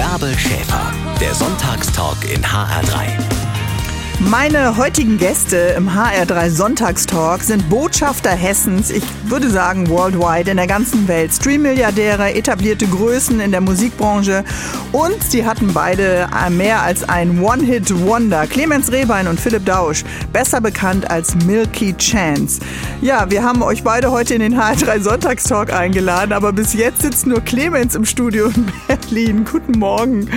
Bärbel 0.00 0.34
Schäfer, 0.38 0.94
der 1.20 1.34
Sonntagstalk 1.34 2.24
in 2.24 2.42
HR3. 2.42 3.59
Meine 4.28 4.76
heutigen 4.76 5.16
Gäste 5.16 5.56
im 5.76 5.88
HR3 5.88 6.50
Sonntagstalk 6.50 7.42
sind 7.42 7.70
Botschafter 7.70 8.30
Hessens, 8.30 8.90
ich 8.90 9.02
würde 9.24 9.48
sagen 9.48 9.88
worldwide, 9.88 10.50
in 10.50 10.58
der 10.58 10.66
ganzen 10.66 11.08
Welt. 11.08 11.32
Streammilliardäre, 11.32 12.34
etablierte 12.34 12.86
Größen 12.86 13.40
in 13.40 13.50
der 13.50 13.62
Musikbranche 13.62 14.44
und 14.92 15.22
sie 15.24 15.46
hatten 15.46 15.72
beide 15.72 16.28
mehr 16.50 16.82
als 16.82 17.08
ein 17.08 17.42
One-Hit-Wonder. 17.42 18.46
Clemens 18.46 18.92
Rehbein 18.92 19.26
und 19.26 19.40
Philipp 19.40 19.64
Dausch, 19.64 20.04
besser 20.32 20.60
bekannt 20.60 21.10
als 21.10 21.34
Milky 21.46 21.96
Chance. 21.96 22.60
Ja, 23.00 23.30
wir 23.30 23.42
haben 23.42 23.62
euch 23.62 23.82
beide 23.82 24.10
heute 24.10 24.34
in 24.34 24.40
den 24.40 24.60
HR3 24.60 25.00
Sonntagstalk 25.00 25.72
eingeladen, 25.72 26.34
aber 26.34 26.52
bis 26.52 26.74
jetzt 26.74 27.02
sitzt 27.02 27.26
nur 27.26 27.40
Clemens 27.40 27.94
im 27.94 28.04
Studio 28.04 28.48
in 28.54 28.70
Berlin. 28.86 29.46
Guten 29.50 29.78
Morgen. 29.78 30.28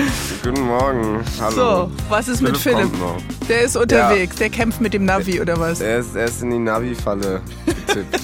Guten 0.41 0.61
Morgen. 0.61 1.19
Hallo. 1.41 1.55
So, 1.55 1.91
was 2.07 2.29
ist 2.29 2.41
mit 2.41 2.57
Philipp? 2.57 2.89
Der 3.49 3.61
ist 3.61 3.72
unterwegs, 3.75 4.35
der 4.37 4.49
kämpft 4.49 4.81
mit 4.81 4.93
dem 4.93 5.05
Navi 5.05 5.39
oder 5.41 5.59
was? 5.59 5.81
Er 5.81 5.99
ist, 5.99 6.15
er 6.15 6.25
ist 6.25 6.41
in 6.41 6.51
die 6.51 6.59
Navi-Falle 6.59 7.41
getippt. 7.65 8.19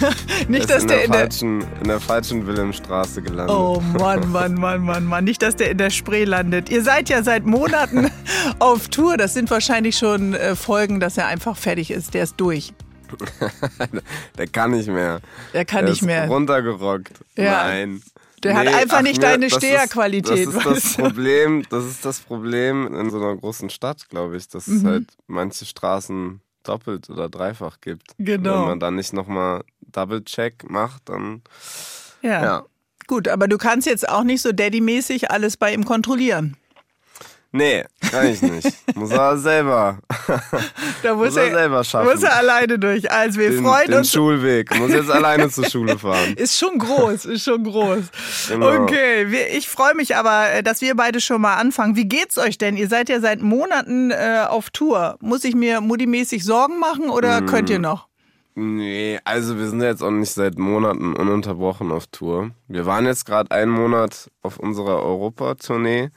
Nicht, 0.48 0.70
dass 0.70 0.78
ist 0.78 0.82
in 0.84 0.88
der 0.88 0.96
der, 0.98 1.04
in 1.06 1.12
der. 1.12 1.20
falschen, 1.20 1.60
in 1.80 1.88
der 1.88 2.00
falschen 2.00 2.46
Wilhelmstraße 2.46 3.22
gelandet. 3.22 3.54
Oh 3.56 3.82
Mann, 3.98 4.30
Mann, 4.30 4.54
Mann, 4.54 4.82
Mann, 4.82 5.04
Mann. 5.04 5.24
Nicht, 5.24 5.42
dass 5.42 5.56
der 5.56 5.70
in 5.70 5.78
der 5.78 5.90
Spree 5.90 6.24
landet. 6.24 6.70
Ihr 6.70 6.82
seid 6.82 7.08
ja 7.08 7.22
seit 7.22 7.44
Monaten 7.46 8.10
auf 8.58 8.88
Tour. 8.88 9.16
Das 9.16 9.34
sind 9.34 9.50
wahrscheinlich 9.50 9.96
schon 9.98 10.34
äh, 10.34 10.54
Folgen, 10.54 11.00
dass 11.00 11.16
er 11.18 11.26
einfach 11.26 11.56
fertig 11.56 11.90
ist. 11.90 12.14
Der 12.14 12.22
ist 12.24 12.34
durch. 12.38 12.72
Der 14.38 14.46
kann 14.46 14.72
nicht 14.72 14.88
mehr. 14.88 15.20
Der 15.54 15.64
kann 15.64 15.80
Der 15.80 15.90
nicht 15.90 16.02
ist 16.02 16.06
mehr. 16.06 16.26
runtergerockt. 16.26 17.12
Ja. 17.36 17.64
Nein. 17.64 18.02
Der 18.44 18.56
hat 18.56 18.66
einfach 18.68 19.02
nicht 19.02 19.22
deine 19.22 19.46
das 19.46 19.52
ist- 19.54 19.58
Steherqualität, 19.64 20.46
Das 20.48 20.54
ist 20.54 20.66
das? 20.66 20.94
Problem, 20.96 21.64
das 21.70 21.84
ist 21.84 22.04
das 22.04 22.20
Problem 22.20 22.92
in 22.94 23.10
so 23.10 23.18
einer 23.18 23.36
großen 23.36 23.70
Stadt, 23.70 24.08
glaube 24.08 24.36
ich, 24.36 24.48
dass 24.48 24.66
Mhm. 24.66 24.76
es 24.76 24.84
halt 24.84 25.04
manche 25.26 25.64
Straßen 25.66 26.40
doppelt 26.62 27.08
oder 27.10 27.28
dreifach 27.28 27.80
gibt. 27.80 28.12
Genau. 28.18 28.60
Wenn 28.62 28.68
man 28.68 28.80
dann 28.80 28.96
nicht 28.96 29.12
nochmal 29.12 29.62
Double-Check 29.80 30.70
macht, 30.70 31.08
dann 31.08 31.42
Ja. 32.22 32.42
ja. 32.42 32.64
Gut, 33.06 33.26
aber 33.28 33.48
du 33.48 33.56
kannst 33.56 33.86
jetzt 33.86 34.06
auch 34.08 34.22
nicht 34.22 34.42
so 34.42 34.52
Daddy-mäßig 34.52 35.30
alles 35.30 35.56
bei 35.56 35.72
ihm 35.72 35.84
kontrollieren. 35.84 36.56
Nee, 37.58 37.84
kann 38.10 38.26
ich 38.28 38.40
nicht. 38.42 38.66
Muss 38.96 39.10
er 39.10 39.36
selber. 39.36 39.98
Da 41.02 41.14
muss, 41.14 41.26
Muss 41.26 41.36
er 41.36 41.50
selber 41.52 41.84
schaffen. 41.84 42.10
Muss 42.12 42.22
er 42.22 42.36
alleine 42.36 42.78
durch. 42.78 43.10
Also 43.10 43.38
wir 43.38 43.50
Den, 43.50 43.62
freuen 43.64 43.86
den 43.88 43.98
uns. 43.98 44.10
Schulweg. 44.12 44.76
Muss 44.78 44.90
jetzt 44.92 45.10
alleine 45.10 45.48
zur 45.48 45.64
Schule 45.68 45.96
fahren. 45.98 46.34
Ist 46.36 46.58
schon 46.58 46.78
groß, 46.78 47.24
ist 47.26 47.44
schon 47.44 47.62
groß. 47.62 48.04
Genau. 48.48 48.82
Okay, 48.82 49.26
ich 49.56 49.68
freue 49.68 49.94
mich 49.94 50.16
aber, 50.16 50.50
äh, 50.50 50.62
dass 50.62 50.80
wir 50.80 50.96
beide 50.96 51.20
schon 51.20 51.40
mal 51.40 51.54
anfangen. 51.56 51.94
Wie 51.94 52.06
geht's 52.06 52.36
euch 52.38 52.58
denn? 52.58 52.76
Ihr 52.76 52.88
seid 52.88 53.08
ja 53.08 53.20
seit 53.20 53.40
Monaten 53.42 54.10
äh, 54.10 54.44
auf 54.48 54.70
Tour. 54.70 55.16
Muss 55.20 55.44
ich 55.44 55.54
mir 55.54 55.80
mudimäßig 55.80 56.44
Sorgen 56.44 56.78
machen 56.80 57.10
oder 57.10 57.40
Mm. 57.42 57.46
könnt 57.46 57.70
ihr 57.70 57.78
noch? 57.78 58.08
Nee, 58.56 59.20
also 59.24 59.56
wir 59.56 59.68
sind 59.68 59.80
jetzt 59.82 60.02
auch 60.02 60.10
nicht 60.10 60.32
seit 60.32 60.58
Monaten 60.58 61.14
ununterbrochen 61.14 61.92
auf 61.92 62.08
Tour. 62.08 62.50
Wir 62.66 62.86
waren 62.86 63.06
jetzt 63.06 63.24
gerade 63.24 63.52
einen 63.52 63.70
Monat 63.70 64.30
auf 64.42 64.58
unserer 64.58 65.00
Europa-Tournee. 65.04 66.10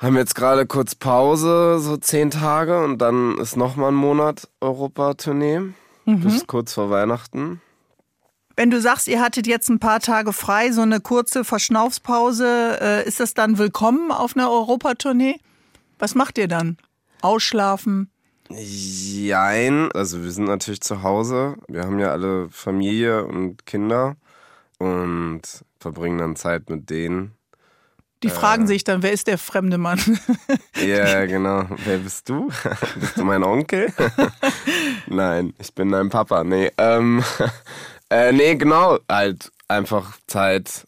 Haben 0.00 0.16
jetzt 0.16 0.34
gerade 0.34 0.64
kurz 0.64 0.94
Pause, 0.94 1.78
so 1.78 1.98
zehn 1.98 2.30
Tage, 2.30 2.82
und 2.82 2.98
dann 2.98 3.36
ist 3.36 3.58
nochmal 3.58 3.92
ein 3.92 3.96
Monat 3.96 4.48
Europa-Tournee. 4.62 5.60
Bis 6.06 6.46
kurz 6.46 6.72
vor 6.72 6.88
Weihnachten. 6.88 7.60
Wenn 8.56 8.70
du 8.70 8.80
sagst, 8.80 9.08
ihr 9.08 9.20
hattet 9.20 9.46
jetzt 9.46 9.68
ein 9.68 9.78
paar 9.78 10.00
Tage 10.00 10.32
frei, 10.32 10.72
so 10.72 10.80
eine 10.80 11.00
kurze 11.00 11.44
Verschnaufspause, 11.44 12.78
äh, 12.80 13.06
ist 13.06 13.20
das 13.20 13.34
dann 13.34 13.58
willkommen 13.58 14.10
auf 14.10 14.34
einer 14.34 14.50
Europatournee? 14.50 15.38
Was 15.98 16.14
macht 16.14 16.38
ihr 16.38 16.48
dann? 16.48 16.78
Ausschlafen? 17.20 18.10
Jein, 18.48 19.92
also 19.92 20.22
wir 20.22 20.32
sind 20.32 20.46
natürlich 20.46 20.80
zu 20.80 21.02
Hause. 21.02 21.56
Wir 21.68 21.82
haben 21.82 21.98
ja 21.98 22.10
alle 22.10 22.48
Familie 22.48 23.26
und 23.26 23.66
Kinder 23.66 24.16
und 24.78 25.42
verbringen 25.78 26.18
dann 26.18 26.36
Zeit 26.36 26.70
mit 26.70 26.88
denen. 26.88 27.32
Die 28.22 28.28
Äh. 28.28 28.30
fragen 28.30 28.66
sich 28.66 28.84
dann, 28.84 29.02
wer 29.02 29.12
ist 29.12 29.26
der 29.26 29.38
fremde 29.38 29.78
Mann? 29.78 29.98
Ja, 30.84 31.26
genau. 31.26 31.64
Wer 31.84 31.98
bist 31.98 32.28
du? 32.28 32.48
bist 33.00 33.16
du 33.16 33.24
mein 33.24 33.42
Onkel? 33.44 33.92
Nein, 35.06 35.52
ich 35.58 35.74
bin 35.74 35.90
dein 35.90 36.08
Papa. 36.10 36.44
Nee, 36.44 36.70
ähm, 36.78 37.22
äh, 38.10 38.32
nee, 38.32 38.54
genau. 38.56 38.98
Halt 39.10 39.50
einfach 39.68 40.18
Zeit, 40.26 40.84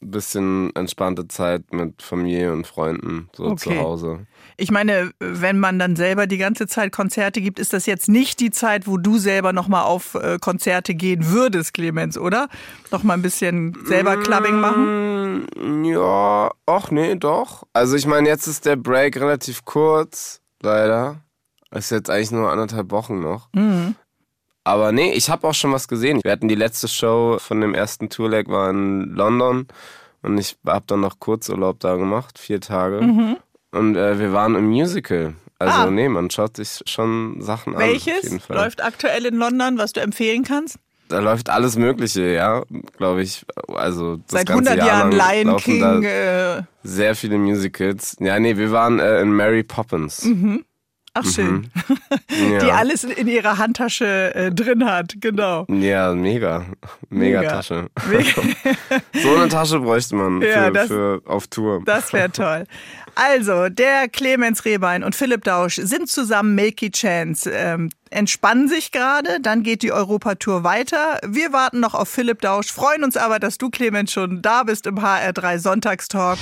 bisschen 0.00 0.74
entspannte 0.76 1.26
Zeit 1.28 1.72
mit 1.72 2.02
Familie 2.02 2.52
und 2.52 2.66
Freunden, 2.66 3.28
so 3.36 3.44
Okay. 3.46 3.56
zu 3.70 3.76
Hause. 3.78 4.26
Ich 4.56 4.70
meine, 4.70 5.10
wenn 5.18 5.58
man 5.58 5.78
dann 5.78 5.96
selber 5.96 6.26
die 6.26 6.38
ganze 6.38 6.66
Zeit 6.66 6.92
Konzerte 6.92 7.40
gibt, 7.40 7.58
ist 7.58 7.72
das 7.72 7.86
jetzt 7.86 8.08
nicht 8.08 8.40
die 8.40 8.50
Zeit, 8.50 8.86
wo 8.86 8.96
du 8.98 9.18
selber 9.18 9.52
nochmal 9.52 9.84
auf 9.84 10.14
äh, 10.14 10.38
Konzerte 10.40 10.94
gehen 10.94 11.26
würdest, 11.30 11.74
Clemens, 11.74 12.16
oder? 12.16 12.48
Nochmal 12.90 13.16
ein 13.16 13.22
bisschen 13.22 13.76
selber 13.84 14.16
Clubbing 14.16 14.60
machen? 14.60 15.46
Mm, 15.56 15.84
Ja, 15.84 16.50
ach 16.66 16.90
nee, 16.90 17.16
doch. 17.16 17.64
Also 17.72 17.96
ich 17.96 18.06
meine, 18.06 18.28
jetzt 18.28 18.46
ist 18.46 18.64
der 18.66 18.76
Break 18.76 19.16
relativ 19.16 19.64
kurz, 19.64 20.40
leider. 20.62 21.20
Ist 21.72 21.90
jetzt 21.90 22.08
eigentlich 22.08 22.30
nur 22.30 22.50
anderthalb 22.52 22.92
Wochen 22.92 23.20
noch. 23.20 23.48
Mhm. 23.54 23.96
Aber 24.62 24.92
nee, 24.92 25.12
ich 25.12 25.28
habe 25.28 25.46
auch 25.48 25.54
schon 25.54 25.72
was 25.72 25.88
gesehen. 25.88 26.20
Wir 26.22 26.30
hatten 26.32 26.48
die 26.48 26.54
letzte 26.54 26.88
Show 26.88 27.38
von 27.38 27.60
dem 27.60 27.74
ersten 27.74 28.08
Tourleg 28.08 28.48
war 28.48 28.70
in 28.70 29.10
London 29.14 29.66
und 30.22 30.38
ich 30.38 30.56
habe 30.66 30.84
dann 30.86 31.00
noch 31.00 31.18
Kurzurlaub 31.18 31.80
da 31.80 31.96
gemacht, 31.96 32.38
vier 32.38 32.60
Tage. 32.60 33.36
Und 33.74 33.96
äh, 33.96 34.18
wir 34.18 34.32
waren 34.32 34.54
im 34.54 34.66
Musical. 34.66 35.34
Also 35.58 35.78
Mhm. 35.78 35.86
Ah. 35.86 35.90
nee, 35.90 36.08
man 36.08 36.30
schaut 36.30 36.56
sich 36.56 36.80
schon 36.86 37.40
Sachen 37.40 37.74
an. 37.74 37.82
Auf 37.82 37.88
jeden 37.90 38.22
Welches 38.32 38.48
läuft 38.48 38.82
aktuell 38.82 39.26
in 39.26 39.36
London, 39.36 39.78
was 39.78 39.92
du 39.92 40.00
empfehlen 40.00 40.44
kannst? 40.44 40.78
Da 41.08 41.20
läuft 41.20 41.50
alles 41.50 41.76
Mögliche, 41.76 42.22
ja, 42.32 42.62
glaube 42.96 43.22
ich. 43.22 43.44
Also 43.68 44.16
das 44.16 44.24
Seit 44.28 44.46
ganze 44.46 44.70
100 44.72 44.76
Jahr 44.78 45.10
Jahren 45.10 45.44
Lion 45.44 45.56
King. 45.58 46.02
Äh, 46.02 46.62
sehr 46.82 47.14
viele 47.14 47.36
Musicals. 47.38 48.16
Ja, 48.20 48.38
nee, 48.38 48.56
wir 48.56 48.72
waren 48.72 48.98
äh, 49.00 49.20
in 49.20 49.32
Mary 49.32 49.62
Poppins. 49.62 50.26
Ach, 51.14 51.24
schön. 51.24 51.70
Ja. 52.50 52.58
Die 52.58 52.72
alles 52.72 53.04
in 53.04 53.28
ihrer 53.28 53.58
Handtasche 53.58 54.34
äh, 54.34 54.50
drin 54.50 54.84
hat, 54.84 55.14
genau. 55.20 55.64
ja, 55.68 56.12
mega. 56.14 56.64
Mega, 57.08 57.40
Mega. 57.40 57.50
Tasche. 57.52 57.88
so 59.22 59.34
eine 59.36 59.48
Tasche 59.48 59.78
bräuchte 59.80 60.16
man 60.16 60.42
Ja, 60.42 60.64
für, 60.66 60.70
das- 60.72 60.88
für 60.88 61.22
auf 61.26 61.46
Tour. 61.46 61.82
Das 61.84 62.12
wäre 62.12 62.30
toll. 62.30 62.64
Also, 63.14 63.68
der 63.68 64.08
Clemens 64.08 64.64
Rehbein 64.64 65.04
und 65.04 65.14
Philipp 65.14 65.44
Dausch 65.44 65.76
sind 65.76 66.08
zusammen 66.08 66.56
Milky 66.56 66.90
Chance. 66.90 67.48
Ähm, 67.52 67.90
entspannen 68.10 68.68
sich 68.68 68.90
gerade, 68.90 69.38
dann 69.40 69.62
geht 69.62 69.82
die 69.82 69.92
Europatour 69.92 70.64
weiter. 70.64 71.20
Wir 71.24 71.52
warten 71.52 71.78
noch 71.78 71.94
auf 71.94 72.08
Philipp 72.08 72.40
Dausch, 72.40 72.72
freuen 72.72 73.04
uns 73.04 73.16
aber, 73.16 73.38
dass 73.38 73.58
du, 73.58 73.70
Clemens, 73.70 74.12
schon 74.12 74.42
da 74.42 74.64
bist 74.64 74.86
im 74.88 74.96
HR3 74.98 75.58
Sonntagstalk. 75.58 76.38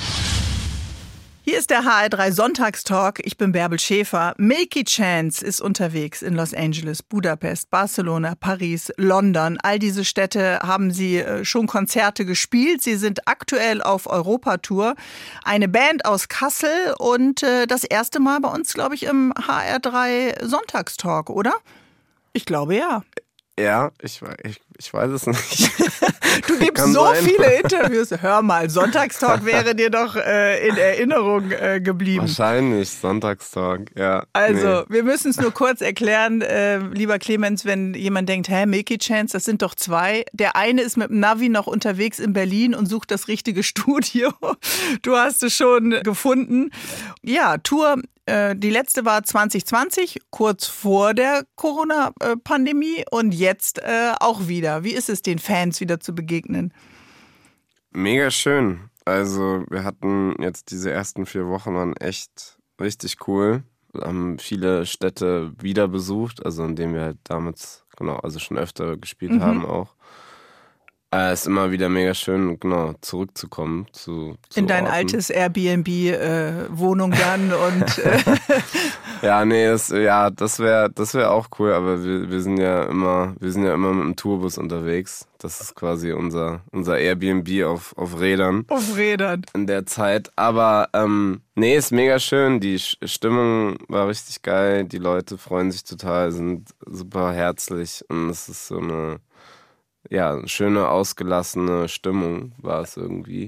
Hier 1.45 1.59
ist 1.59 1.71
der 1.71 1.83
HR3 1.83 2.31
Sonntagstalk. 2.31 3.19
Ich 3.25 3.35
bin 3.35 3.51
Bärbel 3.51 3.77
Schäfer. 3.77 4.33
Milky 4.37 4.85
Chance 4.85 5.45
ist 5.45 5.59
unterwegs 5.59 6.21
in 6.21 6.35
Los 6.35 6.53
Angeles, 6.53 7.03
Budapest, 7.03 7.69
Barcelona, 7.69 8.35
Paris, 8.39 8.93
London. 8.95 9.57
All 9.61 9.77
diese 9.77 10.05
Städte 10.05 10.59
haben 10.59 10.91
sie 10.91 11.17
äh, 11.17 11.43
schon 11.43 11.67
Konzerte 11.67 12.23
gespielt. 12.23 12.81
Sie 12.81 12.95
sind 12.95 13.27
aktuell 13.27 13.81
auf 13.81 14.07
Europatour. 14.07 14.95
Eine 15.43 15.67
Band 15.67 16.05
aus 16.05 16.29
Kassel 16.29 16.95
und 16.97 17.43
äh, 17.43 17.67
das 17.67 17.83
erste 17.83 18.21
Mal 18.21 18.39
bei 18.39 18.47
uns, 18.47 18.73
glaube 18.73 18.95
ich, 18.95 19.03
im 19.03 19.33
HR3 19.33 20.45
Sonntagstalk, 20.45 21.29
oder? 21.29 21.55
Ich 22.31 22.45
glaube 22.45 22.77
ja. 22.77 23.03
Ja, 23.59 23.91
ich, 24.01 24.21
ich, 24.45 24.61
ich 24.83 24.93
weiß 24.93 25.11
es 25.11 25.27
nicht. 25.27 25.71
Du 26.47 26.57
gibst 26.57 26.75
Kann 26.75 26.93
so 26.93 27.05
sein. 27.05 27.23
viele 27.23 27.59
Interviews. 27.61 28.09
Hör 28.19 28.41
mal, 28.41 28.69
Sonntagstalk 28.69 29.45
wäre 29.45 29.75
dir 29.75 29.89
doch 29.89 30.15
äh, 30.15 30.67
in 30.67 30.77
Erinnerung 30.77 31.51
äh, 31.51 31.79
geblieben. 31.79 32.21
Wahrscheinlich, 32.21 32.89
Sonntagstag, 32.89 33.91
ja. 33.95 34.25
Also, 34.33 34.81
nee. 34.81 34.95
wir 34.95 35.03
müssen 35.03 35.29
es 35.29 35.39
nur 35.39 35.51
kurz 35.51 35.81
erklären, 35.81 36.41
äh, 36.41 36.79
lieber 36.79 37.19
Clemens, 37.19 37.65
wenn 37.65 37.93
jemand 37.93 38.29
denkt, 38.29 38.49
hä, 38.49 38.65
Milky 38.65 38.97
Chance, 38.97 39.33
das 39.33 39.45
sind 39.45 39.61
doch 39.61 39.75
zwei. 39.75 40.25
Der 40.33 40.55
eine 40.55 40.81
ist 40.81 40.97
mit 40.97 41.09
dem 41.09 41.19
Navi 41.19 41.49
noch 41.49 41.67
unterwegs 41.67 42.19
in 42.19 42.33
Berlin 42.33 42.73
und 42.73 42.87
sucht 42.87 43.11
das 43.11 43.27
richtige 43.27 43.63
Studio. 43.63 44.33
Du 45.03 45.15
hast 45.15 45.43
es 45.43 45.55
schon 45.55 45.91
gefunden. 46.03 46.71
Ja, 47.21 47.57
Tour, 47.57 48.01
äh, 48.25 48.55
die 48.55 48.69
letzte 48.69 49.05
war 49.05 49.23
2020, 49.23 50.19
kurz 50.29 50.67
vor 50.67 51.13
der 51.13 51.43
Corona-Pandemie 51.55 53.03
und 53.11 53.33
jetzt 53.33 53.79
äh, 53.79 54.13
auch 54.19 54.47
wieder. 54.47 54.83
Wie 54.83 54.93
ist 54.93 55.09
es, 55.09 55.21
den 55.21 55.39
Fans 55.39 55.81
wieder 55.81 55.99
zu 55.99 56.15
begegnen? 56.15 56.73
Mega 57.91 58.31
schön. 58.31 58.89
Also, 59.05 59.65
wir 59.69 59.83
hatten 59.83 60.35
jetzt 60.41 60.71
diese 60.71 60.91
ersten 60.91 61.25
vier 61.25 61.47
Wochen 61.47 61.73
waren 61.73 61.97
echt 61.97 62.57
richtig 62.79 63.27
cool. 63.27 63.63
Wir 63.91 64.05
haben 64.05 64.39
viele 64.39 64.85
Städte 64.85 65.53
wieder 65.61 65.87
besucht, 65.87 66.45
also 66.45 66.63
in 66.63 66.75
denen 66.75 66.95
wir 66.95 67.01
halt 67.01 67.17
damals, 67.25 67.85
genau, 67.97 68.15
also 68.15 68.39
schon 68.39 68.57
öfter 68.57 68.97
gespielt 68.97 69.39
haben 69.41 69.65
auch. 69.65 69.95
Äh, 71.13 71.33
ist 71.33 71.45
immer 71.45 71.71
wieder 71.71 71.89
mega 71.89 72.13
schön, 72.15 72.59
genau, 72.59 72.93
zurückzukommen 73.01 73.85
zu, 73.91 74.35
zu 74.49 74.59
In 74.59 74.67
dein 74.67 74.85
Orten. 74.85 74.95
altes 74.95 75.29
Airbnb-Wohnung 75.29 77.11
dann 77.11 77.53
und 77.53 77.97
äh, 77.99 78.19
Ja, 79.21 79.45
nee, 79.45 79.67
das, 79.67 79.89
ja, 79.89 80.29
das 80.29 80.59
wäre 80.59 80.89
das 80.89 81.13
wär 81.13 81.31
auch 81.31 81.47
cool, 81.59 81.71
aber 81.71 82.03
wir, 82.03 82.29
wir 82.29 82.41
sind 82.41 82.57
ja 82.57 82.83
immer, 82.83 83.35
wir 83.39 83.51
sind 83.51 83.63
ja 83.63 83.73
immer 83.73 83.93
mit 83.93 84.03
dem 84.05 84.15
Tourbus 84.15 84.57
unterwegs. 84.57 85.27
Das 85.37 85.61
ist 85.61 85.75
quasi 85.75 86.11
unser, 86.13 86.61
unser 86.71 86.97
Airbnb 86.97 87.63
auf, 87.65 87.95
auf 87.97 88.19
Rädern 88.19 88.65
auf 88.69 88.97
Rädern. 88.97 89.43
in 89.53 89.67
der 89.67 89.85
Zeit. 89.85 90.31
Aber 90.35 90.89
ähm, 90.93 91.41
nee, 91.55 91.75
ist 91.77 91.91
mega 91.91 92.17
schön. 92.19 92.59
Die 92.59 92.79
Stimmung 92.79 93.77
war 93.87 94.07
richtig 94.07 94.41
geil. 94.41 94.85
Die 94.85 94.97
Leute 94.97 95.37
freuen 95.37 95.71
sich 95.71 95.83
total, 95.83 96.31
sind 96.31 96.69
super 96.85 97.33
herzlich 97.33 98.03
und 98.09 98.29
es 98.29 98.49
ist 98.49 98.67
so 98.67 98.77
eine 98.79 99.19
ja, 100.09 100.45
schöne, 100.47 100.87
ausgelassene 100.89 101.87
Stimmung 101.89 102.53
war 102.57 102.81
es 102.81 102.97
irgendwie. 102.97 103.47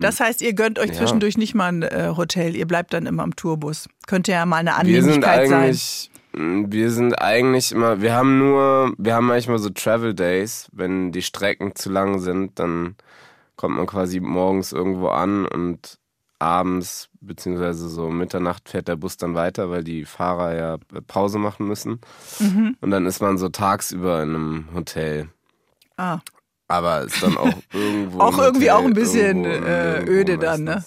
Das 0.00 0.20
heißt, 0.20 0.42
ihr 0.42 0.52
gönnt 0.52 0.78
euch 0.78 0.90
Ja. 0.90 0.94
zwischendurch 0.96 1.36
nicht 1.36 1.54
mal 1.54 1.72
ein 1.72 1.82
äh, 1.82 2.12
Hotel, 2.16 2.54
ihr 2.54 2.66
bleibt 2.66 2.92
dann 2.92 3.06
immer 3.06 3.22
am 3.24 3.34
Tourbus. 3.34 3.88
Könnte 4.06 4.32
ja 4.32 4.46
mal 4.46 4.58
eine 4.58 4.74
Annehmlichkeit 4.76 5.48
sein. 5.48 5.62
eigentlich, 5.62 6.10
wir 6.34 6.90
sind 6.92 7.14
eigentlich 7.20 7.72
immer, 7.72 8.00
wir 8.00 8.14
haben 8.14 8.38
nur, 8.38 8.92
wir 8.96 9.14
haben 9.14 9.26
manchmal 9.26 9.58
so 9.58 9.70
Travel 9.70 10.14
Days, 10.14 10.68
wenn 10.72 11.10
die 11.10 11.22
Strecken 11.22 11.74
zu 11.74 11.90
lang 11.90 12.20
sind, 12.20 12.58
dann 12.60 12.94
kommt 13.56 13.76
man 13.76 13.86
quasi 13.86 14.20
morgens 14.20 14.72
irgendwo 14.72 15.08
an 15.08 15.46
und 15.46 15.98
abends 16.38 17.08
beziehungsweise 17.20 17.88
so 17.88 18.08
Mitternacht 18.10 18.68
fährt 18.68 18.86
der 18.86 18.94
Bus 18.94 19.16
dann 19.16 19.34
weiter, 19.34 19.70
weil 19.70 19.82
die 19.82 20.04
Fahrer 20.04 20.54
ja 20.56 20.76
Pause 21.08 21.38
machen 21.38 21.66
müssen. 21.66 22.00
Mhm. 22.38 22.76
Und 22.80 22.92
dann 22.92 23.06
ist 23.06 23.20
man 23.20 23.38
so 23.38 23.48
tagsüber 23.48 24.22
in 24.22 24.28
einem 24.28 24.68
Hotel. 24.72 25.28
Ah. 25.98 26.20
Aber 26.68 27.02
ist 27.02 27.22
dann 27.22 27.36
auch 27.36 27.52
irgendwo. 27.72 28.20
Auch 28.20 28.38
irgendwie 28.38 28.70
Hotel, 28.70 28.82
auch 28.82 28.86
ein 28.86 28.94
bisschen, 28.94 29.44
irgendwo- 29.44 29.66
äh, 29.68 30.04
öde 30.06 30.38
dann, 30.38 30.64
ne? 30.64 30.84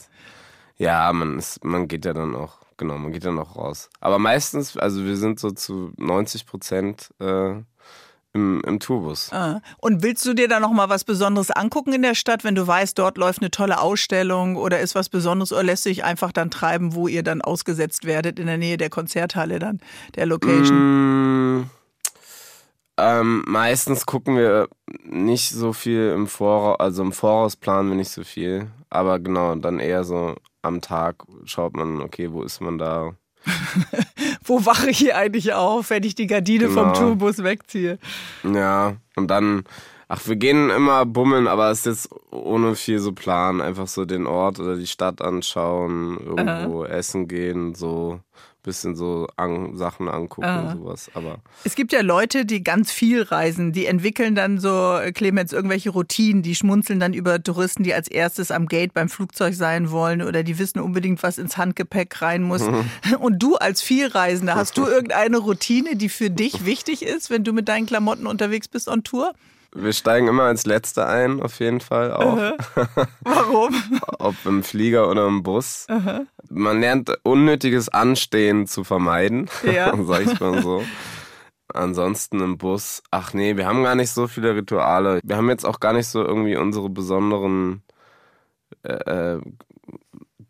Ja, 0.77 1.11
man 1.13 1.37
ist, 1.37 1.63
man 1.63 1.87
geht 1.87 2.05
ja 2.05 2.13
dann 2.13 2.35
auch, 2.35 2.57
genau, 2.77 2.97
man 2.97 3.11
geht 3.11 3.25
dann 3.25 3.37
auch 3.37 3.55
raus. 3.55 3.89
Aber 3.99 4.17
meistens, 4.17 4.75
also 4.77 5.03
wir 5.05 5.15
sind 5.17 5.39
so 5.39 5.51
zu 5.51 5.91
90 5.97 6.47
Prozent 6.47 7.11
äh, 7.19 7.51
im, 8.33 8.61
im 8.65 8.79
Tourbus. 8.79 9.31
Ah. 9.33 9.61
Und 9.77 10.01
willst 10.03 10.25
du 10.25 10.33
dir 10.33 10.47
da 10.47 10.59
noch 10.59 10.71
mal 10.71 10.87
was 10.89 11.03
Besonderes 11.03 11.51
angucken 11.51 11.93
in 11.93 12.01
der 12.01 12.15
Stadt, 12.15 12.43
wenn 12.43 12.55
du 12.55 12.65
weißt, 12.65 12.97
dort 12.97 13.17
läuft 13.17 13.41
eine 13.41 13.51
tolle 13.51 13.79
Ausstellung 13.81 14.55
oder 14.55 14.79
ist 14.79 14.95
was 14.95 15.09
Besonderes 15.09 15.51
oder 15.51 15.63
lässt 15.63 15.85
du 15.85 15.89
dich 15.89 16.03
einfach 16.03 16.31
dann 16.31 16.49
treiben, 16.49 16.95
wo 16.95 17.07
ihr 17.07 17.23
dann 17.23 17.41
ausgesetzt 17.41 18.05
werdet 18.05 18.39
in 18.39 18.47
der 18.47 18.57
Nähe 18.57 18.77
der 18.77 18.89
Konzerthalle 18.89 19.59
dann, 19.59 19.81
der 20.15 20.25
Location? 20.27 21.57
Mm, 21.59 21.69
ähm, 23.01 23.43
meistens 23.47 24.05
gucken 24.05 24.35
wir 24.37 24.67
nicht 25.03 25.49
so 25.49 25.73
viel 25.73 26.11
im 26.15 26.27
Voraus, 26.27 26.79
also 26.79 27.01
im 27.03 27.11
Voraus 27.11 27.55
planen 27.55 27.89
wir 27.89 27.95
nicht 27.95 28.11
so 28.11 28.23
viel. 28.23 28.67
Aber 28.89 29.19
genau, 29.19 29.55
dann 29.55 29.79
eher 29.79 30.03
so 30.03 30.35
am 30.61 30.81
Tag 30.81 31.23
schaut 31.45 31.75
man, 31.75 32.01
okay, 32.01 32.31
wo 32.31 32.43
ist 32.43 32.61
man 32.61 32.77
da? 32.77 33.11
Wo 34.43 34.65
wache 34.67 34.91
ich 34.91 34.99
hier 34.99 35.17
eigentlich 35.17 35.53
auf, 35.53 35.89
wenn 35.89 36.03
ich 36.03 36.13
die 36.13 36.27
Gardine 36.27 36.69
vom 36.69 36.93
Genau. 36.93 36.93
Tourbus 36.93 37.43
wegziehe? 37.43 37.97
Ja, 38.43 38.97
und 39.15 39.29
dann, 39.29 39.63
ach, 40.07 40.27
wir 40.27 40.35
gehen 40.35 40.69
immer 40.69 41.05
bummeln, 41.07 41.47
aber 41.47 41.71
es 41.71 41.79
ist 41.79 41.85
jetzt 41.85 42.09
ohne 42.31 42.75
viel 42.75 42.99
so 42.99 43.13
Plan. 43.13 43.59
Einfach 43.61 43.87
so 43.87 44.05
den 44.05 44.27
Ort 44.27 44.59
oder 44.59 44.75
die 44.75 44.85
Stadt 44.85 45.21
anschauen, 45.23 46.19
irgendwo 46.23 46.83
essen 46.85 47.27
gehen, 47.27 47.73
so 47.73 48.19
bisschen 48.63 48.95
so 48.95 49.27
an, 49.37 49.75
Sachen 49.75 50.07
angucken, 50.07 50.77
sowas. 50.77 51.09
Aber 51.13 51.39
Es 51.63 51.75
gibt 51.75 51.91
ja 51.91 52.01
Leute, 52.01 52.45
die 52.45 52.63
ganz 52.63 52.91
viel 52.91 53.23
reisen, 53.23 53.71
die 53.71 53.85
entwickeln 53.85 54.35
dann 54.35 54.59
so, 54.59 54.97
äh, 54.97 55.11
Clemens, 55.11 55.53
irgendwelche 55.53 55.89
Routinen, 55.89 56.41
die 56.41 56.55
schmunzeln 56.55 56.99
dann 56.99 57.13
über 57.13 57.41
Touristen, 57.41 57.83
die 57.83 57.93
als 57.93 58.07
erstes 58.07 58.51
am 58.51 58.67
Gate 58.67 58.93
beim 58.93 59.09
Flugzeug 59.09 59.55
sein 59.55 59.91
wollen 59.91 60.21
oder 60.21 60.43
die 60.43 60.59
wissen 60.59 60.79
unbedingt, 60.79 61.23
was 61.23 61.37
ins 61.37 61.57
Handgepäck 61.57 62.21
rein 62.21 62.43
muss. 62.43 62.63
Und 63.19 63.39
du 63.41 63.55
als 63.55 63.81
Vielreisender, 63.81 64.55
hast 64.55 64.77
du 64.77 64.85
irgendeine 64.85 65.37
Routine, 65.37 65.95
die 65.95 66.09
für 66.09 66.29
dich 66.29 66.65
wichtig 66.65 67.03
ist, 67.03 67.29
wenn 67.29 67.43
du 67.43 67.53
mit 67.53 67.67
deinen 67.67 67.85
Klamotten 67.85 68.27
unterwegs 68.27 68.67
bist 68.67 68.87
on 68.87 69.03
Tour? 69.03 69.33
wir 69.73 69.93
steigen 69.93 70.27
immer 70.27 70.43
als 70.43 70.65
Letzte 70.65 71.07
ein, 71.07 71.41
auf 71.41 71.59
jeden 71.59 71.79
Fall 71.79 72.13
auch. 72.13 72.57
Warum? 73.21 73.73
Ob 74.19 74.35
im 74.45 74.63
Flieger 74.63 75.09
oder 75.09 75.27
im 75.27 75.43
Bus. 75.43 75.87
Man 76.53 76.81
lernt 76.81 77.11
unnötiges 77.23 77.89
Anstehen 77.89 78.67
zu 78.67 78.83
vermeiden, 78.83 79.49
Ja. 79.63 79.95
sag 80.05 80.21
ich 80.25 80.39
mal 80.39 80.61
so. 80.61 80.83
Ansonsten 81.73 82.41
im 82.41 82.57
Bus, 82.57 83.01
ach 83.11 83.33
nee, 83.33 83.55
wir 83.55 83.65
haben 83.65 83.83
gar 83.83 83.95
nicht 83.95 84.11
so 84.11 84.27
viele 84.27 84.55
Rituale. 84.55 85.21
Wir 85.23 85.37
haben 85.37 85.49
jetzt 85.49 85.65
auch 85.65 85.79
gar 85.79 85.93
nicht 85.93 86.07
so 86.07 86.21
irgendwie 86.21 86.57
unsere 86.57 86.89
besonderen 86.89 87.81
äh, 88.83 89.35
äh, 89.35 89.41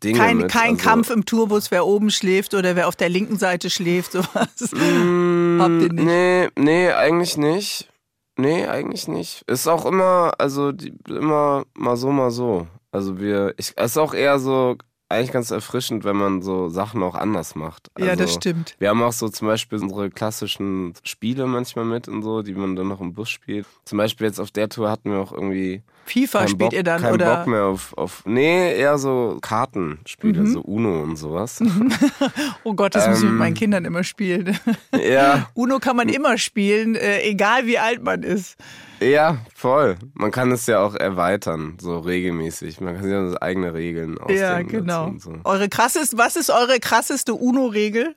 Dinge 0.02 0.18
Kein, 0.18 0.36
mit. 0.38 0.50
kein 0.50 0.72
also, 0.72 0.82
Kampf 0.82 1.10
im 1.10 1.24
Tourbus, 1.24 1.70
wer 1.70 1.86
oben 1.86 2.10
schläft 2.10 2.54
oder 2.54 2.74
wer 2.74 2.88
auf 2.88 2.96
der 2.96 3.08
linken 3.08 3.38
Seite 3.38 3.70
schläft, 3.70 4.12
sowas. 4.12 4.72
Mm, 4.72 5.60
Habt 5.60 5.82
ihr 5.82 5.92
nicht? 5.92 6.04
Nee, 6.04 6.48
nee, 6.56 6.90
eigentlich 6.90 7.36
nicht. 7.36 7.88
Nee, 8.36 8.66
eigentlich 8.66 9.06
nicht. 9.08 9.44
Ist 9.46 9.68
auch 9.68 9.84
immer, 9.86 10.32
also 10.38 10.72
die, 10.72 10.92
immer 11.08 11.64
mal 11.74 11.96
so, 11.96 12.10
mal 12.10 12.30
so. 12.30 12.66
Also 12.90 13.20
wir, 13.20 13.54
ich, 13.58 13.74
es 13.76 13.92
ist 13.92 13.98
auch 13.98 14.14
eher 14.14 14.38
so, 14.38 14.76
eigentlich 15.12 15.32
ganz 15.32 15.50
erfrischend, 15.50 16.04
wenn 16.04 16.16
man 16.16 16.42
so 16.42 16.68
Sachen 16.68 17.02
auch 17.02 17.14
anders 17.14 17.54
macht. 17.54 17.90
Also, 17.94 18.08
Ja, 18.08 18.16
das 18.16 18.34
stimmt. 18.34 18.74
Wir 18.78 18.88
haben 18.88 19.02
auch 19.02 19.12
so 19.12 19.28
zum 19.28 19.48
Beispiel 19.48 19.78
unsere 19.80 20.10
klassischen 20.10 20.94
Spiele 21.02 21.46
manchmal 21.46 21.84
mit 21.84 22.08
und 22.08 22.22
so, 22.22 22.42
die 22.42 22.54
man 22.54 22.76
dann 22.76 22.88
noch 22.88 23.00
im 23.00 23.12
Bus 23.14 23.30
spielt. 23.30 23.66
Zum 23.84 23.98
Beispiel 23.98 24.26
jetzt 24.26 24.40
auf 24.40 24.50
der 24.50 24.68
Tour 24.68 24.90
hatten 24.90 25.10
wir 25.10 25.18
auch 25.18 25.32
irgendwie 25.32 25.82
FIFA 26.04 26.38
keinen 26.40 26.48
spielt 26.48 26.58
Bock, 26.60 26.72
ihr 26.72 26.82
dann 26.82 27.00
keinen 27.02 27.14
oder? 27.14 27.36
Bock 27.36 27.46
mehr 27.46 27.64
auf, 27.64 27.96
auf, 27.96 28.22
nee, 28.26 28.74
eher 28.76 28.98
so 28.98 29.38
Kartenspiele, 29.40 30.40
Mhm. 30.42 30.52
so 30.52 30.60
Uno 30.60 31.02
und 31.02 31.16
sowas. 31.16 31.62
Oh 32.64 32.74
Gott, 32.74 32.94
das 32.94 33.08
muss 33.08 33.18
ich 33.18 33.24
mit 33.24 33.32
Ähm, 33.32 33.38
meinen 33.38 33.54
Kindern 33.54 33.84
immer 33.84 34.04
spielen. 34.04 34.58
ja, 35.00 35.48
Uno 35.54 35.78
kann 35.78 35.96
man 35.96 36.08
immer 36.08 36.38
spielen, 36.38 36.94
äh, 36.96 37.20
egal 37.22 37.66
wie 37.66 37.78
alt 37.78 38.02
man 38.02 38.22
ist. 38.22 38.56
Ja, 39.00 39.38
voll. 39.54 39.96
Man 40.14 40.30
kann 40.30 40.52
es 40.52 40.66
ja 40.66 40.80
auch 40.80 40.94
erweitern, 40.94 41.76
so 41.80 41.98
regelmäßig. 41.98 42.80
Man 42.80 42.94
kann 42.94 43.02
sich 43.04 43.12
ja 43.12 43.42
eigene 43.42 43.74
Regeln 43.74 44.16
ausdenken. 44.18 44.36
Ja, 44.38 44.62
genau. 44.62 45.06
Und 45.06 45.20
so. 45.22 45.34
Eure 45.44 45.68
krasseste, 45.68 46.18
was 46.18 46.36
ist 46.36 46.50
eure 46.50 46.78
krasseste 46.80 47.34
Uno-Regel? 47.34 48.14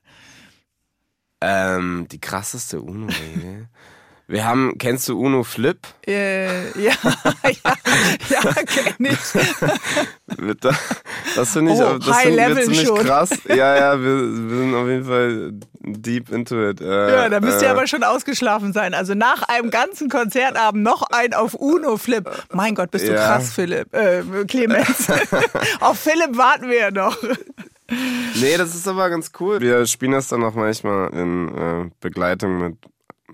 ähm, 1.41 2.07
die 2.11 2.19
krasseste 2.19 2.81
UNO-Regel. 2.81 3.67
Wir 4.27 4.43
haben, 4.45 4.77
kennst 4.79 5.07
du 5.07 5.19
UNO 5.19 5.43
Flip? 5.43 5.77
Äh, 6.07 6.71
ja, 6.81 6.93
ja, 7.43 7.51
ja, 8.29 8.53
kenn 8.65 9.05
ich. 9.05 9.19
Wird 10.37 10.65
da- 10.65 10.71
Das 11.35 11.51
finde 11.53 11.73
ich, 11.73 11.79
Oh, 11.79 11.99
das 11.99 12.07
High 12.15 12.23
finden 12.23 12.37
wir 12.37 12.47
Level 12.49 12.63
ziemlich 12.63 12.87
schon. 12.87 12.97
krass. 12.97 13.29
Ja, 13.47 13.75
ja, 13.77 14.01
wir, 14.01 14.15
wir 14.49 14.57
sind 14.57 14.73
auf 14.73 14.87
jeden 14.87 15.05
Fall 15.05 15.51
deep 15.79 16.31
into 16.31 16.69
it. 16.69 16.81
Äh, 16.81 17.11
Ja, 17.11 17.29
da 17.29 17.39
müsst 17.39 17.61
ihr 17.61 17.67
äh, 17.67 17.71
aber 17.71 17.85
schon 17.85 18.03
ausgeschlafen 18.03 18.73
sein. 18.73 18.95
Also 18.95 19.13
nach 19.13 19.43
einem 19.43 19.69
ganzen 19.69 20.09
Konzertabend 20.09 20.81
noch 20.83 21.03
ein 21.11 21.33
auf 21.35 21.53
Uno-Flip. 21.53 22.27
Mein 22.51 22.73
Gott, 22.73 22.89
bist 22.89 23.07
du 23.07 23.13
Ja. 23.13 23.27
krass, 23.27 23.53
Philipp. 23.53 23.93
Äh, 23.93 24.23
Clemens. 24.47 25.07
auf 25.81 25.99
Philipp 25.99 26.35
warten 26.35 26.67
wir 26.69 26.77
ja 26.79 26.91
noch. 26.91 27.15
Nee, 28.41 28.57
das 28.57 28.73
ist 28.73 28.87
aber 28.87 29.11
ganz 29.11 29.31
cool. 29.39 29.61
Wir 29.61 29.85
spielen 29.85 30.13
das 30.13 30.29
dann 30.29 30.43
auch 30.43 30.55
manchmal 30.55 31.09
in 31.13 31.47
äh, 31.55 31.89
Begleitung 31.99 32.57
mit, 32.57 32.77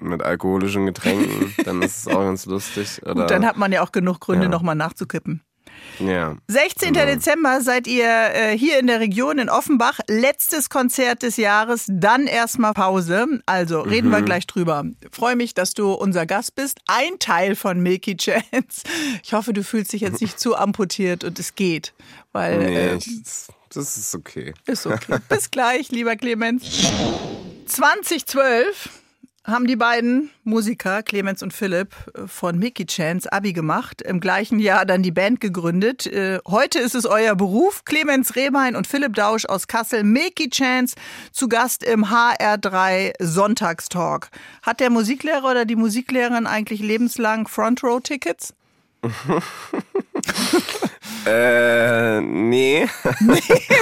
mit 0.01 0.21
alkoholischen 0.23 0.85
Getränken. 0.85 1.53
dann 1.65 1.81
ist 1.81 1.99
es 1.99 2.07
auch 2.07 2.19
ganz 2.21 2.45
lustig. 2.45 3.01
Oder, 3.03 3.13
Gut, 3.15 3.31
dann 3.31 3.45
hat 3.45 3.57
man 3.57 3.71
ja 3.71 3.81
auch 3.81 3.91
genug 3.91 4.19
Gründe, 4.19 4.45
Ja. 4.45 4.49
nochmal 4.49 4.75
nachzukippen. 4.75 5.41
ja. 5.99 6.35
16. 6.47 6.93
Dezember 6.93 7.61
seid 7.61 7.87
ihr 7.87 8.05
äh, 8.07 8.57
hier 8.57 8.79
in 8.79 8.87
der 8.87 8.99
Region 8.99 9.37
in 9.39 9.49
Offenbach. 9.49 9.99
Letztes 10.07 10.69
Konzert 10.69 11.23
des 11.23 11.37
Jahres, 11.37 11.85
dann 11.87 12.27
erstmal 12.27 12.73
Pause. 12.73 13.25
Also 13.45 13.81
reden 13.81 14.07
Mhm. 14.09 14.13
wir 14.13 14.21
gleich 14.23 14.47
drüber. 14.47 14.83
Freue 15.11 15.35
mich, 15.35 15.53
dass 15.53 15.73
du 15.73 15.91
unser 15.93 16.25
Gast 16.25 16.55
bist. 16.55 16.79
Ein 16.87 17.19
Teil 17.19 17.55
von 17.55 17.79
Milky 17.81 18.17
Chance. 18.17 18.83
Ich 19.23 19.33
hoffe, 19.33 19.53
du 19.53 19.63
fühlst 19.63 19.93
dich 19.93 20.01
jetzt 20.01 20.21
nicht 20.21 20.39
zu 20.39 20.55
amputiert 20.55 21.23
und 21.23 21.39
es 21.39 21.55
geht. 21.55 21.93
Weil 22.31 22.57
Nee, 22.59 22.87
äh, 22.87 22.99
das 23.73 23.97
ist 23.97 24.15
okay. 24.15 24.53
ist 24.65 24.85
okay. 24.87 25.17
Bis 25.29 25.49
gleich, 25.51 25.89
lieber 25.91 26.15
Clemens. 26.15 26.63
2012 27.67 28.89
haben 29.43 29.65
die 29.65 29.75
beiden 29.75 30.29
Musiker, 30.43 31.01
Clemens 31.01 31.41
und 31.41 31.51
Philipp, 31.53 31.95
von 32.27 32.59
Mickey 32.59 32.85
Chance 32.85 33.31
Abi 33.31 33.53
gemacht. 33.53 34.01
Im 34.01 34.19
gleichen 34.19 34.59
Jahr 34.59 34.85
dann 34.85 35.01
die 35.01 35.11
Band 35.11 35.39
gegründet. 35.39 36.05
Äh, 36.05 36.39
Heute 36.47 36.79
ist 36.79 36.95
es 36.95 37.05
euer 37.05 37.35
Beruf. 37.35 37.83
Clemens 37.85 38.35
Rehbein 38.35 38.75
und 38.75 38.87
Philipp 38.87 39.15
Dausch 39.15 39.45
aus 39.45 39.67
Kassel. 39.67 40.03
Mickey 40.03 40.49
Chance 40.49 40.95
zu 41.31 41.47
Gast 41.49 41.83
im 41.83 42.05
HR3 42.05 43.13
Sonntagstalk. 43.19 44.29
Hat 44.61 44.79
der 44.79 44.89
Musiklehrer 44.89 45.51
oder 45.51 45.65
die 45.65 45.75
Musiklehrerin 45.75 46.45
eigentlich 46.45 46.81
lebenslang 46.81 47.47
Front 47.47 47.83
Row 47.83 48.01
Tickets? 48.01 48.53
Äh, 51.25 52.21
nee, 52.21 52.87
Nee. 53.19 53.39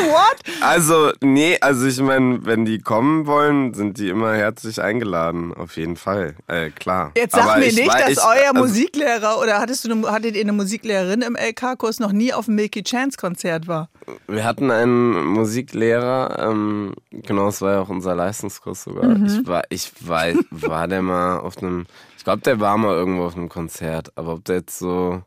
What? 0.10 0.36
Also, 0.62 1.12
nee, 1.22 1.58
also 1.62 1.86
ich 1.86 2.00
meine, 2.01 2.46
wenn 2.46 2.65
die 2.65 2.79
kommen 2.79 3.25
wollen, 3.27 3.74
sind 3.74 3.98
die 3.98 4.10
immer 4.10 4.34
herzlich 4.36 4.81
eingeladen, 4.81 5.53
auf 5.53 5.77
jeden 5.77 5.96
Fall. 5.96 6.36
Äh, 6.48 6.69
klar. 6.72 7.12
Jetzt 7.15 7.36
sag 7.36 7.43
Aber 7.46 7.58
mir 7.60 7.67
ich 7.67 7.75
nicht, 7.77 7.88
wei- 7.88 8.01
dass 8.01 8.12
ich, 8.12 8.17
euer 8.19 8.50
also, 8.53 8.60
Musiklehrer 8.67 9.39
oder 9.39 9.60
hattest 9.60 9.86
du 9.86 9.91
eine, 9.91 10.12
hattet 10.12 10.36
ihr 10.36 10.41
eine 10.41 10.51
Musiklehrerin 10.53 11.22
im 11.22 11.36
LK-Kurs 11.38 12.00
noch 12.00 12.12
nie 12.12 12.34
auf 12.34 12.46
dem 12.46 12.55
Milky 12.55 12.84
Chance 12.84 13.17
Konzert 13.17 13.67
war? 13.67 13.89
Wir 14.27 14.43
hatten 14.43 14.69
einen 14.72 15.24
Musiklehrer, 15.27 16.38
ähm, 16.50 16.93
genau, 17.12 17.48
es 17.48 17.62
war 17.62 17.74
ja 17.74 17.79
auch 17.81 17.89
unser 17.89 18.15
Leistungskurs 18.15 18.84
sogar. 18.84 19.05
Mhm. 19.17 19.25
Ich 19.25 19.48
war, 19.48 19.63
ich 19.69 19.91
war, 20.01 20.25
war 20.51 20.88
der 20.88 21.01
mal 21.01 21.39
auf 21.39 21.58
einem, 21.60 21.86
ich 22.17 22.24
glaube, 22.24 22.41
der 22.41 22.60
war 22.60 22.77
mal 22.77 22.96
irgendwo 22.96 23.24
auf 23.25 23.36
einem 23.36 23.50
Konzert, 23.50 24.12
aber 24.15 24.34
ob 24.34 24.46
der 24.46 24.58
jetzt 24.58 24.77
so, 24.77 25.22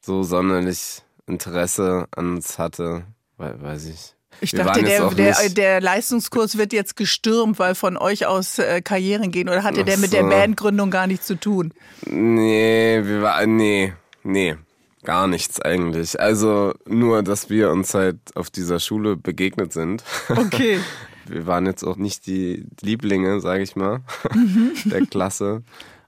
so 0.00 0.22
sonderlich 0.22 1.02
Interesse 1.26 2.06
an 2.14 2.36
uns 2.36 2.58
hatte, 2.58 3.04
wei- 3.36 3.54
weiß 3.60 3.86
ich. 3.86 4.12
Ich 4.42 4.52
Wir 4.52 4.64
dachte, 4.64 4.82
der, 4.82 5.08
der, 5.10 5.48
der 5.48 5.80
Leistungskurs 5.80 6.58
wird 6.58 6.74
jetzt 6.74 6.94
gestürmt, 6.96 7.58
weil 7.58 7.74
von 7.74 7.96
euch 7.96 8.26
aus 8.26 8.58
äh, 8.58 8.82
Karrieren 8.82 9.30
gehen. 9.30 9.48
Oder 9.48 9.62
hatte 9.62 9.82
der 9.82 9.94
Ach 9.96 10.00
mit 10.00 10.12
der. 10.12 10.24
Bandgründung 10.24 10.90
gar 10.90 11.06
nichts 11.06 11.26
zu 11.26 11.36
tun? 11.40 11.72
Nee, 12.04 13.00
wir 13.02 13.22
waren, 13.22 13.56
nee, 13.56 13.94
nee, 14.24 14.56
gar 15.04 15.26
nichts 15.26 15.60
eigentlich. 15.62 16.20
Also 16.20 16.74
nur, 16.84 17.22
dass 17.22 17.48
wir 17.48 17.70
uns 17.70 17.94
halt 17.94 18.18
auf 18.34 18.50
dieser 18.50 18.78
Schule 18.78 19.16
begegnet 19.16 19.72
sind. 19.72 20.04
Okay. 20.28 20.80
Wir 21.28 21.44
waren 21.48 21.66
jetzt 21.66 21.82
auch 21.82 21.96
nicht 21.96 22.28
die 22.28 22.66
Lieblinge, 22.82 23.40
sage 23.40 23.64
ich 23.64 23.74
mal, 23.74 23.98
der 24.84 25.04
Klasse. 25.06 25.64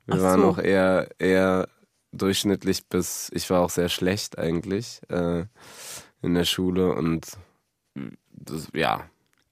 Wir 0.06 0.14
Ach 0.14 0.22
waren 0.22 0.40
so. 0.42 0.46
auch 0.50 0.58
eher, 0.58 1.08
eher 1.18 1.66
durchschnittlich 2.12 2.86
bis, 2.86 3.30
ich 3.34 3.48
war 3.50 3.60
auch 3.60 3.70
sehr 3.70 3.88
schlecht 3.88 4.38
eigentlich 4.38 5.00
äh, 5.08 5.44
in 6.22 6.34
der 6.34 6.44
Schule 6.44 6.92
und 6.94 7.26
das, 8.32 8.68
ja, 8.72 9.04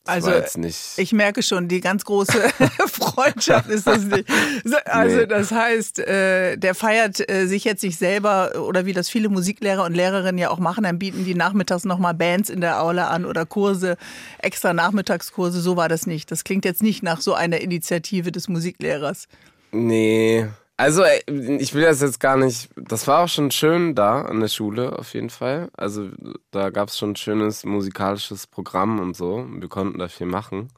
das 0.04 0.14
Also, 0.14 0.28
war 0.28 0.36
jetzt 0.36 0.56
nicht. 0.56 0.98
Ich 0.98 1.12
merke 1.12 1.42
schon, 1.42 1.66
die 1.66 1.80
ganz 1.80 2.04
große 2.04 2.32
Freundschaft 2.86 3.68
ist 3.68 3.86
das 3.88 4.04
nicht. 4.04 4.28
So, 4.64 4.76
Also 4.84 5.16
Nee. 5.16 5.26
das 5.26 5.50
heißt, 5.50 5.98
äh, 5.98 6.56
der 6.56 6.74
feiert 6.76 7.28
äh, 7.28 7.46
sich 7.46 7.64
jetzt 7.64 7.80
sich 7.80 7.96
selber 7.98 8.52
oder 8.62 8.86
wie 8.86 8.92
das 8.92 9.08
viele 9.10 9.28
Musiklehrer 9.28 9.84
und 9.84 9.94
Lehrerinnen 9.94 10.38
ja 10.38 10.50
auch 10.50 10.60
machen, 10.60 10.84
dann 10.84 10.98
bieten 11.00 11.24
die 11.24 11.34
nachmittags 11.34 11.84
nochmal 11.84 12.14
Bands 12.14 12.50
in 12.50 12.60
der 12.60 12.80
Aula 12.82 13.08
an 13.08 13.24
oder 13.24 13.46
Kurse, 13.46 13.96
extra 14.38 14.72
Nachmittagskurse. 14.72 15.60
So 15.60 15.76
war 15.76 15.88
das 15.88 16.06
nicht. 16.06 16.30
Das 16.30 16.44
klingt 16.44 16.64
jetzt 16.64 16.82
nicht 16.84 17.02
nach 17.02 17.20
so 17.20 17.34
einer 17.34 17.60
Initiative 17.60 18.30
des 18.30 18.46
Musiklehrers. 18.48 19.26
Nee. 19.72 20.46
Also, 20.78 21.04
ich 21.26 21.72
will 21.72 21.82
das 21.82 22.02
jetzt 22.02 22.20
gar 22.20 22.36
nicht. 22.36 22.68
Das 22.76 23.06
war 23.06 23.24
auch 23.24 23.28
schon 23.28 23.50
schön 23.50 23.94
da 23.94 24.22
an 24.22 24.40
der 24.40 24.48
Schule, 24.48 24.98
auf 24.98 25.14
jeden 25.14 25.30
Fall. 25.30 25.70
Also, 25.74 26.10
da 26.50 26.70
gab 26.70 26.88
es 26.88 26.98
schon 26.98 27.12
ein 27.12 27.16
schönes 27.16 27.64
musikalisches 27.64 28.46
Programm 28.46 29.00
und 29.00 29.16
so. 29.16 29.46
Wir 29.48 29.68
konnten 29.68 29.98
da 29.98 30.08
viel 30.08 30.26
machen. 30.26 30.68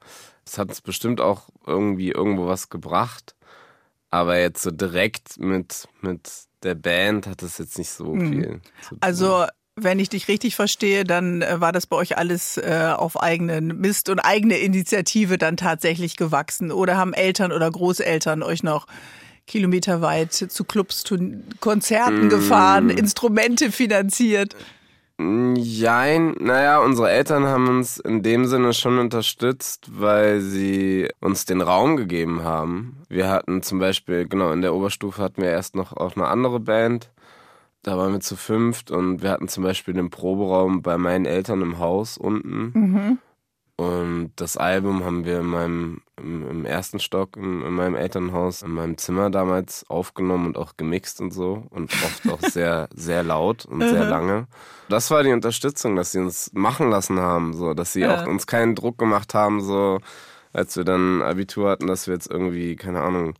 Es 0.47 0.57
hat 0.57 0.69
uns 0.69 0.81
bestimmt 0.81 1.21
auch 1.21 1.49
irgendwie 1.67 2.11
irgendwo 2.11 2.47
was 2.47 2.69
gebracht. 2.69 3.35
Aber 4.11 4.39
jetzt 4.39 4.63
so 4.63 4.71
direkt 4.71 5.39
mit, 5.39 5.89
mit 6.01 6.31
der 6.63 6.75
Band 6.75 7.27
hat 7.27 7.43
es 7.43 7.59
jetzt 7.59 7.77
nicht 7.77 7.91
so 7.91 8.15
viel 8.15 8.61
zu 8.81 8.91
tun. 8.91 8.99
Also 9.01 9.45
wenn 9.77 9.99
ich 9.99 10.09
dich 10.09 10.29
richtig 10.29 10.57
verstehe, 10.57 11.05
dann 11.05 11.43
äh, 11.43 11.61
war 11.61 11.73
das 11.73 11.87
bei 11.87 11.97
euch 11.97 12.19
alles 12.19 12.57
äh, 12.57 12.93
auf 12.97 13.21
eigenen 13.21 13.79
Mist 13.79 14.09
und 14.09 14.19
eigene 14.21 14.59
Initiative 14.59 15.39
dann 15.39 15.57
tatsächlich 15.57 16.17
gewachsen. 16.17 16.73
Oder 16.73 16.97
haben 16.97 17.13
Eltern 17.13 17.53
oder 17.53 17.71
Großeltern 17.71 18.43
euch 18.43 18.63
noch 18.63 18.87
kilometerweit 19.49 20.33
zu 20.33 20.65
Clubs, 20.65 21.03
zu 21.03 21.19
Konzerten 21.59 22.27
Mm. 22.27 22.29
gefahren, 22.29 22.91
Instrumente 22.91 23.73
finanziert? 23.73 24.55
Jein, 25.21 26.37
naja, 26.39 26.79
unsere 26.79 27.11
Eltern 27.11 27.45
haben 27.45 27.67
uns 27.67 27.99
in 27.99 28.23
dem 28.23 28.45
Sinne 28.47 28.73
schon 28.73 28.99
unterstützt, 29.01 29.89
weil 29.91 30.41
sie 30.41 31.09
uns 31.21 31.45
den 31.45 31.61
Raum 31.61 31.97
gegeben 31.97 32.45
haben. 32.45 32.99
Wir 33.09 33.29
hatten 33.29 33.63
zum 33.63 33.81
Beispiel, 33.81 34.29
genau, 34.29 34.53
in 34.53 34.63
der 34.63 34.73
Oberstufe 34.75 35.21
hatten 35.21 35.43
wir 35.43 35.51
erst 35.51 35.75
noch 35.75 35.93
auch 35.97 36.15
eine 36.15 36.29
andere 36.29 36.61
Band. 36.61 37.11
Da 37.83 37.97
waren 37.99 38.13
wir 38.13 38.21
zu 38.21 38.37
fünft 38.37 38.93
und 38.93 39.21
wir 39.23 39.31
hatten 39.31 39.49
zum 39.49 39.65
Beispiel 39.65 39.95
den 39.95 40.11
Proberaum 40.11 40.83
bei 40.83 40.99
meinen 40.99 41.25
Eltern 41.27 41.63
im 41.63 41.79
Haus 41.81 42.17
unten. 42.17 43.19
Und 43.81 44.33
das 44.35 44.57
Album 44.57 45.05
haben 45.05 45.25
wir 45.25 45.39
in 45.39 45.47
meinem, 45.47 46.01
im, 46.17 46.51
im 46.51 46.65
ersten 46.65 46.99
Stock 46.99 47.37
in, 47.37 47.63
in 47.63 47.73
meinem 47.75 47.95
Elternhaus, 47.95 48.63
in 48.63 48.73
meinem 48.73 48.99
Zimmer 48.99 49.31
damals 49.31 49.89
aufgenommen 49.89 50.47
und 50.47 50.57
auch 50.59 50.77
gemixt 50.77 51.21
und 51.21 51.31
so. 51.33 51.65
Und 51.71 51.93
oft 51.93 52.29
auch 52.29 52.41
sehr, 52.51 52.89
sehr 52.93 53.23
laut 53.23 53.67
und 53.67 53.81
sehr 53.83 54.05
lange. 54.05 54.49
Das 54.89 55.13
war 55.13 55.23
die 55.23 55.31
Unterstützung, 55.33 55.95
dass 55.95 56.11
sie 56.11 56.19
uns 56.19 56.51
machen 56.55 56.91
lassen 56.91 57.21
haben, 57.21 57.55
so, 57.55 57.73
dass 57.73 57.93
sie 57.93 58.01
Ja. 58.01 58.25
auch 58.25 58.27
uns 58.27 58.49
keinen 58.49 58.75
Druck 58.75 58.99
gemacht 58.99 59.33
haben, 59.35 59.61
so, 59.61 60.01
als 60.53 60.77
wir 60.77 60.83
dann 60.83 61.23
Abitur 61.23 61.71
hatten, 61.71 61.87
dass 61.87 62.09
wir 62.09 62.15
jetzt 62.15 62.29
irgendwie, 62.29 62.75
keine 62.75 63.03
Ahnung, 63.03 63.35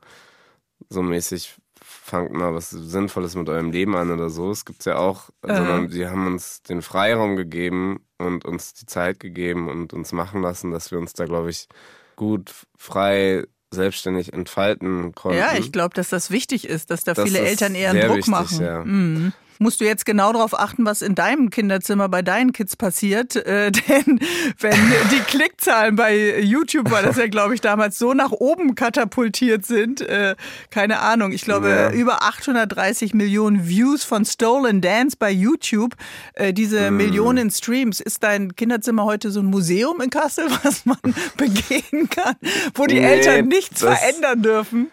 so 0.89 1.03
mäßig 1.03 1.57
fangt 1.83 2.33
mal 2.33 2.55
was 2.55 2.71
Sinnvolles 2.71 3.35
mit 3.35 3.49
eurem 3.49 3.73
Leben 3.73 3.97
an 3.97 4.13
oder 4.13 4.31
so. 4.31 4.53
Es 4.53 4.65
gibt's 4.65 4.85
ja 4.85 4.99
auch, 4.99 5.31
sondern 5.43 5.89
sie 5.89 6.07
haben 6.07 6.29
uns 6.29 6.63
den 6.63 6.81
Freiraum 6.81 7.35
gegeben 7.35 7.99
und 8.19 8.45
uns 8.45 8.75
die 8.75 8.87
Zeit 8.87 9.21
gegeben 9.21 9.69
und 9.69 9.93
uns 9.93 10.13
machen 10.13 10.43
lassen, 10.43 10.71
dass 10.71 10.91
wir 10.91 10.99
uns 10.99 11.13
da, 11.13 11.25
glaube 11.25 11.51
ich, 11.51 11.69
gut, 12.17 12.53
frei, 12.77 13.45
selbstständig 13.71 14.33
entfalten 14.33 15.15
konnten. 15.15 15.39
Ja, 15.39 15.57
ich 15.57 15.73
glaube, 15.73 15.95
dass 15.95 16.09
das 16.09 16.31
wichtig 16.31 16.67
ist, 16.69 16.91
dass 16.91 17.05
da 17.05 17.15
Das 17.15 17.25
viele 17.25 17.41
Eltern 17.41 17.75
eher 17.75 17.91
einen 17.91 18.01
Druck 18.01 18.17
wichtig, 18.19 18.31
machen. 18.31 18.61
ja. 18.61 18.85
Mhm. 18.85 19.33
Musst 19.59 19.81
du 19.81 19.85
jetzt 19.85 20.05
genau 20.07 20.33
darauf 20.33 20.59
achten, 20.59 20.85
was 20.85 21.03
in 21.03 21.15
deinem 21.15 21.51
Kinderzimmer 21.51 22.09
bei 22.09 22.23
deinen 22.23 22.53
Kids 22.53 22.77
passiert. 22.77 23.37
Äh, 23.37 23.71
denn 23.89 24.21
wenn 24.61 24.77
die 25.13 25.21
Klickzahlen 25.27 25.97
bei 25.97 26.41
YouTube, 26.41 26.91
war 26.91 27.03
das 27.03 27.17
ja, 27.17 27.27
glaube 27.27 27.55
ich, 27.55 27.61
damals 27.61 27.99
so 27.99 28.15
nach 28.15 28.31
oben 28.33 28.75
katapultiert 28.75 29.67
sind, 29.67 30.01
äh, 30.01 30.37
keine 30.71 31.01
Ahnung, 31.01 31.33
ich 31.33 31.43
glaube, 31.43 31.69
Ja. 31.69 31.91
über 31.91 32.23
830 32.23 33.15
Millionen 33.15 33.69
Views 33.69 34.05
von 34.05 34.25
Stolen 34.25 34.81
Dance 34.81 35.17
bei 35.19 35.31
YouTube, 35.31 35.95
äh, 36.35 36.53
diese 36.53 36.91
Mhm. 36.91 36.97
Millionen 36.97 37.51
Streams. 37.51 38.01
Ist 38.01 38.23
dein 38.23 38.55
Kinderzimmer 38.57 39.05
heute 39.05 39.31
so 39.31 39.41
ein 39.41 39.47
Museum 39.47 40.01
in 40.01 40.11
Kassel, 40.11 40.47
was 40.63 40.87
man 40.87 40.99
begehen 41.37 42.09
kann, 42.11 42.35
wo 42.75 42.87
die 42.87 43.01
Nee, 43.01 43.07
Eltern 43.07 43.49
nichts 43.49 43.81
verändern 43.81 44.43
dürfen? 44.43 44.91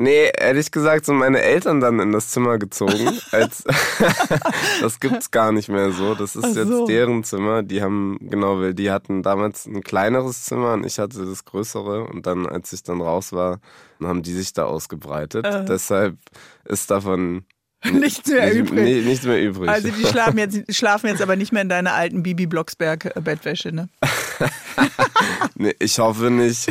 Nee, 0.00 0.30
ehrlich 0.34 0.70
gesagt 0.70 1.04
sind 1.04 1.16
meine 1.16 1.42
Eltern 1.42 1.80
dann 1.80 2.00
in 2.00 2.10
das 2.10 2.30
Zimmer 2.30 2.56
gezogen. 2.56 3.18
Als 3.32 3.64
das 4.80 4.98
gibt's 4.98 5.30
gar 5.30 5.52
nicht 5.52 5.68
mehr 5.68 5.92
so. 5.92 6.14
Das 6.14 6.36
ist 6.36 6.44
Ach 6.44 6.56
jetzt 6.56 6.68
so. 6.68 6.86
deren 6.86 7.22
Zimmer. 7.22 7.62
Die 7.62 7.82
haben, 7.82 8.16
genau, 8.22 8.60
weil 8.60 8.72
die 8.72 8.90
hatten 8.90 9.22
damals 9.22 9.66
ein 9.66 9.82
kleineres 9.82 10.44
Zimmer 10.44 10.72
und 10.72 10.86
ich 10.86 10.98
hatte 10.98 11.26
das 11.26 11.44
größere. 11.44 12.04
Und 12.04 12.26
dann, 12.26 12.46
als 12.46 12.72
ich 12.72 12.82
dann 12.82 13.02
raus 13.02 13.34
war, 13.34 13.60
haben 14.02 14.22
die 14.22 14.32
sich 14.32 14.54
da 14.54 14.64
ausgebreitet. 14.64 15.44
Äh. 15.44 15.66
Deshalb 15.66 16.16
ist 16.64 16.90
davon 16.90 17.44
Nichts 17.92 18.28
mehr 18.28 18.46
nicht, 18.46 18.56
übrig. 18.56 18.84
nee, 18.84 19.00
nichts 19.00 19.24
mehr 19.24 19.42
übrig. 19.42 19.70
Also 19.70 19.88
die 19.88 20.04
schlafen 20.04 20.38
jetzt, 20.38 20.74
schlafen 20.74 21.06
jetzt 21.06 21.22
aber 21.22 21.36
nicht 21.36 21.50
mehr 21.50 21.62
in 21.62 21.70
deiner 21.70 21.94
alten 21.94 22.22
Bibi 22.22 22.46
Blocksberg 22.46 23.16
äh, 23.16 23.20
Bettwäsche, 23.20 23.72
ne? 23.72 23.88
nee, 25.54 25.74
ich 25.78 25.98
hoffe 25.98 26.30
nicht. 26.30 26.68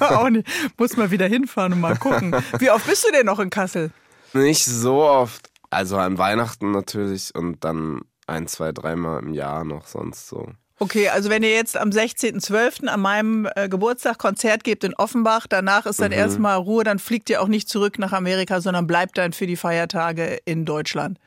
Auch 0.00 0.30
nicht. 0.30 0.46
Muss 0.78 0.96
mal 0.96 1.10
wieder 1.10 1.26
hinfahren 1.26 1.72
und 1.72 1.80
mal 1.80 1.96
gucken. 1.96 2.36
Wie 2.58 2.70
oft 2.70 2.86
bist 2.86 3.04
du 3.04 3.10
denn 3.10 3.26
noch 3.26 3.40
in 3.40 3.50
Kassel? 3.50 3.90
Nicht 4.34 4.64
so 4.64 5.02
oft. 5.02 5.50
Also 5.70 5.96
an 5.96 6.18
Weihnachten 6.18 6.70
natürlich 6.70 7.34
und 7.34 7.64
dann 7.64 8.02
ein, 8.28 8.46
zwei, 8.46 8.70
dreimal 8.72 9.20
im 9.20 9.34
Jahr 9.34 9.64
noch 9.64 9.86
sonst 9.86 10.28
so. 10.28 10.52
Okay, 10.78 11.08
also 11.08 11.30
wenn 11.30 11.42
ihr 11.42 11.50
jetzt 11.52 11.76
am 11.76 11.90
16.12. 11.90 12.86
an 12.88 13.00
meinem 13.00 13.48
äh, 13.54 13.68
Geburtstag 13.68 14.18
Konzert 14.18 14.64
gebt 14.64 14.82
in 14.84 14.94
Offenbach, 14.94 15.46
danach 15.48 15.86
ist 15.86 16.00
dann 16.00 16.10
Mhm. 16.10 16.18
erstmal 16.18 16.56
Ruhe, 16.56 16.82
dann 16.82 16.98
fliegt 16.98 17.30
ihr 17.30 17.40
auch 17.40 17.46
nicht 17.48 17.68
zurück 17.68 17.98
nach 17.98 18.12
Amerika, 18.12 18.60
sondern 18.60 18.86
bleibt 18.86 19.16
dann 19.18 19.32
für 19.32 19.46
die 19.46 19.56
Feiertage 19.56 20.38
in 20.44 20.64
Deutschland. 20.64 21.18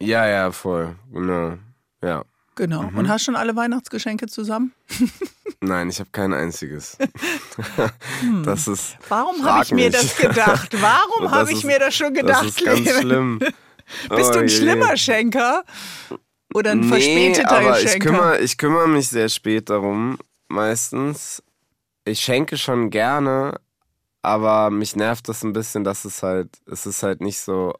Ja, 0.00 0.26
ja, 0.26 0.50
voll. 0.50 0.96
Genau. 1.12 1.58
Ja. 2.02 2.24
Genau. 2.56 2.82
Mhm. 2.82 2.98
Und 2.98 3.08
hast 3.08 3.24
schon 3.24 3.36
alle 3.36 3.54
Weihnachtsgeschenke 3.54 4.26
zusammen? 4.26 4.72
Nein, 5.60 5.88
ich 5.90 6.00
habe 6.00 6.10
kein 6.10 6.32
einziges. 6.32 6.96
Das 8.44 8.66
ist. 8.68 8.96
Warum 9.08 9.36
frag 9.36 9.50
habe 9.52 9.64
ich 9.64 9.70
mir 9.72 9.90
das 9.90 10.16
gedacht? 10.16 10.74
Warum 10.80 11.30
habe 11.30 11.52
ich 11.52 11.64
mir 11.64 11.78
das 11.78 11.94
schon 11.94 12.12
gedacht? 12.14 12.44
Das 12.44 12.56
ist 12.56 12.64
ganz 12.64 12.90
schlimm. 13.00 13.38
Bist 13.38 13.54
du 14.10 14.38
Oh 14.38 14.38
ein 14.40 14.48
je. 14.48 14.56
schlimmer 14.56 14.96
Schenker? 14.96 15.64
Oder 16.54 16.72
ein 16.72 16.80
nee, 16.80 16.88
verspäteter 16.88 17.50
aber 17.50 17.80
ich 17.80 18.00
kümmere, 18.00 18.38
ich 18.40 18.58
kümmere 18.58 18.88
mich 18.88 19.08
sehr 19.08 19.28
spät 19.28 19.70
darum, 19.70 20.18
meistens. 20.48 21.42
Ich 22.04 22.20
schenke 22.20 22.56
schon 22.56 22.90
gerne, 22.90 23.60
aber 24.22 24.70
mich 24.70 24.96
nervt 24.96 25.28
das 25.28 25.44
ein 25.44 25.52
bisschen, 25.52 25.84
dass 25.84 26.04
es 26.04 26.22
halt, 26.22 26.48
es 26.70 26.86
ist 26.86 27.02
halt 27.02 27.20
nicht 27.20 27.38
so, 27.38 27.74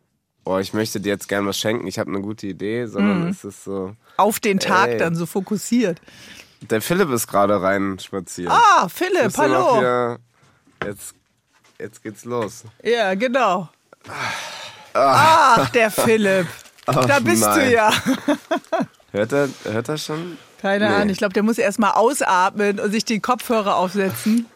oh, 0.45 0.59
ich 0.59 0.73
möchte 0.73 1.01
dir 1.01 1.11
jetzt 1.11 1.29
gerne 1.29 1.49
was 1.49 1.59
schenken, 1.59 1.87
ich 1.87 1.99
habe 1.99 2.11
eine 2.11 2.21
gute 2.21 2.47
Idee, 2.47 2.87
sondern 2.87 3.29
es 3.29 3.45
ist 3.45 3.65
so, 3.65 3.95
Auf 4.17 4.39
den 4.41 4.59
Tag 4.59 4.91
Ey. 4.91 4.99
dann 4.99 5.17
so 5.17 5.27
fokussiert. 5.27 6.01
der 6.61 6.81
Philipp 6.81 7.11
ist 7.11 7.27
gerade 7.27 7.61
rein 7.61 7.99
spaziert. 7.99 8.51
Ah, 8.51 8.89
Philipp, 8.89 9.37
hallo. 9.37 9.79
hier? 9.79 10.19
Jetzt, 10.85 11.15
jetzt 11.79 12.03
geht's 12.03 12.25
los. 12.25 12.65
Ja, 12.83 13.15
genau. 13.15 13.69
Ach, 14.93 15.69
der 15.71 15.91
Philipp. 15.91 16.47
Da 16.93 17.19
bist 17.21 17.43
du 17.43 17.49
nein. 17.49 17.71
ja. 17.73 17.93
Hört 19.13 19.33
er, 19.33 19.49
hört 19.65 19.89
er 19.89 19.99
schon? 19.99 20.39
Keine 20.63 20.89
Nee. 20.89 20.95
Ahnung, 20.95 21.09
ich 21.09 21.19
glaube, 21.19 21.33
der 21.33 21.43
muss 21.43 21.59
erst 21.59 21.79
mal 21.81 21.91
ausatmen 21.93 22.79
und 22.79 22.93
sich 22.93 23.05
die 23.05 23.19
Kopfhörer 23.19 23.75
aufsetzen. 23.77 24.47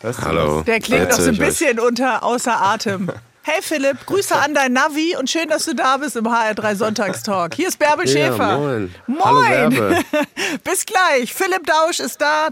Du 0.00 0.08
Hallo. 0.22 0.62
Der 0.62 0.78
klingt 0.80 1.08
noch 1.10 1.16
so 1.18 1.24
ein 1.24 1.30
euch. 1.30 1.38
bisschen 1.40 1.80
unter 1.80 2.22
außer 2.22 2.60
Atem. 2.62 3.10
Hey 3.44 3.60
Philipp, 3.60 4.06
Grüße 4.06 4.36
an 4.36 4.54
dein 4.54 4.72
Navi 4.72 5.16
und 5.18 5.28
schön, 5.28 5.48
dass 5.48 5.64
du 5.64 5.74
da 5.74 5.96
bist 5.96 6.14
im 6.14 6.26
HR3 6.28 6.76
Sonntagstalk. 6.76 7.54
Hier 7.56 7.66
ist 7.66 7.76
Bärbel 7.80 8.06
Ja, 8.08 8.12
Schäfer. 8.30 8.56
moin. 8.56 8.94
Moin. 9.08 10.04
Bis 10.62 10.86
gleich. 10.86 11.34
Philipp 11.34 11.66
Dausch 11.66 11.98
ist 11.98 12.20
da. 12.20 12.50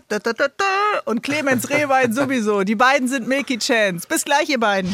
Und 1.05 1.23
Clemens 1.23 1.71
Rehwein 1.71 2.13
sowieso. 2.13 2.65
Die 2.65 2.75
beiden 2.75 3.07
sind 3.07 3.29
Milky 3.29 3.59
Chance. 3.59 4.09
Bis 4.09 4.25
gleich, 4.25 4.49
ihr 4.49 4.59
beiden. 4.59 4.93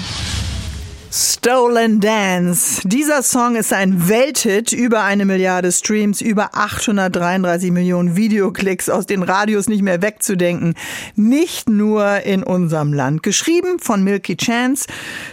Stolen 1.19 2.01
Dance. 2.01 2.87
Dieser 2.87 3.23
Song 3.23 3.57
ist 3.57 3.73
ein 3.73 4.07
Welthit, 4.07 4.73
über 4.73 5.03
eine 5.03 5.25
Milliarde 5.25 5.73
Streams, 5.73 6.21
über 6.21 6.51
833 6.53 7.71
Millionen 7.71 8.17
Videoklicks 8.17 8.91
aus 8.91 9.07
den 9.07 9.23
Radios 9.23 9.67
nicht 9.67 9.81
mehr 9.81 10.03
wegzudenken. 10.03 10.75
Nicht 11.15 11.71
nur 11.71 12.21
in 12.25 12.43
unserem 12.43 12.93
Land. 12.93 13.23
Geschrieben 13.23 13.79
von 13.79 14.05
Milky 14.05 14.37
Chance, 14.37 14.89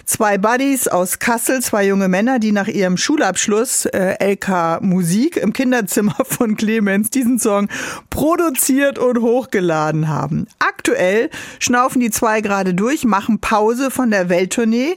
zwei 0.06 0.38
Buddies 0.38 0.88
aus 0.88 1.20
Kassel, 1.20 1.62
zwei 1.62 1.86
junge 1.86 2.08
Männer, 2.08 2.40
die 2.40 2.54
nach 2.54 2.70
ihrem 2.70 2.96
Schulabschluss 2.96 3.86
äh, 3.88 4.16
LK 4.36 4.82
Musik 4.82 5.36
im 5.36 5.52
Kinderzimmer 5.52 6.16
von 6.24 6.56
Clemens 6.56 7.10
diesen 7.10 7.40
Song 7.40 7.68
produziert 8.10 9.00
und 9.00 9.20
hochgeladen 9.20 10.08
haben. 10.08 10.48
Aktuell 10.60 11.30
schnaufen 11.60 12.00
die 12.00 12.10
zwei 12.10 12.40
gerade 12.40 12.74
durch, 12.74 13.04
machen 13.04 13.40
Pause 13.40 13.92
von 13.92 14.12
der 14.12 14.30
Welttournee, 14.30 14.96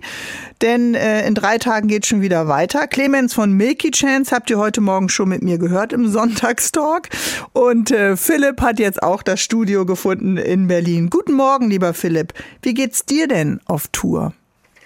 denn 0.62 0.94
äh, 0.94 1.26
in 1.26 1.34
drei 1.34 1.58
Tagen 1.58 1.88
geht 1.88 2.06
schon 2.06 2.20
wieder 2.20 2.48
weiter. 2.48 2.86
Clemens 2.86 3.34
von 3.34 3.52
Milky 3.52 3.90
Chance 3.90 4.34
habt 4.34 4.50
ihr 4.50 4.58
heute 4.58 4.80
Morgen 4.80 5.08
schon 5.08 5.28
mit 5.28 5.42
mir 5.42 5.58
gehört 5.58 5.92
im 5.92 6.08
Sonntagstalk. 6.08 7.08
Und 7.52 7.90
äh, 7.90 8.16
Philipp 8.16 8.60
hat 8.60 8.78
jetzt 8.78 9.02
auch 9.02 9.22
das 9.22 9.40
Studio 9.40 9.86
gefunden 9.86 10.36
in 10.36 10.66
Berlin. 10.68 11.10
Guten 11.10 11.34
Morgen, 11.34 11.70
lieber 11.70 11.94
Philipp. 11.94 12.32
Wie 12.62 12.75
geht's 12.75 13.04
dir 13.04 13.28
denn 13.28 13.60
auf 13.66 13.88
Tour? 13.88 14.32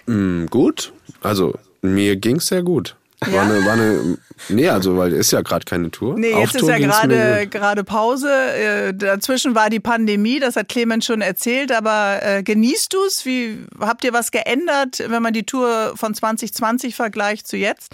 Mm, 0.07 0.45
gut. 0.47 0.93
Also, 1.21 1.53
mir 1.81 2.15
ging's 2.15 2.47
sehr 2.47 2.63
gut. 2.63 2.95
Ja? 3.27 3.33
War 3.33 3.43
eine, 3.43 3.65
war 3.65 3.73
eine, 3.73 4.17
nee, 4.49 4.67
also, 4.67 4.97
weil 4.97 5.13
ist 5.13 5.31
ja 5.31 5.41
gerade 5.41 5.63
keine 5.65 5.91
Tour. 5.91 6.17
Nee, 6.17 6.33
Auf 6.33 6.41
jetzt 6.41 6.55
ist 6.55 6.61
Tour 6.61 6.71
ja 6.71 6.79
gerade 6.79 7.47
gerade 7.47 7.83
Pause. 7.83 8.29
Äh, 8.31 8.93
dazwischen 8.93 9.53
war 9.53 9.69
die 9.69 9.79
Pandemie, 9.79 10.39
das 10.39 10.55
hat 10.55 10.69
Clemens 10.69 11.05
schon 11.05 11.21
erzählt, 11.21 11.71
aber 11.71 12.19
äh, 12.23 12.43
genießt 12.43 12.93
du's? 12.93 13.25
Wie 13.25 13.59
habt 13.79 14.03
ihr 14.03 14.13
was 14.13 14.31
geändert, 14.31 15.03
wenn 15.07 15.21
man 15.21 15.33
die 15.33 15.43
Tour 15.43 15.93
von 15.95 16.13
2020 16.13 16.95
vergleicht 16.95 17.47
zu 17.47 17.57
jetzt? 17.57 17.93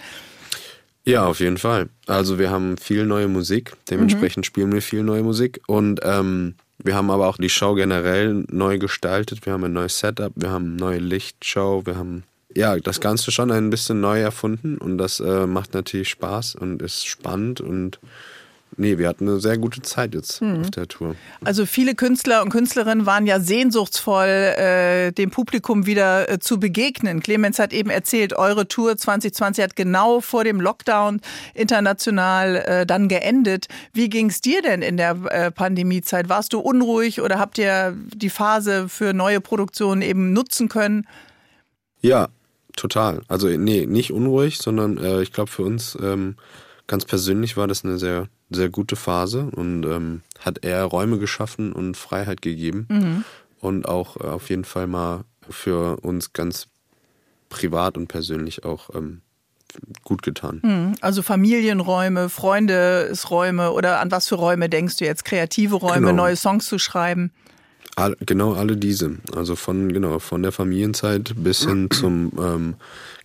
Ja, 1.03 1.25
auf 1.25 1.39
jeden 1.39 1.57
Fall. 1.57 1.89
Also, 2.05 2.39
wir 2.39 2.49
haben 2.49 2.77
viel 2.77 3.05
neue 3.05 3.27
Musik. 3.27 3.73
Dementsprechend 3.89 4.45
spielen 4.45 4.71
wir 4.73 4.81
viel 4.81 5.03
neue 5.03 5.23
Musik. 5.23 5.61
Und 5.67 6.01
ähm, 6.03 6.55
wir 6.79 6.95
haben 6.95 7.09
aber 7.09 7.27
auch 7.27 7.37
die 7.37 7.49
Show 7.49 7.75
generell 7.75 8.45
neu 8.49 8.77
gestaltet. 8.77 9.45
Wir 9.45 9.53
haben 9.53 9.63
ein 9.63 9.73
neues 9.73 9.99
Setup, 9.99 10.31
wir 10.35 10.49
haben 10.49 10.65
eine 10.65 10.75
neue 10.75 10.99
Lichtshow, 10.99 11.85
wir 11.85 11.97
haben 11.97 12.23
ja 12.57 12.75
das 12.77 12.99
Ganze 12.99 13.31
schon 13.31 13.51
ein 13.51 13.69
bisschen 13.69 14.01
neu 14.01 14.19
erfunden 14.19 14.77
und 14.77 14.97
das 14.97 15.19
äh, 15.19 15.45
macht 15.45 15.73
natürlich 15.73 16.09
Spaß 16.09 16.55
und 16.55 16.81
ist 16.81 17.05
spannend 17.05 17.61
und 17.61 17.99
nee, 18.77 18.97
wir 18.97 19.07
hatten 19.07 19.29
eine 19.29 19.39
sehr 19.39 19.59
gute 19.59 19.83
Zeit 19.83 20.15
jetzt 20.15 20.41
auf 20.41 20.71
der 20.71 20.87
Tour. 20.87 21.15
Also 21.43 21.67
viele 21.67 21.93
Künstler 21.93 22.41
und 22.41 22.49
Künstlerinnen 22.49 23.05
waren 23.05 23.27
ja 23.27 23.39
sehnsuchtsvoll, 23.39 24.27
äh, 24.27 25.11
dem 25.11 25.29
Publikum 25.29 25.85
wieder 25.85 26.29
äh, 26.29 26.39
zu 26.39 26.59
begegnen. 26.59 27.21
Clemens 27.21 27.59
hat 27.59 27.73
eben 27.73 27.91
erzählt, 27.91 28.33
eure 28.33 28.67
Tour 28.67 28.97
2020 28.97 29.63
hat 29.63 29.75
genau 29.75 30.19
vor 30.19 30.43
dem 30.43 30.59
Lockdown 30.59 31.21
international 31.53 32.55
äh, 32.55 32.85
dann 32.87 33.07
geendet. 33.07 33.67
Wie 33.93 34.09
ging's 34.09 34.41
dir 34.41 34.63
denn 34.63 34.81
in 34.81 34.97
der 34.97 35.15
äh, 35.29 35.51
Pandemiezeit? 35.51 36.27
Warst 36.27 36.53
du 36.53 36.59
unruhig 36.59 37.21
oder 37.21 37.37
habt 37.37 37.59
ihr 37.59 37.95
die 38.15 38.31
Phase 38.31 38.89
für 38.89 39.13
neue 39.13 39.41
Produktionen 39.41 40.01
eben 40.01 40.33
nutzen 40.33 40.69
können? 40.69 41.07
Ja, 42.01 42.29
total. 42.77 43.21
Also 43.27 43.47
nee, 43.49 43.85
nicht 43.85 44.11
unruhig, 44.13 44.59
sondern 44.59 44.97
äh, 44.97 45.21
ich 45.21 45.33
glaube 45.33 45.51
für 45.51 45.63
uns 45.63 45.97
ähm, 46.01 46.35
ganz 46.87 47.03
persönlich 47.03 47.57
war 47.57 47.67
das 47.67 47.83
eine 47.83 47.97
sehr, 47.97 48.27
sehr 48.49 48.69
gute 48.69 48.95
Phase 48.95 49.49
und 49.53 49.83
ähm, 49.85 50.21
hat 50.39 50.63
eher 50.63 50.85
Räume 50.85 51.17
geschaffen 51.19 51.73
und 51.73 51.97
Freiheit 51.97 52.41
gegeben 52.41 53.25
und 53.59 53.87
auch 53.87 54.15
äh, 54.17 54.27
auf 54.27 54.49
jeden 54.49 54.63
Fall 54.63 54.87
mal 54.87 55.25
für 55.49 55.97
uns 56.01 56.31
ganz 56.31 56.67
privat 57.49 57.97
und 57.97 58.07
persönlich 58.07 58.63
auch 58.63 58.89
ähm, 58.95 59.21
gut 60.03 60.21
getan. 60.21 60.95
Also 61.01 61.21
Familienräume, 61.23 62.29
Freundesräume 62.29 63.71
oder 63.71 63.99
an 63.99 64.11
was 64.11 64.27
für 64.27 64.35
Räume 64.35 64.69
denkst 64.69 64.97
du 64.97 65.05
jetzt? 65.05 65.25
Kreative 65.25 65.75
Räume, 65.75 66.07
Genau. 66.07 66.23
neue 66.23 66.35
Songs 66.35 66.67
zu 66.67 66.79
schreiben? 66.79 67.31
All, 67.97 68.15
genau 68.19 68.53
alle 68.53 68.77
diese. 68.77 69.17
Also 69.35 69.55
von, 69.55 69.91
genau, 69.91 70.19
von 70.19 70.43
der 70.43 70.51
Familienzeit 70.51 71.33
bis 71.35 71.65
hin 71.65 71.89
zum 71.89 72.31
ähm, 72.39 72.75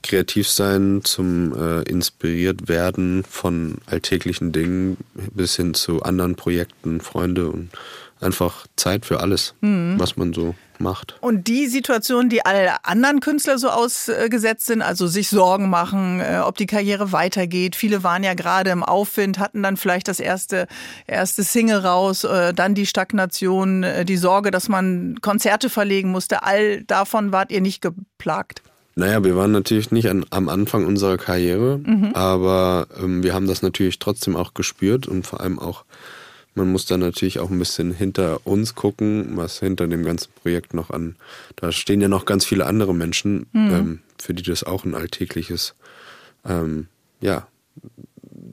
Kreativsein, 0.02 1.02
zum 1.04 1.54
äh, 1.54 1.82
inspiriert 1.82 2.68
werden 2.68 3.22
von 3.22 3.76
alltäglichen 3.84 4.50
Dingen 4.52 4.96
bis 5.34 5.56
hin 5.56 5.74
zu 5.74 6.02
anderen 6.02 6.36
Projekten, 6.36 7.02
Freunde 7.02 7.50
und 7.50 7.68
einfach 8.22 8.66
Zeit 8.76 9.06
für 9.06 9.20
alles, 9.20 9.54
was 9.60 10.16
man 10.16 10.32
so 10.32 10.54
macht. 10.82 11.16
Und 11.20 11.46
die 11.46 11.66
Situation, 11.68 12.28
die 12.28 12.44
alle 12.44 12.84
anderen 12.84 13.20
Künstler 13.20 13.56
so 13.56 13.70
ausgesetzt 13.70 14.66
sind, 14.66 14.82
also 14.82 15.06
sich 15.06 15.28
Sorgen 15.28 15.70
machen, 15.70 16.20
äh, 16.20 16.40
ob 16.44 16.58
die 16.58 16.66
Karriere 16.66 17.12
weitergeht. 17.12 17.76
Viele 17.76 18.02
waren 18.02 18.22
ja 18.22 18.34
gerade 18.34 18.70
im 18.70 18.82
Aufwind, 18.82 19.38
hatten 19.38 19.62
dann 19.62 19.76
vielleicht 19.76 20.08
das 20.08 20.20
erste, 20.20 20.66
erste 21.06 21.42
Single 21.44 21.78
raus, 21.78 22.24
äh, 22.24 22.52
dann 22.52 22.74
die 22.74 22.86
Stagnation, 22.86 23.82
äh, 23.82 24.04
die 24.04 24.16
Sorge, 24.16 24.50
dass 24.50 24.68
man 24.68 25.16
Konzerte 25.22 25.70
verlegen 25.70 26.10
musste. 26.10 26.42
All 26.42 26.82
davon 26.82 27.32
wart 27.32 27.50
ihr 27.50 27.60
nicht 27.60 27.80
geplagt. 27.80 28.62
Naja, 28.94 29.24
wir 29.24 29.36
waren 29.36 29.52
natürlich 29.52 29.90
nicht 29.90 30.10
an, 30.10 30.26
am 30.28 30.50
Anfang 30.50 30.84
unserer 30.84 31.16
Karriere, 31.16 31.80
aber 32.12 32.88
ähm, 33.02 33.22
wir 33.22 33.32
haben 33.32 33.46
das 33.46 33.62
natürlich 33.62 33.98
trotzdem 33.98 34.36
auch 34.36 34.52
gespürt 34.52 35.08
und 35.08 35.26
vor 35.26 35.40
allem 35.40 35.58
auch, 35.58 35.86
man 36.54 36.70
muss 36.70 36.86
da 36.86 36.98
natürlich 36.98 37.38
auch 37.38 37.50
ein 37.50 37.58
bisschen 37.58 37.92
hinter 37.92 38.46
uns 38.46 38.74
gucken, 38.74 39.36
was 39.36 39.58
hinter 39.60 39.86
dem 39.86 40.04
ganzen 40.04 40.30
Projekt 40.32 40.74
noch 40.74 40.90
an. 40.90 41.16
Da 41.56 41.72
stehen 41.72 42.00
ja 42.00 42.08
noch 42.08 42.24
ganz 42.24 42.44
viele 42.44 42.66
andere 42.66 42.94
Menschen, 42.94 43.46
ähm, 43.54 44.00
für 44.18 44.34
die 44.34 44.42
das 44.42 44.64
auch 44.64 44.84
ein 44.84 44.94
alltägliches, 44.94 45.74
ähm, 46.44 46.88
ja, 47.20 47.46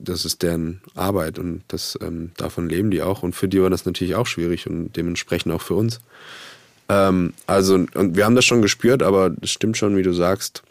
das 0.02 0.24
ist 0.24 0.42
deren 0.42 0.80
Arbeit 0.94 1.38
und 1.38 1.62
das 1.68 1.98
ähm, 2.00 2.32
davon 2.36 2.68
leben 2.68 2.90
die 2.90 3.02
auch 3.02 3.22
und 3.22 3.34
für 3.34 3.48
die 3.48 3.60
war 3.60 3.70
das 3.70 3.84
natürlich 3.84 4.14
auch 4.14 4.26
schwierig 4.26 4.66
und 4.66 4.96
dementsprechend 4.96 5.52
auch 5.52 5.62
für 5.62 5.74
uns. 5.74 6.00
Ähm, 6.88 7.34
also, 7.46 7.74
und 7.74 8.16
wir 8.16 8.24
haben 8.24 8.34
das 8.34 8.44
schon 8.44 8.62
gespürt, 8.62 9.02
aber 9.02 9.32
es 9.42 9.50
stimmt 9.50 9.76
schon, 9.76 9.96
wie 9.96 10.02
du 10.02 10.12
sagst, 10.12 10.62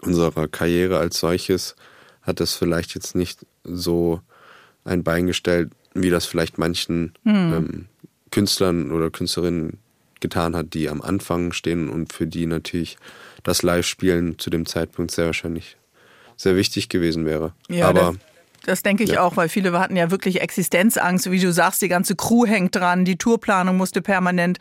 unsere 0.00 0.48
Karriere 0.48 0.98
als 0.98 1.18
solches 1.18 1.74
hat 2.22 2.40
das 2.40 2.54
vielleicht 2.54 2.94
jetzt 2.94 3.16
nicht 3.16 3.44
so 3.64 4.20
ein 4.84 5.02
Bein 5.02 5.26
gestellt, 5.26 5.70
wie 5.94 6.10
das 6.10 6.26
vielleicht 6.26 6.58
manchen 6.58 7.14
ähm, 7.24 7.86
Künstlern 8.30 8.92
oder 8.92 9.10
Künstlerinnen 9.10 9.78
getan 10.20 10.56
hat, 10.56 10.74
die 10.74 10.88
am 10.88 11.00
Anfang 11.00 11.52
stehen 11.52 11.88
und 11.88 12.12
für 12.12 12.26
die 12.26 12.46
natürlich 12.46 12.98
das 13.42 13.62
Live-Spielen 13.62 14.38
zu 14.38 14.50
dem 14.50 14.66
Zeitpunkt 14.66 15.10
sehr 15.10 15.26
wahrscheinlich 15.26 15.76
sehr 16.36 16.56
wichtig 16.56 16.88
gewesen 16.88 17.26
wäre. 17.26 17.52
Ja, 17.68 17.88
aber 17.88 18.14
Das 18.64 18.82
denke 18.82 19.04
ich 19.04 19.10
Ja. 19.12 19.22
auch, 19.22 19.36
weil 19.36 19.48
viele 19.48 19.78
hatten 19.78 19.96
ja 19.96 20.10
wirklich 20.10 20.40
Existenzangst. 20.40 21.30
Wie 21.30 21.40
du 21.40 21.52
sagst, 21.52 21.80
die 21.82 21.88
ganze 21.88 22.16
Crew 22.16 22.46
hängt 22.46 22.74
dran, 22.74 23.04
die 23.04 23.16
Tourplanung 23.16 23.76
musste 23.76 24.02
permanent 24.02 24.58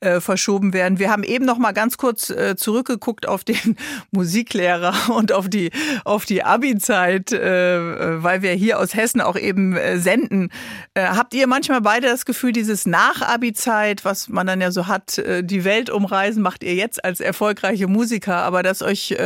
äh, 0.00 0.20
verschoben 0.20 0.72
werden. 0.72 0.98
Wir 0.98 1.10
haben 1.10 1.22
eben 1.24 1.44
noch 1.44 1.58
mal 1.58 1.72
ganz 1.72 1.96
kurz 1.96 2.30
äh, 2.30 2.56
zurückgeguckt 2.56 3.26
auf 3.26 3.44
den 3.44 3.76
Musiklehrer 4.10 4.94
und 5.14 5.32
auf 5.32 5.48
die 5.48 5.70
auf 6.04 6.24
die 6.24 6.44
Abi-Zeit, 6.44 7.32
äh, 7.32 8.22
weil 8.22 8.42
wir 8.42 8.52
hier 8.52 8.78
aus 8.78 8.94
Hessen 8.94 9.20
auch 9.20 9.36
eben 9.36 9.76
äh, 9.76 9.98
senden. 9.98 10.50
Äh, 10.94 11.02
habt 11.06 11.34
ihr 11.34 11.46
manchmal 11.46 11.80
beide 11.80 12.06
das 12.08 12.24
Gefühl, 12.24 12.52
dieses 12.52 12.86
Nach-Abi-Zeit, 12.86 14.04
was 14.04 14.28
man 14.28 14.46
dann 14.46 14.60
ja 14.60 14.70
so 14.70 14.86
hat, 14.86 15.18
äh, 15.18 15.42
die 15.42 15.64
Welt 15.64 15.90
umreisen, 15.90 16.42
macht 16.42 16.62
ihr 16.62 16.74
jetzt 16.74 17.04
als 17.04 17.20
erfolgreiche 17.20 17.86
Musiker, 17.86 18.36
aber 18.36 18.62
dass 18.62 18.82
euch 18.82 19.16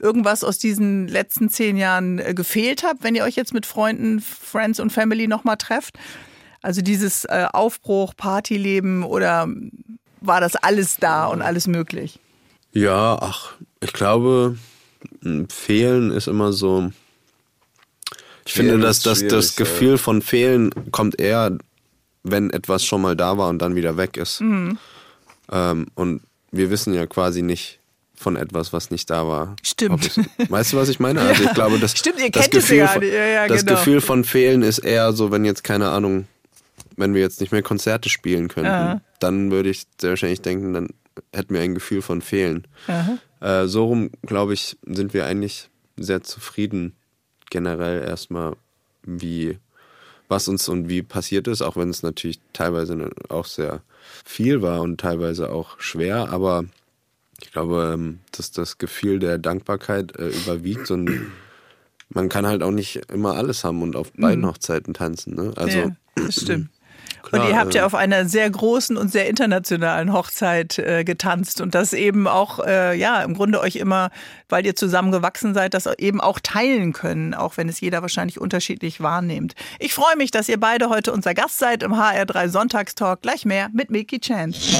irgendwas 0.00 0.44
aus 0.44 0.58
diesen 0.58 1.08
letzten 1.08 1.48
zehn 1.48 1.76
Jahren 1.76 2.16
gefehlt 2.34 2.82
hat, 2.82 2.98
wenn 3.00 3.14
ihr 3.14 3.24
euch 3.24 3.36
jetzt 3.36 3.54
mit 3.54 3.66
Freunden, 3.66 3.77
Friends 4.20 4.80
und 4.80 4.90
Family 4.90 5.28
nochmal 5.28 5.56
trefft? 5.56 5.98
Also 6.62 6.82
dieses 6.82 7.24
äh, 7.24 7.46
Aufbruch, 7.52 8.14
Partyleben 8.16 9.04
oder 9.04 9.48
war 10.20 10.40
das 10.40 10.56
alles 10.56 10.96
da 10.96 11.26
und 11.26 11.42
alles 11.42 11.66
möglich? 11.66 12.18
Ja, 12.72 13.18
ach, 13.20 13.54
ich 13.80 13.92
glaube, 13.92 14.58
fehlen 15.48 16.10
ist 16.10 16.26
immer 16.28 16.52
so. 16.52 16.90
Ich 18.44 18.54
Fehlen 18.54 18.70
finde, 18.70 18.86
dass 18.86 19.00
das, 19.00 19.26
das 19.26 19.56
Gefühl 19.56 19.98
von 19.98 20.22
fehlen 20.22 20.70
kommt 20.90 21.20
eher, 21.20 21.56
wenn 22.22 22.50
etwas 22.50 22.84
schon 22.84 23.02
mal 23.02 23.14
da 23.14 23.38
war 23.38 23.48
und 23.48 23.60
dann 23.60 23.74
wieder 23.76 23.96
weg 23.96 24.16
ist. 24.16 24.40
Ähm, 24.40 25.86
und 25.94 26.22
wir 26.50 26.70
wissen 26.70 26.94
ja 26.94 27.06
quasi 27.06 27.42
nicht 27.42 27.77
von 28.18 28.36
etwas, 28.36 28.72
was 28.72 28.90
nicht 28.90 29.10
da 29.10 29.26
war. 29.26 29.56
Stimmt. 29.62 30.18
Es, 30.38 30.50
weißt 30.50 30.72
du, 30.72 30.76
was 30.76 30.88
ich 30.88 31.00
meine? 31.00 31.20
Also 31.28 31.44
ich 31.44 31.54
glaube, 31.54 31.78
das, 31.78 31.96
Stimmt, 31.96 32.20
ihr 32.20 32.30
das 32.30 32.42
kennt 32.42 32.54
es 32.54 32.62
Gefühl 32.62 32.78
ja 32.78 32.88
von. 32.88 33.02
Ja, 33.02 33.26
ja, 33.26 33.48
das 33.48 33.64
genau. 33.64 33.76
Gefühl 33.76 34.00
von 34.00 34.24
fehlen 34.24 34.62
ist 34.62 34.78
eher 34.78 35.12
so, 35.12 35.30
wenn 35.30 35.44
jetzt 35.44 35.64
keine 35.64 35.90
Ahnung, 35.90 36.26
wenn 36.96 37.14
wir 37.14 37.20
jetzt 37.20 37.40
nicht 37.40 37.52
mehr 37.52 37.62
Konzerte 37.62 38.08
spielen 38.08 38.48
könnten, 38.48 38.70
Aha. 38.70 39.00
dann 39.20 39.50
würde 39.50 39.70
ich 39.70 39.84
sehr 40.00 40.10
wahrscheinlich 40.10 40.40
denken, 40.40 40.72
dann 40.72 40.88
hätten 41.32 41.54
wir 41.54 41.60
ein 41.60 41.74
Gefühl 41.74 42.02
von 42.02 42.22
Fehlen. 42.22 42.66
Äh, 43.40 43.66
so 43.66 43.86
rum, 43.86 44.10
glaube 44.22 44.54
ich, 44.54 44.76
sind 44.86 45.14
wir 45.14 45.26
eigentlich 45.26 45.68
sehr 45.96 46.22
zufrieden 46.22 46.94
generell 47.50 48.02
erstmal, 48.02 48.54
wie 49.02 49.58
was 50.28 50.48
uns 50.48 50.68
und 50.68 50.88
wie 50.88 51.02
passiert 51.02 51.48
ist, 51.48 51.62
auch 51.62 51.76
wenn 51.76 51.88
es 51.88 52.02
natürlich 52.02 52.38
teilweise 52.52 53.10
auch 53.28 53.46
sehr 53.46 53.80
viel 54.24 54.62
war 54.62 54.82
und 54.82 55.00
teilweise 55.00 55.50
auch 55.50 55.80
schwer, 55.80 56.30
aber 56.30 56.64
ich 57.40 57.52
glaube, 57.52 57.92
ähm, 57.94 58.20
dass 58.32 58.50
das 58.50 58.78
Gefühl 58.78 59.18
der 59.18 59.38
Dankbarkeit 59.38 60.16
äh, 60.16 60.28
überwiegt 60.28 60.90
und 60.90 61.10
man 62.10 62.28
kann 62.28 62.46
halt 62.46 62.62
auch 62.62 62.70
nicht 62.70 62.96
immer 63.12 63.34
alles 63.34 63.64
haben 63.64 63.82
und 63.82 63.96
auf 63.96 64.12
beiden 64.12 64.46
Hochzeiten 64.46 64.94
tanzen. 64.94 65.34
Ne? 65.34 65.52
Also 65.56 65.78
ja, 65.78 65.96
das 66.16 66.40
stimmt. 66.42 66.70
Klar, 67.28 67.42
und 67.42 67.50
ihr 67.50 67.58
habt 67.58 67.74
ja 67.74 67.82
äh, 67.82 67.84
auf 67.84 67.94
einer 67.94 68.26
sehr 68.26 68.48
großen 68.48 68.96
und 68.96 69.10
sehr 69.10 69.28
internationalen 69.28 70.12
Hochzeit 70.12 70.78
äh, 70.78 71.04
getanzt 71.04 71.60
und 71.60 71.74
das 71.74 71.92
eben 71.92 72.26
auch, 72.26 72.58
äh, 72.64 72.96
ja, 72.96 73.22
im 73.22 73.34
Grunde 73.34 73.60
euch 73.60 73.76
immer, 73.76 74.10
weil 74.48 74.64
ihr 74.64 74.76
zusammen 74.76 75.12
gewachsen 75.12 75.54
seid, 75.54 75.74
das 75.74 75.86
eben 75.98 76.20
auch 76.20 76.40
teilen 76.40 76.92
können, 76.92 77.34
auch 77.34 77.56
wenn 77.56 77.68
es 77.68 77.80
jeder 77.80 78.02
wahrscheinlich 78.02 78.40
unterschiedlich 78.40 79.00
wahrnimmt. 79.00 79.54
Ich 79.78 79.94
freue 79.94 80.16
mich, 80.16 80.30
dass 80.30 80.48
ihr 80.48 80.58
beide 80.58 80.88
heute 80.88 81.12
unser 81.12 81.34
Gast 81.34 81.58
seid 81.58 81.82
im 81.82 81.92
HR3 81.92 82.48
Sonntagstalk. 82.48 83.22
Gleich 83.22 83.44
mehr 83.44 83.68
mit 83.72 83.90
Milky 83.90 84.20
Chance. 84.20 84.78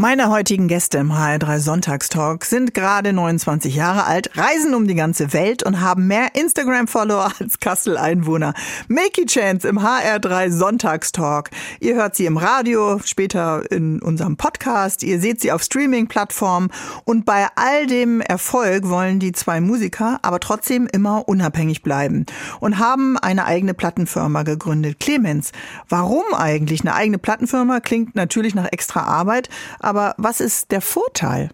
Meine 0.00 0.30
heutigen 0.30 0.68
Gäste 0.68 0.98
im 0.98 1.10
HR3 1.10 1.58
Sonntagstalk 1.58 2.44
sind 2.44 2.72
gerade 2.72 3.12
29 3.12 3.74
Jahre 3.74 4.04
alt, 4.04 4.30
reisen 4.38 4.72
um 4.76 4.86
die 4.86 4.94
ganze 4.94 5.32
Welt 5.32 5.64
und 5.64 5.80
haben 5.80 6.06
mehr 6.06 6.36
Instagram-Follower 6.36 7.32
als 7.40 7.58
Kassel-Einwohner. 7.58 8.54
Milky 8.86 9.26
Chance 9.26 9.66
im 9.66 9.80
HR3 9.80 10.52
Sonntagstalk. 10.52 11.50
Ihr 11.80 11.94
hört 11.94 12.16
sie 12.16 12.26
im 12.26 12.36
Radio, 12.36 12.98
später 13.04 13.62
in 13.70 14.02
unserem 14.02 14.36
Podcast. 14.36 15.04
Ihr 15.04 15.20
seht 15.20 15.40
sie 15.40 15.52
auf 15.52 15.62
Streaming-Plattformen. 15.62 16.70
Und 17.04 17.24
bei 17.24 17.46
all 17.54 17.86
dem 17.86 18.20
Erfolg 18.20 18.88
wollen 18.88 19.20
die 19.20 19.30
zwei 19.30 19.60
Musiker 19.60 20.18
aber 20.22 20.40
trotzdem 20.40 20.88
immer 20.92 21.28
unabhängig 21.28 21.82
bleiben 21.82 22.26
und 22.58 22.78
haben 22.78 23.16
eine 23.16 23.44
eigene 23.44 23.74
Plattenfirma 23.74 24.42
gegründet. 24.42 24.98
Clemens, 24.98 25.52
warum 25.88 26.24
eigentlich 26.34 26.80
eine 26.80 26.94
eigene 26.94 27.18
Plattenfirma? 27.18 27.78
Klingt 27.78 28.16
natürlich 28.16 28.56
nach 28.56 28.66
extra 28.72 29.02
Arbeit, 29.02 29.48
aber 29.78 30.14
was 30.18 30.40
ist 30.40 30.72
der 30.72 30.80
Vorteil? 30.80 31.50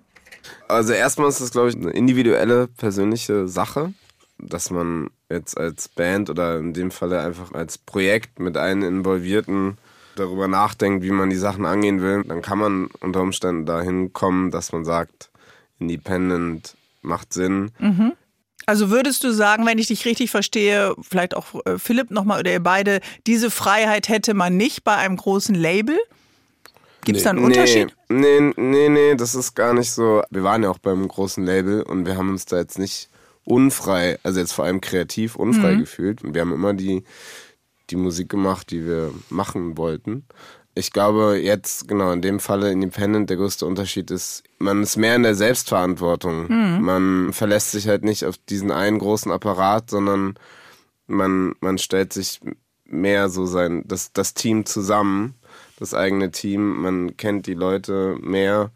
Also 0.69 0.95
erstmal 0.95 1.29
ist 1.29 1.43
das, 1.43 1.51
glaube 1.51 1.69
ich, 1.69 1.77
eine 1.77 1.91
individuelle, 1.91 2.67
persönliche 2.69 3.47
Sache, 3.47 3.93
dass 4.39 4.71
man 4.71 5.11
jetzt 5.29 5.59
als 5.59 5.89
Band 5.89 6.31
oder 6.31 6.59
in 6.59 6.73
dem 6.73 6.91
Falle 6.91 7.21
einfach 7.21 7.53
als 7.53 7.77
Projekt 7.77 8.39
mit 8.39 8.57
allen 8.57 8.83
Involvierten 8.83 9.77
darüber 10.17 10.49
nachdenkt, 10.49 11.05
wie 11.05 11.11
man 11.11 11.31
die 11.31 11.37
Sachen 11.37 11.67
angehen 11.67 12.01
will. 12.01 12.25
Dann 12.25 12.43
kann 12.43 12.59
man 12.59 12.87
unter 13.01 13.21
Umständen 13.21 13.67
dahin 13.67 14.13
kommen, 14.13 14.51
dass 14.51 14.73
man 14.73 14.85
sagt, 14.85 15.31
Independent 15.79 16.77
macht 17.03 17.33
Sinn. 17.33 17.71
Also 18.67 18.91
würdest 18.91 19.25
du 19.25 19.33
sagen, 19.33 19.67
wenn 19.67 19.79
ich 19.79 19.89
dich 19.89 20.05
richtig 20.05 20.31
verstehe, 20.31 20.95
vielleicht 21.03 21.37
auch 21.37 21.47
äh, 21.67 21.79
Philipp 21.79 22.11
nochmal 22.11 22.41
oder 22.41 22.53
ihr 22.53 22.63
beide, 22.63 23.01
diese 23.27 23.51
Freiheit 23.51 24.09
hätte 24.09 24.35
man 24.35 24.57
nicht 24.57 24.85
bei 24.85 24.95
einem 24.97 25.17
großen 25.17 25.55
Label? 25.55 25.99
Gibt 27.05 27.19
es 27.19 27.25
da 27.25 27.31
einen 27.31 27.45
Unterschied? 27.45 27.95
Nee, 28.09 28.41
nee, 28.41 28.53
nee, 28.57 28.89
nee, 28.89 29.15
das 29.15 29.35
ist 29.35 29.55
gar 29.55 29.75
nicht 29.75 29.91
so. 29.91 30.23
Wir 30.31 30.43
waren 30.43 30.63
ja 30.63 30.71
auch 30.71 30.79
beim 30.79 31.07
großen 31.07 31.45
Label 31.45 31.83
und 31.83 32.07
wir 32.07 32.17
haben 32.17 32.31
uns 32.31 32.47
da 32.47 32.57
jetzt 32.57 32.79
nicht 32.79 33.11
unfrei, 33.45 34.19
also 34.23 34.41
jetzt 34.41 34.53
vor 34.53 34.65
allem 34.65 34.81
kreativ 34.81 35.37
unfrei 35.37 35.75
gefühlt. 35.75 36.25
Und 36.25 36.33
wir 36.33 36.41
haben 36.41 36.53
immer 36.53 36.73
die, 36.73 37.05
die 37.91 37.97
Musik 37.97 38.29
gemacht, 38.29 38.71
die 38.71 38.87
wir 38.87 39.13
machen 39.31 39.77
wollten. 39.77 40.25
Ich 40.77 40.93
glaube, 40.93 41.39
jetzt, 41.41 41.87
genau, 41.87 42.11
in 42.11 42.21
dem 42.21 42.41
Falle 42.41 42.73
Independent, 42.73 43.31
der 43.31 43.37
größte 43.37 43.65
Unterschied 43.65 44.11
ist, 44.11 44.43
man 44.59 44.83
ist 44.83 44.97
mehr 44.97 45.15
in 45.15 45.23
der 45.23 45.37
Selbstverantwortung. 45.37 46.49
Man 46.83 47.33
verlässt 47.33 47.71
sich 47.71 47.87
halt 47.87 48.05
nicht 48.05 48.25
auf 48.25 48.39
diesen 48.39 48.73
einen 48.73 48.99
großen 48.99 49.31
Apparat, 49.31 49.91
sondern 49.91 50.35
man, 51.07 51.55
man 51.61 51.79
stellt 51.79 52.13
sich 52.13 52.41
mehr 52.87 53.29
so 53.29 53.47
sein, 53.47 53.85
das, 53.87 54.13
das 54.13 54.35
Team 54.35 54.67
zusammen, 54.67 55.35
das 55.79 55.95
eigene 55.95 56.31
Team, 56.31 56.83
man 56.83 57.17
kennt 57.17 57.47
die 57.47 57.55
Leute 57.55 58.17
mehr, 58.21 58.73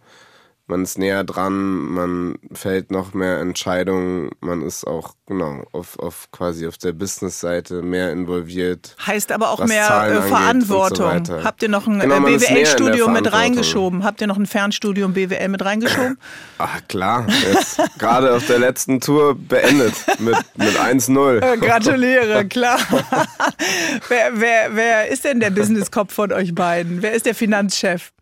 man 0.69 0.83
ist 0.83 0.99
näher 0.99 1.25
dran, 1.25 1.55
man 1.55 2.39
fällt 2.53 2.91
noch 2.91 3.15
mehr 3.15 3.41
Entscheidungen, 3.41 4.31
man 4.41 4.63
ist 4.63 4.87
auch, 4.87 5.15
genau, 5.27 5.65
auf, 5.73 5.99
auf 5.99 6.31
quasi 6.31 6.67
auf 6.67 6.77
der 6.77 6.93
Business-Seite 6.93 7.83
mehr 7.83 8.13
involviert. 8.13 8.95
Heißt 9.05 9.33
aber 9.33 9.51
auch 9.51 9.65
mehr 9.65 9.87
Zahlen 9.87 10.19
äh, 10.19 10.23
Verantwortung. 10.23 11.25
so. 11.25 11.43
Habt 11.43 11.63
ihr 11.63 11.71
noch 11.71 11.87
ein 11.87 12.01
Genau, 12.01 12.27
äh, 12.27 12.39
der 12.39 12.39
BWL-Studium 12.39 13.13
mit 13.13 13.33
reingeschoben? 13.33 14.05
Habt 14.05 14.21
ihr 14.21 14.27
noch 14.27 14.37
ein 14.37 14.47
Fernstudium 14.47 15.15
BWL 15.15 15.49
mit 15.49 15.65
reingeschoben? 15.65 16.19
Ach 16.59 16.81
klar, 16.89 17.27
jetzt 17.51 17.81
gerade 17.99 18.35
auf 18.35 18.47
der 18.47 18.59
letzten 18.59 19.01
Tour 19.01 19.37
beendet 19.37 19.95
mit, 20.19 20.37
mit 20.57 20.79
1-0. 20.79 21.41
Äh, 21.41 21.57
Gratuliere, 21.57 22.45
klar. 22.49 22.79
wer, 24.09 24.33
wer, 24.35 24.69
wer 24.77 25.09
ist 25.09 25.25
denn 25.25 25.41
der 25.41 25.51
Businesskopf 25.51 26.13
von 26.13 26.31
euch 26.33 26.55
beiden? 26.55 27.01
Wer 27.01 27.13
ist 27.13 27.25
der 27.25 27.35
Finanzchef? 27.35 28.13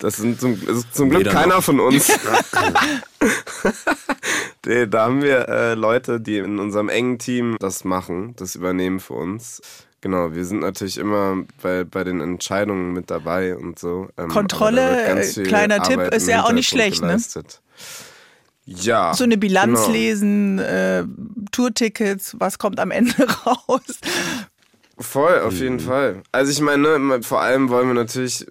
Das 0.00 0.16
sind 0.16 0.40
zum, 0.40 0.58
das 0.66 0.78
ist 0.78 0.94
zum 0.94 1.10
Glück 1.10 1.20
Weder 1.20 1.32
keiner 1.32 1.56
noch. 1.56 1.64
von 1.64 1.80
uns. 1.80 2.10
Nee, 4.66 4.86
da 4.86 5.04
haben 5.04 5.22
wir 5.22 5.48
äh, 5.48 5.74
Leute, 5.74 6.20
die 6.20 6.36
in 6.36 6.58
unserem 6.58 6.90
engen 6.90 7.18
Team 7.18 7.56
das 7.58 7.84
machen, 7.84 8.34
das 8.36 8.54
übernehmen 8.54 9.00
für 9.00 9.14
uns. 9.14 9.62
Genau, 10.02 10.34
wir 10.34 10.44
sind 10.44 10.60
natürlich 10.60 10.98
immer 10.98 11.44
bei, 11.62 11.84
bei 11.84 12.04
den 12.04 12.20
Entscheidungen 12.20 12.92
mit 12.92 13.10
dabei 13.10 13.56
und 13.56 13.78
so. 13.78 14.08
Ähm, 14.18 14.28
Kontrolle, 14.28 15.04
äh, 15.04 15.42
kleiner 15.44 15.82
Tipp, 15.82 15.98
Arbeit 15.98 16.14
ist 16.14 16.24
im 16.24 16.30
ja 16.30 16.44
auch 16.44 16.52
nicht 16.52 16.68
schlecht, 16.68 17.00
ne? 17.00 17.08
geleistet. 17.08 17.60
Ja. 18.64 19.14
So 19.14 19.24
eine 19.24 19.36
Bilanz 19.36 19.80
genau. 19.80 19.92
lesen, 19.92 20.58
äh, 20.58 21.04
Tourtickets, 21.52 22.36
was 22.38 22.58
kommt 22.58 22.80
am 22.80 22.90
Ende 22.90 23.12
raus? 23.46 23.98
Voll, 25.00 25.40
auf 25.40 25.54
Mhm. 25.54 25.60
jeden 25.60 25.80
Fall. 25.80 26.22
Also 26.30 26.52
ich 26.52 26.60
meine, 26.60 26.98
ne, 26.98 27.22
vor 27.22 27.40
allem 27.40 27.68
wollen 27.70 27.88
wir 27.88 27.94
natürlich 27.94 28.46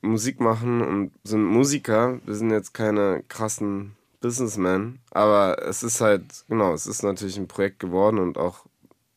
Musik 0.00 0.40
machen 0.40 0.80
und 0.80 1.10
sind 1.24 1.44
Musiker. 1.44 2.20
Wir 2.24 2.34
sind 2.34 2.50
jetzt 2.50 2.72
keine 2.72 3.22
krassen 3.28 3.96
Businessmen, 4.20 5.00
aber 5.10 5.62
es 5.66 5.82
ist 5.82 6.00
halt, 6.00 6.44
genau, 6.48 6.72
es 6.72 6.86
ist 6.86 7.02
natürlich 7.02 7.36
ein 7.36 7.48
Projekt 7.48 7.78
geworden 7.80 8.18
und 8.18 8.38
auch, 8.38 8.64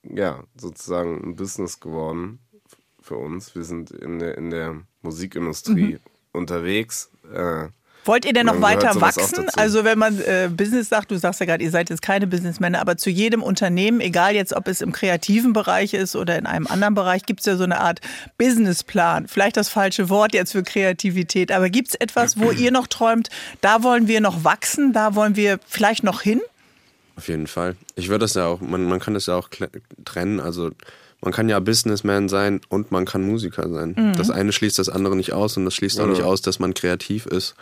ja, 0.03 0.43
sozusagen 0.55 1.21
ein 1.23 1.35
Business 1.35 1.79
geworden 1.79 2.39
für 2.99 3.15
uns. 3.15 3.55
Wir 3.55 3.63
sind 3.63 3.91
in 3.91 4.19
der, 4.19 4.37
in 4.37 4.49
der 4.49 4.81
Musikindustrie 5.01 5.93
Mhm. 5.95 5.99
unterwegs. 6.33 7.09
Äh, 7.33 7.67
Wollt 8.05 8.25
ihr 8.25 8.33
denn 8.33 8.47
noch 8.47 8.61
weiter 8.61 8.99
wachsen? 8.99 9.47
Also 9.55 9.83
wenn 9.83 9.99
man 9.99 10.19
äh, 10.19 10.49
Business 10.51 10.89
sagt, 10.89 11.11
du 11.11 11.17
sagst 11.17 11.39
ja 11.39 11.45
gerade, 11.45 11.63
ihr 11.63 11.69
seid 11.69 11.89
jetzt 11.89 12.01
keine 12.01 12.25
Businessmänner, 12.25 12.79
aber 12.79 12.97
zu 12.97 13.09
jedem 13.09 13.43
Unternehmen, 13.43 14.01
egal 14.01 14.33
jetzt 14.33 14.53
ob 14.53 14.67
es 14.67 14.81
im 14.81 14.91
kreativen 14.91 15.53
Bereich 15.53 15.93
ist 15.93 16.15
oder 16.15 16.37
in 16.37 16.47
einem 16.47 16.67
anderen 16.67 16.95
Bereich, 16.95 17.23
gibt 17.25 17.41
es 17.41 17.45
ja 17.45 17.55
so 17.57 17.63
eine 17.63 17.79
Art 17.79 18.01
Businessplan. 18.37 19.27
Vielleicht 19.27 19.55
das 19.57 19.69
falsche 19.69 20.09
Wort 20.09 20.33
jetzt 20.33 20.53
für 20.53 20.63
Kreativität, 20.63 21.51
aber 21.51 21.69
gibt 21.69 21.89
es 21.89 21.95
etwas, 21.95 22.39
wo 22.39 22.51
ihr 22.51 22.71
noch 22.71 22.87
träumt, 22.87 23.29
da 23.61 23.83
wollen 23.83 24.07
wir 24.07 24.21
noch 24.21 24.43
wachsen, 24.43 24.93
da 24.93 25.13
wollen 25.15 25.35
wir 25.35 25.59
vielleicht 25.67 26.03
noch 26.03 26.21
hin? 26.21 26.41
Auf 27.15 27.27
jeden 27.27 27.47
Fall. 27.47 27.75
Ich 27.95 28.09
würde 28.09 28.23
das 28.23 28.33
ja 28.33 28.47
auch, 28.47 28.61
man, 28.61 28.85
man 28.85 28.99
kann 28.99 29.13
das 29.13 29.27
ja 29.27 29.35
auch 29.35 29.49
trennen. 30.05 30.39
Also 30.39 30.71
man 31.21 31.31
kann 31.31 31.49
ja 31.49 31.59
Businessman 31.59 32.29
sein 32.29 32.61
und 32.69 32.91
man 32.91 33.05
kann 33.05 33.23
Musiker 33.23 33.69
sein. 33.69 34.13
Das 34.17 34.31
eine 34.31 34.51
schließt 34.51 34.79
das 34.79 34.89
andere 34.89 35.15
nicht 35.15 35.33
aus 35.33 35.55
und 35.55 35.65
das 35.65 35.75
schließt 35.75 35.99
auch 35.99 36.07
nicht 36.07 36.23
aus, 36.23 36.41
dass 36.41 36.59
man 36.59 36.73
kreativ 36.73 37.27
ist. 37.27 37.55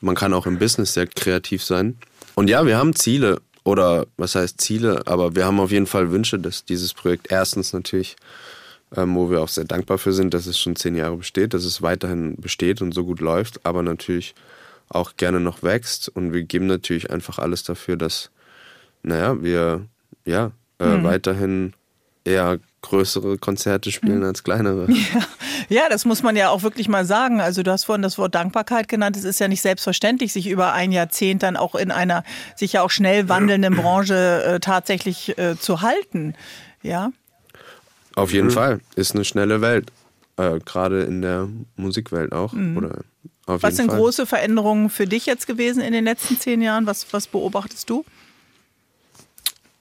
Man 0.00 0.14
kann 0.14 0.32
auch 0.32 0.46
im 0.46 0.58
Business 0.58 0.94
sehr 0.94 1.08
kreativ 1.08 1.64
sein. 1.64 1.98
Und 2.36 2.48
ja, 2.48 2.64
wir 2.64 2.78
haben 2.78 2.94
Ziele 2.94 3.40
oder 3.64 4.06
was 4.16 4.36
heißt 4.36 4.60
Ziele, 4.60 5.02
aber 5.06 5.34
wir 5.34 5.44
haben 5.44 5.58
auf 5.58 5.72
jeden 5.72 5.88
Fall 5.88 6.12
Wünsche, 6.12 6.38
dass 6.38 6.64
dieses 6.64 6.94
Projekt 6.94 7.32
erstens 7.32 7.72
natürlich, 7.72 8.14
ähm, 8.96 9.16
wo 9.16 9.28
wir 9.28 9.42
auch 9.42 9.48
sehr 9.48 9.64
dankbar 9.64 9.98
für 9.98 10.12
sind, 10.12 10.32
dass 10.32 10.46
es 10.46 10.58
schon 10.58 10.76
zehn 10.76 10.94
Jahre 10.94 11.16
besteht, 11.16 11.54
dass 11.54 11.64
es 11.64 11.82
weiterhin 11.82 12.36
besteht 12.36 12.80
und 12.80 12.92
so 12.92 13.04
gut 13.04 13.20
läuft, 13.20 13.66
aber 13.66 13.82
natürlich 13.82 14.36
auch 14.88 15.16
gerne 15.16 15.40
noch 15.40 15.64
wächst. 15.64 16.08
Und 16.08 16.32
wir 16.32 16.44
geben 16.44 16.66
natürlich 16.66 17.10
einfach 17.10 17.40
alles 17.40 17.64
dafür, 17.64 17.96
dass 17.96 18.30
naja, 19.02 19.42
wir 19.42 19.84
ja 20.24 20.52
äh, 20.78 21.02
weiterhin 21.02 21.74
eher 22.24 22.60
größere 22.82 23.38
Konzerte 23.38 23.90
spielen 23.90 24.22
als 24.22 24.44
kleinere. 24.44 24.88
Ja, 25.70 25.90
das 25.90 26.06
muss 26.06 26.22
man 26.22 26.34
ja 26.34 26.48
auch 26.48 26.62
wirklich 26.62 26.88
mal 26.88 27.04
sagen. 27.04 27.42
Also 27.42 27.62
du 27.62 27.70
hast 27.70 27.84
vorhin 27.84 28.00
das 28.00 28.16
Wort 28.16 28.34
Dankbarkeit 28.34 28.88
genannt. 28.88 29.16
Es 29.16 29.24
ist 29.24 29.38
ja 29.38 29.48
nicht 29.48 29.60
selbstverständlich, 29.60 30.32
sich 30.32 30.46
über 30.46 30.72
ein 30.72 30.92
Jahrzehnt 30.92 31.42
dann 31.42 31.58
auch 31.58 31.74
in 31.74 31.90
einer 31.90 32.24
sich 32.56 32.72
ja 32.74 32.82
auch 32.82 32.90
schnell 32.90 33.28
wandelnden 33.28 33.74
Branche 33.82 34.44
äh, 34.44 34.60
tatsächlich 34.60 35.36
äh, 35.36 35.58
zu 35.58 35.82
halten. 35.82 36.34
Ja. 36.82 37.12
Auf 38.14 38.32
jeden 38.32 38.50
Fall. 38.50 38.80
Ist 38.96 39.14
eine 39.14 39.26
schnelle 39.26 39.60
Welt. 39.60 39.92
Äh, 40.38 40.58
Gerade 40.64 41.02
in 41.02 41.20
der 41.20 41.48
Musikwelt 41.76 42.32
auch. 42.32 42.54
Oder 42.54 43.00
auf 43.44 43.62
Was 43.62 43.72
jeden 43.72 43.76
sind 43.76 43.90
Fall. 43.90 43.98
große 43.98 44.24
Veränderungen 44.24 44.88
für 44.88 45.06
dich 45.06 45.26
jetzt 45.26 45.46
gewesen 45.46 45.82
in 45.82 45.92
den 45.92 46.04
letzten 46.04 46.38
zehn 46.38 46.62
Jahren? 46.62 46.86
Was, 46.86 47.12
was 47.12 47.26
beobachtest 47.26 47.90
du? 47.90 48.04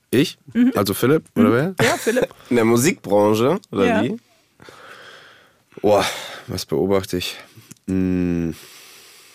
Ich? 0.10 0.38
Also 0.76 0.94
Philipp, 0.94 1.26
oder 1.36 1.52
wer? 1.52 1.76
Ja, 1.86 1.98
Philipp. 1.98 2.34
in 2.50 2.56
der 2.56 2.66
Musikbranche, 2.66 3.60
oder 3.72 3.86
Ja. 3.86 4.04
wie? 4.04 4.18
Boah, 5.82 6.06
was 6.48 6.66
beobachte 6.66 7.18
ich? 7.18 7.38
Hm, 7.88 8.56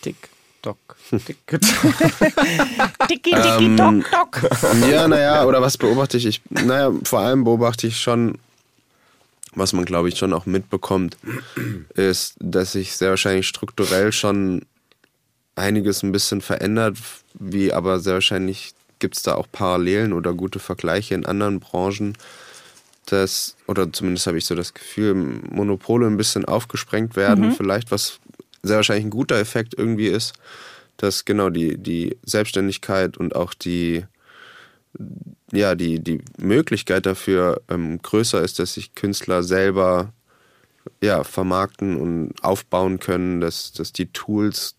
TikTok. 0.01 0.79
Tiki, 1.11 1.37
tiki, 3.09 3.77
tok, 3.77 4.11
tok. 4.11 4.43
ja, 4.91 5.07
naja, 5.09 5.45
oder 5.45 5.61
was 5.61 5.77
beobachte 5.79 6.17
ich? 6.17 6.27
ich? 6.27 6.43
Naja, 6.51 6.93
vor 7.05 7.21
allem 7.21 7.45
beobachte 7.45 7.87
ich 7.87 7.99
schon, 8.01 8.39
was 9.55 9.73
man 9.73 9.85
glaube 9.85 10.09
ich 10.09 10.19
schon 10.19 10.33
auch 10.33 10.47
mitbekommt, 10.47 11.17
ist, 11.95 12.35
dass 12.41 12.73
sich 12.73 12.97
sehr 12.97 13.11
wahrscheinlich 13.11 13.47
strukturell 13.47 14.13
schon 14.13 14.63
einiges 15.55 16.03
ein 16.03 16.13
bisschen 16.13 16.41
verändert, 16.41 16.97
wie 17.35 17.73
aber 17.73 18.01
sehr 18.01 18.15
wahrscheinlich 18.15 18.73
gibt 19.03 19.17
es 19.17 19.25
da 19.25 19.35
auch 19.35 19.49
Parallelen 19.51 20.13
oder 20.13 20.33
gute 20.33 20.61
Vergleiche 20.61 21.15
in 21.17 21.27
anderen 21.27 21.59
Branchen, 21.59 22.17
dass, 23.07 23.57
oder 23.67 23.93
zumindest 23.93 24.29
habe 24.29 24.39
ich 24.39 24.47
so 24.47 24.55
das 24.55 24.75
Gefühl, 24.75 25.15
Monopole 25.15 26.07
ein 26.07 26.17
bisschen 26.17 26.45
aufgesprengt 26.45 27.17
werden, 27.17 27.51
vielleicht, 27.53 27.91
was 27.91 28.21
sehr 28.63 28.77
wahrscheinlich 28.77 29.07
ein 29.07 29.11
guter 29.11 29.37
Effekt 29.37 29.75
irgendwie 29.77 30.07
ist, 30.07 30.35
dass 30.99 31.25
genau 31.25 31.51
die, 31.51 31.79
die 31.79 32.17
Selbstständigkeit 32.23 33.17
und 33.17 33.35
auch 33.35 33.55
die, 33.55 34.05
ja, 35.51 35.75
die, 35.75 35.99
die 35.99 36.21
Möglichkeit 36.39 37.05
dafür 37.05 37.61
ähm, 37.69 38.01
größer 38.01 38.41
ist, 38.41 38.61
dass 38.61 38.75
sich 38.75 38.95
Künstler 38.95 39.43
selber 39.43 40.13
ja, 41.03 41.25
vermarkten 41.25 41.97
und 41.97 42.35
aufbauen 42.45 43.01
können, 43.01 43.41
dass, 43.41 43.73
dass 43.73 43.93
die 43.93 44.13
Tools 44.13 44.77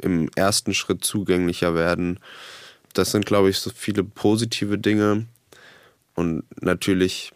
im 0.00 0.30
ersten 0.36 0.74
Schritt 0.74 1.04
zugänglicher 1.04 1.74
werden. 1.74 2.20
Das 2.94 3.10
sind, 3.10 3.26
glaube 3.26 3.50
ich, 3.50 3.58
so 3.58 3.70
viele 3.74 4.04
positive 4.04 4.78
Dinge. 4.78 5.26
Und 6.14 6.44
natürlich, 6.62 7.32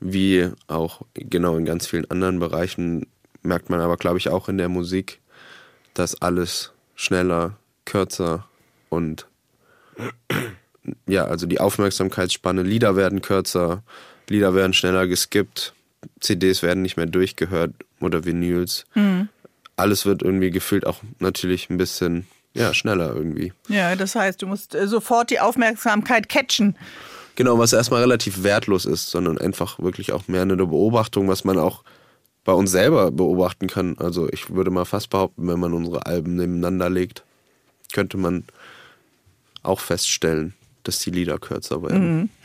wie 0.00 0.50
auch 0.66 1.02
genau 1.14 1.56
in 1.56 1.64
ganz 1.64 1.86
vielen 1.86 2.10
anderen 2.10 2.40
Bereichen, 2.40 3.06
merkt 3.42 3.70
man 3.70 3.80
aber, 3.80 3.96
glaube 3.96 4.18
ich, 4.18 4.28
auch 4.28 4.48
in 4.48 4.58
der 4.58 4.68
Musik, 4.68 5.20
dass 5.94 6.20
alles 6.20 6.72
schneller, 6.94 7.56
kürzer 7.84 8.46
und 8.88 9.26
ja, 11.06 11.24
also 11.24 11.46
die 11.46 11.60
Aufmerksamkeitsspanne, 11.60 12.62
Lieder 12.62 12.96
werden 12.96 13.22
kürzer, 13.22 13.82
Lieder 14.28 14.54
werden 14.54 14.72
schneller 14.72 15.06
geskippt, 15.06 15.74
CDs 16.20 16.62
werden 16.62 16.82
nicht 16.82 16.96
mehr 16.96 17.06
durchgehört 17.06 17.74
oder 18.00 18.24
Vinyls. 18.24 18.86
Alles 19.76 20.06
wird 20.06 20.22
irgendwie 20.22 20.50
gefühlt 20.50 20.86
auch 20.86 21.00
natürlich 21.18 21.70
ein 21.70 21.76
bisschen 21.76 22.26
ja, 22.54 22.74
schneller 22.74 23.14
irgendwie. 23.14 23.52
Ja, 23.68 23.94
das 23.96 24.14
heißt, 24.14 24.42
du 24.42 24.46
musst 24.46 24.74
äh, 24.74 24.86
sofort 24.88 25.30
die 25.30 25.40
Aufmerksamkeit 25.40 26.28
catchen. 26.28 26.76
Genau, 27.36 27.58
was 27.58 27.72
erstmal 27.72 28.00
relativ 28.00 28.42
wertlos 28.42 28.84
ist, 28.84 29.10
sondern 29.10 29.38
einfach 29.38 29.78
wirklich 29.78 30.12
auch 30.12 30.28
mehr 30.28 30.42
eine 30.42 30.56
Beobachtung, 30.56 31.28
was 31.28 31.44
man 31.44 31.58
auch 31.58 31.84
bei 32.44 32.52
uns 32.52 32.70
selber 32.70 33.10
beobachten 33.10 33.68
kann. 33.68 33.96
Also 33.98 34.28
ich 34.30 34.50
würde 34.50 34.70
mal 34.70 34.84
fast 34.84 35.10
behaupten, 35.10 35.46
wenn 35.46 35.60
man 35.60 35.72
unsere 35.72 36.06
Alben 36.06 36.36
nebeneinander 36.36 36.90
legt, 36.90 37.24
könnte 37.92 38.16
man 38.16 38.44
auch 39.62 39.80
feststellen, 39.80 40.54
dass 40.84 40.98
die 41.00 41.10
Lieder 41.10 41.38
kürzer 41.38 41.82
werden. 41.82 42.30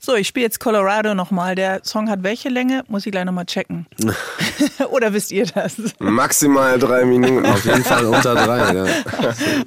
So, 0.00 0.14
ich 0.14 0.28
spiele 0.28 0.46
jetzt 0.46 0.60
Colorado 0.60 1.12
nochmal. 1.12 1.54
Der 1.54 1.80
Song 1.84 2.08
hat 2.08 2.22
welche 2.22 2.48
Länge? 2.48 2.84
Muss 2.88 3.04
ich 3.04 3.12
gleich 3.12 3.24
nochmal 3.24 3.44
checken. 3.44 3.86
Oder 4.90 5.12
wisst 5.12 5.32
ihr 5.32 5.44
das? 5.44 5.74
Maximal 5.98 6.78
drei 6.78 7.04
Minuten. 7.04 7.44
Auf 7.44 7.64
jeden 7.64 7.84
Fall 7.84 8.06
unter 8.06 8.34
drei. 8.34 8.74
Ja. 8.74 8.86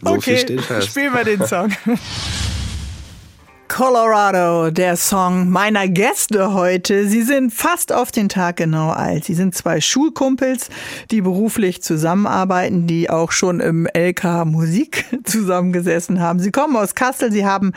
So 0.01 0.21
viel 0.21 0.37
steht 0.37 0.59
okay, 0.59 0.67
fest. 0.67 0.87
spielen 0.87 1.13
wir 1.13 1.25
den 1.25 1.45
Song. 1.45 1.71
Colorado, 3.73 4.69
der 4.69 4.97
Song 4.97 5.49
meiner 5.49 5.87
Gäste 5.87 6.51
heute. 6.51 7.07
Sie 7.07 7.21
sind 7.21 7.53
fast 7.53 7.93
auf 7.93 8.11
den 8.11 8.27
Tag 8.27 8.57
genau 8.57 8.89
alt. 8.89 9.23
Sie 9.23 9.33
sind 9.33 9.55
zwei 9.55 9.79
Schulkumpels, 9.79 10.67
die 11.09 11.21
beruflich 11.21 11.81
zusammenarbeiten, 11.81 12.85
die 12.85 13.09
auch 13.09 13.31
schon 13.31 13.61
im 13.61 13.87
LK 13.95 14.43
Musik 14.45 15.05
zusammengesessen 15.23 16.19
haben. 16.19 16.39
Sie 16.39 16.51
kommen 16.51 16.75
aus 16.75 16.95
Kassel, 16.95 17.31
sie 17.31 17.45
haben 17.45 17.71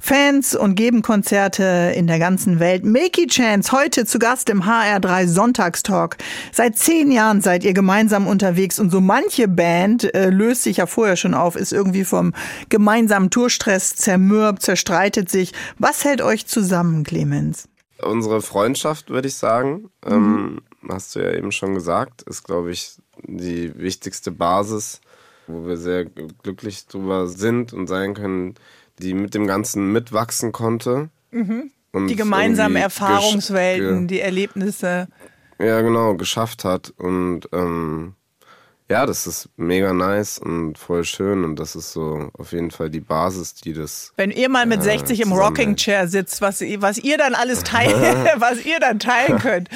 Fans 0.00 0.56
und 0.56 0.76
geben 0.76 1.02
Konzerte 1.02 1.92
in 1.94 2.06
der 2.06 2.18
ganzen 2.18 2.58
Welt. 2.58 2.82
Milky 2.82 3.26
Chance, 3.26 3.70
heute 3.70 4.06
zu 4.06 4.18
Gast 4.18 4.48
im 4.48 4.62
HR3 4.62 5.28
Sonntagstalk. 5.28 6.16
Seit 6.52 6.78
zehn 6.78 7.12
Jahren 7.12 7.42
seid 7.42 7.64
ihr 7.64 7.74
gemeinsam 7.74 8.26
unterwegs 8.26 8.78
und 8.78 8.90
so 8.90 9.02
manche 9.02 9.46
Band 9.46 10.14
äh, 10.14 10.30
löst 10.30 10.62
sich 10.62 10.78
ja 10.78 10.86
vorher 10.86 11.16
schon 11.16 11.34
auf, 11.34 11.54
ist 11.54 11.74
irgendwie 11.74 12.06
vom 12.06 12.32
gemeinsamen 12.70 13.28
Tourstress 13.28 13.94
zermürbt, 13.94 14.62
zerstreitet 14.62 15.33
sich. 15.34 15.52
Was 15.78 16.04
hält 16.04 16.22
euch 16.22 16.46
zusammen, 16.46 17.04
Clemens? 17.04 17.68
Unsere 18.02 18.40
Freundschaft, 18.40 19.10
würde 19.10 19.28
ich 19.28 19.36
sagen, 19.36 19.90
ähm, 20.06 20.60
hast 20.88 21.14
du 21.14 21.20
ja 21.20 21.32
eben 21.32 21.52
schon 21.52 21.74
gesagt, 21.74 22.22
ist, 22.22 22.44
glaube 22.44 22.70
ich, 22.72 22.96
die 23.22 23.76
wichtigste 23.78 24.30
Basis, 24.30 25.00
wo 25.46 25.66
wir 25.66 25.76
sehr 25.76 26.04
glücklich 26.04 26.86
drüber 26.86 27.26
sind 27.28 27.72
und 27.72 27.86
sein 27.86 28.14
können, 28.14 28.54
die 28.98 29.14
mit 29.14 29.34
dem 29.34 29.46
Ganzen 29.46 29.92
mitwachsen 29.92 30.52
konnte. 30.52 31.10
Und 31.92 32.08
Die 32.08 32.16
gemeinsamen 32.16 32.76
Erfahrungswelten, 32.76 34.08
die 34.08 34.20
Erlebnisse. 34.20 35.08
Ja, 35.58 35.80
genau, 35.82 36.14
geschafft 36.14 36.64
hat. 36.64 36.92
Und 36.96 37.48
ähm, 37.52 38.14
ja, 38.90 39.06
das 39.06 39.26
ist 39.26 39.48
mega 39.56 39.92
nice 39.94 40.38
und 40.38 40.76
voll 40.78 41.04
schön. 41.04 41.42
Und 41.44 41.56
das 41.58 41.74
ist 41.74 41.92
so 41.92 42.28
auf 42.38 42.52
jeden 42.52 42.70
Fall 42.70 42.90
die 42.90 43.00
Basis, 43.00 43.54
die 43.54 43.72
das 43.72 44.12
Wenn 44.16 44.30
ihr 44.30 44.48
mal 44.48 44.66
mit 44.66 44.82
60 44.82 45.20
im. 45.20 45.32
Rocking 45.32 45.76
Chair 45.76 46.06
sitzt, 46.06 46.40
was, 46.42 46.60
ihr- 46.60 46.82
was 46.82 46.98
ihr 46.98 47.16
dann 47.16 47.34
alles 47.34 47.62
teilen, 47.62 48.26
was 48.36 48.64
ihr 48.64 48.78
dann 48.80 48.98
teilen 48.98 49.38
könnt. 49.38 49.68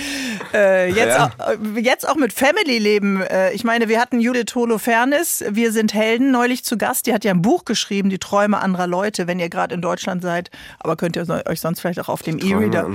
Äh, 0.52 0.88
jetzt, 0.88 1.16
Ja. 1.16 1.30
auch, 1.38 1.48
äh, 1.76 1.80
jetzt 1.80 2.06
auch 2.08 2.16
mit 2.16 2.32
Family-Leben. 2.32 3.22
Äh, 3.22 3.52
ich 3.52 3.64
meine, 3.64 3.88
wir 3.88 3.98
hatten 4.00 4.20
Judith 4.20 4.54
Holofernes, 4.54 5.42
Wir 5.50 5.72
sind 5.72 5.94
Helden, 5.94 6.30
neulich 6.30 6.64
zu 6.64 6.76
Gast. 6.76 7.06
Die 7.06 7.14
hat 7.14 7.24
ja 7.24 7.32
ein 7.32 7.40
Buch 7.42 7.64
geschrieben, 7.64 8.10
Die 8.10 8.18
Träume 8.18 8.58
anderer 8.58 8.86
Leute, 8.86 9.26
wenn 9.26 9.38
ihr 9.38 9.48
gerade 9.48 9.74
in 9.74 9.80
Deutschland 9.82 10.22
seid. 10.22 10.50
Aber 10.80 10.96
könnt 10.96 11.16
ihr 11.16 11.26
euch 11.46 11.60
sonst 11.60 11.80
vielleicht 11.80 11.98
auch 12.00 12.08
auf 12.10 12.22
dem 12.22 12.38
E-Reader 12.38 12.86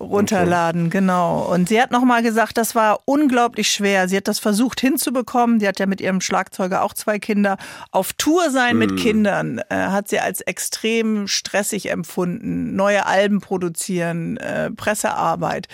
runterladen, 0.00 0.90
genau. 0.90 1.42
Und 1.52 1.68
sie 1.68 1.80
hat 1.80 1.90
nochmal 1.90 2.22
gesagt, 2.22 2.56
das 2.56 2.74
war 2.74 3.00
unglaublich 3.04 3.70
schwer. 3.70 4.08
Sie 4.08 4.16
hat 4.16 4.28
das 4.28 4.38
versucht 4.38 4.80
hinzubekommen. 4.80 5.19
Die 5.58 5.68
hat 5.68 5.78
ja 5.78 5.86
mit 5.86 6.00
ihrem 6.00 6.20
Schlagzeuger 6.20 6.82
auch 6.82 6.94
zwei 6.94 7.18
Kinder. 7.18 7.56
Auf 7.90 8.12
Tour 8.12 8.50
sein 8.50 8.78
mit 8.78 8.96
Kindern 8.96 9.60
äh, 9.68 9.74
hat 9.74 10.08
sie 10.08 10.18
als 10.18 10.40
extrem 10.40 11.28
stressig 11.28 11.90
empfunden. 11.90 12.74
Neue 12.76 13.06
Alben 13.06 13.40
produzieren, 13.40 14.36
äh, 14.38 14.70
Pressearbeit. 14.70 15.68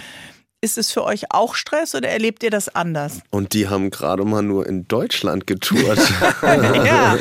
Ist 0.62 0.78
es 0.78 0.90
für 0.90 1.04
euch 1.04 1.30
auch 1.30 1.54
Stress 1.54 1.94
oder 1.94 2.08
erlebt 2.08 2.42
ihr 2.42 2.50
das 2.50 2.74
anders? 2.74 3.20
Und 3.30 3.52
die 3.52 3.68
haben 3.68 3.90
gerade 3.90 4.24
mal 4.24 4.42
nur 4.42 4.66
in 4.66 4.88
Deutschland 4.88 5.46
getourt. 5.46 5.98
ja, 6.42 7.16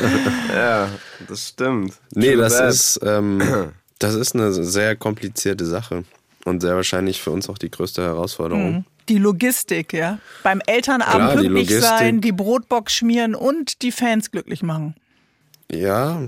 Ja, 0.54 0.88
das 1.28 1.48
stimmt. 1.48 1.94
nee, 2.14 2.32
True 2.32 2.38
das 2.38 2.60
ist, 2.60 3.00
ähm, 3.04 3.72
das 3.98 4.14
ist 4.14 4.34
eine 4.34 4.52
sehr 4.52 4.96
komplizierte 4.96 5.66
Sache. 5.66 6.04
Und 6.44 6.60
sehr 6.60 6.76
wahrscheinlich 6.76 7.20
für 7.20 7.30
uns 7.30 7.48
auch 7.48 7.58
die 7.58 7.70
größte 7.70 8.02
Herausforderung. 8.02 8.84
Die 9.08 9.18
Logistik, 9.18 9.92
ja. 9.92 10.18
Beim 10.42 10.60
Elternabend 10.66 11.14
Klar, 11.14 11.36
die 11.36 11.48
pünktlich 11.48 11.70
Logistik. 11.70 11.98
sein, 11.98 12.20
die 12.20 12.32
Brotbox 12.32 12.92
schmieren 12.92 13.34
und 13.34 13.82
die 13.82 13.92
Fans 13.92 14.30
glücklich 14.30 14.62
machen. 14.62 14.94
Ja, 15.70 16.22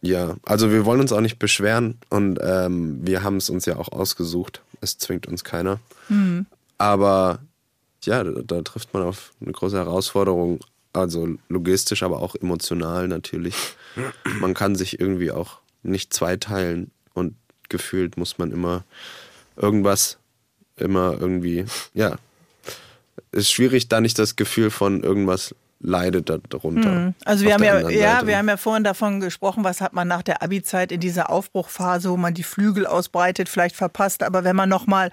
ja. 0.00 0.36
Also 0.44 0.70
wir 0.70 0.84
wollen 0.84 1.00
uns 1.00 1.12
auch 1.12 1.20
nicht 1.20 1.38
beschweren 1.38 1.98
und 2.10 2.38
ähm, 2.42 2.98
wir 3.02 3.22
haben 3.22 3.36
es 3.36 3.50
uns 3.50 3.66
ja 3.66 3.76
auch 3.76 3.92
ausgesucht. 3.92 4.62
Es 4.80 4.98
zwingt 4.98 5.26
uns 5.26 5.44
keiner. 5.44 5.80
Aber 6.78 7.40
ja, 8.04 8.22
da, 8.24 8.40
da 8.42 8.62
trifft 8.62 8.94
man 8.94 9.02
auf 9.02 9.32
eine 9.40 9.52
große 9.52 9.76
Herausforderung. 9.76 10.60
Also 10.92 11.28
logistisch, 11.48 12.02
aber 12.02 12.22
auch 12.22 12.34
emotional 12.34 13.08
natürlich. 13.08 13.54
Man 14.40 14.54
kann 14.54 14.74
sich 14.74 15.00
irgendwie 15.00 15.30
auch 15.30 15.58
nicht 15.82 16.14
zweiteilen 16.14 16.90
und 17.12 17.34
gefühlt 17.68 18.16
muss 18.16 18.38
man 18.38 18.52
immer 18.52 18.84
irgendwas, 19.56 20.18
immer 20.80 21.16
irgendwie, 21.20 21.64
ja. 21.94 22.16
Ist 23.32 23.52
schwierig, 23.52 23.88
da 23.88 24.00
nicht 24.00 24.18
das 24.18 24.36
Gefühl 24.36 24.70
von 24.70 25.02
irgendwas 25.02 25.54
leidet 25.80 26.28
darunter. 26.28 27.14
Also 27.24 27.44
wir 27.44 27.54
haben 27.54 27.62
ja, 27.62 27.88
ja, 27.88 28.26
wir 28.26 28.36
haben 28.36 28.48
ja 28.48 28.56
vorhin 28.56 28.82
davon 28.82 29.20
gesprochen, 29.20 29.62
was 29.62 29.80
hat 29.80 29.92
man 29.92 30.08
nach 30.08 30.22
der 30.22 30.42
Abi-Zeit 30.42 30.90
in 30.90 31.00
dieser 31.00 31.30
Aufbruchphase, 31.30 32.10
wo 32.10 32.16
man 32.16 32.34
die 32.34 32.42
Flügel 32.42 32.86
ausbreitet, 32.86 33.48
vielleicht 33.48 33.76
verpasst. 33.76 34.22
Aber 34.24 34.42
wenn 34.42 34.56
man 34.56 34.68
nochmal 34.68 35.10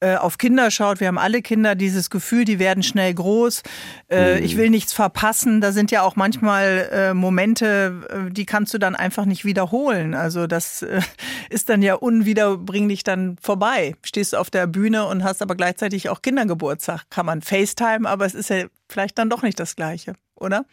äh, 0.00 0.16
auf 0.16 0.38
Kinder 0.38 0.70
schaut, 0.70 1.00
wir 1.00 1.08
haben 1.08 1.18
alle 1.18 1.42
Kinder 1.42 1.74
dieses 1.74 2.08
Gefühl, 2.08 2.46
die 2.46 2.58
werden 2.58 2.82
schnell 2.82 3.12
groß. 3.12 3.62
Äh, 4.10 4.40
Ich 4.40 4.56
will 4.56 4.70
nichts 4.70 4.94
verpassen. 4.94 5.60
Da 5.60 5.72
sind 5.72 5.90
ja 5.90 6.02
auch 6.02 6.16
manchmal 6.16 6.88
äh, 6.90 7.14
Momente, 7.14 7.92
äh, 8.08 8.32
die 8.32 8.46
kannst 8.46 8.72
du 8.72 8.78
dann 8.78 8.96
einfach 8.96 9.26
nicht 9.26 9.44
wiederholen. 9.44 10.14
Also 10.14 10.46
das 10.46 10.80
äh, 10.82 11.00
ist 11.50 11.68
dann 11.68 11.82
ja 11.82 11.94
unwiederbringlich 11.94 13.04
dann 13.04 13.36
vorbei. 13.42 13.96
Stehst 14.02 14.32
du 14.32 14.38
auf 14.38 14.48
der 14.48 14.66
Bühne 14.66 15.06
und 15.06 15.24
hast 15.24 15.42
aber 15.42 15.56
gleichzeitig 15.56 16.08
auch 16.08 16.22
Kindergeburtstag. 16.22 17.02
Kann 17.10 17.26
man 17.26 17.42
FaceTime, 17.42 18.08
aber 18.08 18.24
es 18.24 18.34
ist 18.34 18.48
ja 18.48 18.64
vielleicht 18.88 19.18
dann 19.18 19.30
doch 19.30 19.42
nicht 19.42 19.58
das 19.60 19.76
Gleiche, 19.76 20.14
oder? 20.34 20.64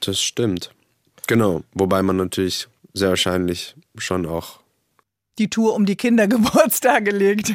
Das 0.00 0.20
stimmt. 0.20 0.72
Genau. 1.26 1.62
Wobei 1.74 2.02
man 2.02 2.16
natürlich 2.16 2.68
sehr 2.94 3.10
wahrscheinlich 3.10 3.74
schon 3.96 4.26
auch 4.26 4.60
die 5.38 5.48
Tour 5.48 5.74
um 5.74 5.86
die 5.86 5.96
Kindergeburtstage 5.96 7.10
legt. 7.16 7.54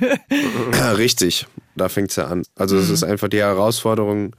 Ja, 0.71 0.93
richtig. 0.93 1.47
da 1.75 1.89
fängt 1.89 2.11
es 2.11 2.15
ja 2.15 2.27
an. 2.27 2.43
Also 2.55 2.77
es 2.77 2.89
ist 2.89 3.03
einfach 3.03 3.27
die 3.27 3.39
Herausforderung, 3.39 4.35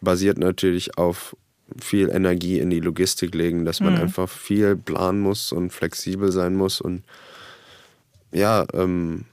basiert 0.00 0.38
natürlich 0.38 0.98
auf 0.98 1.36
viel 1.80 2.08
Energie 2.08 2.58
in 2.58 2.70
die 2.70 2.80
Logistik 2.80 3.34
legen, 3.34 3.64
dass 3.64 3.80
man 3.80 3.96
einfach 3.96 4.28
viel 4.28 4.74
planen 4.74 5.20
muss 5.20 5.52
und 5.52 5.70
flexibel 5.70 6.32
sein 6.32 6.54
muss 6.54 6.80
und 6.80 7.04
ja, 8.32 8.66
ähm, 8.72 9.26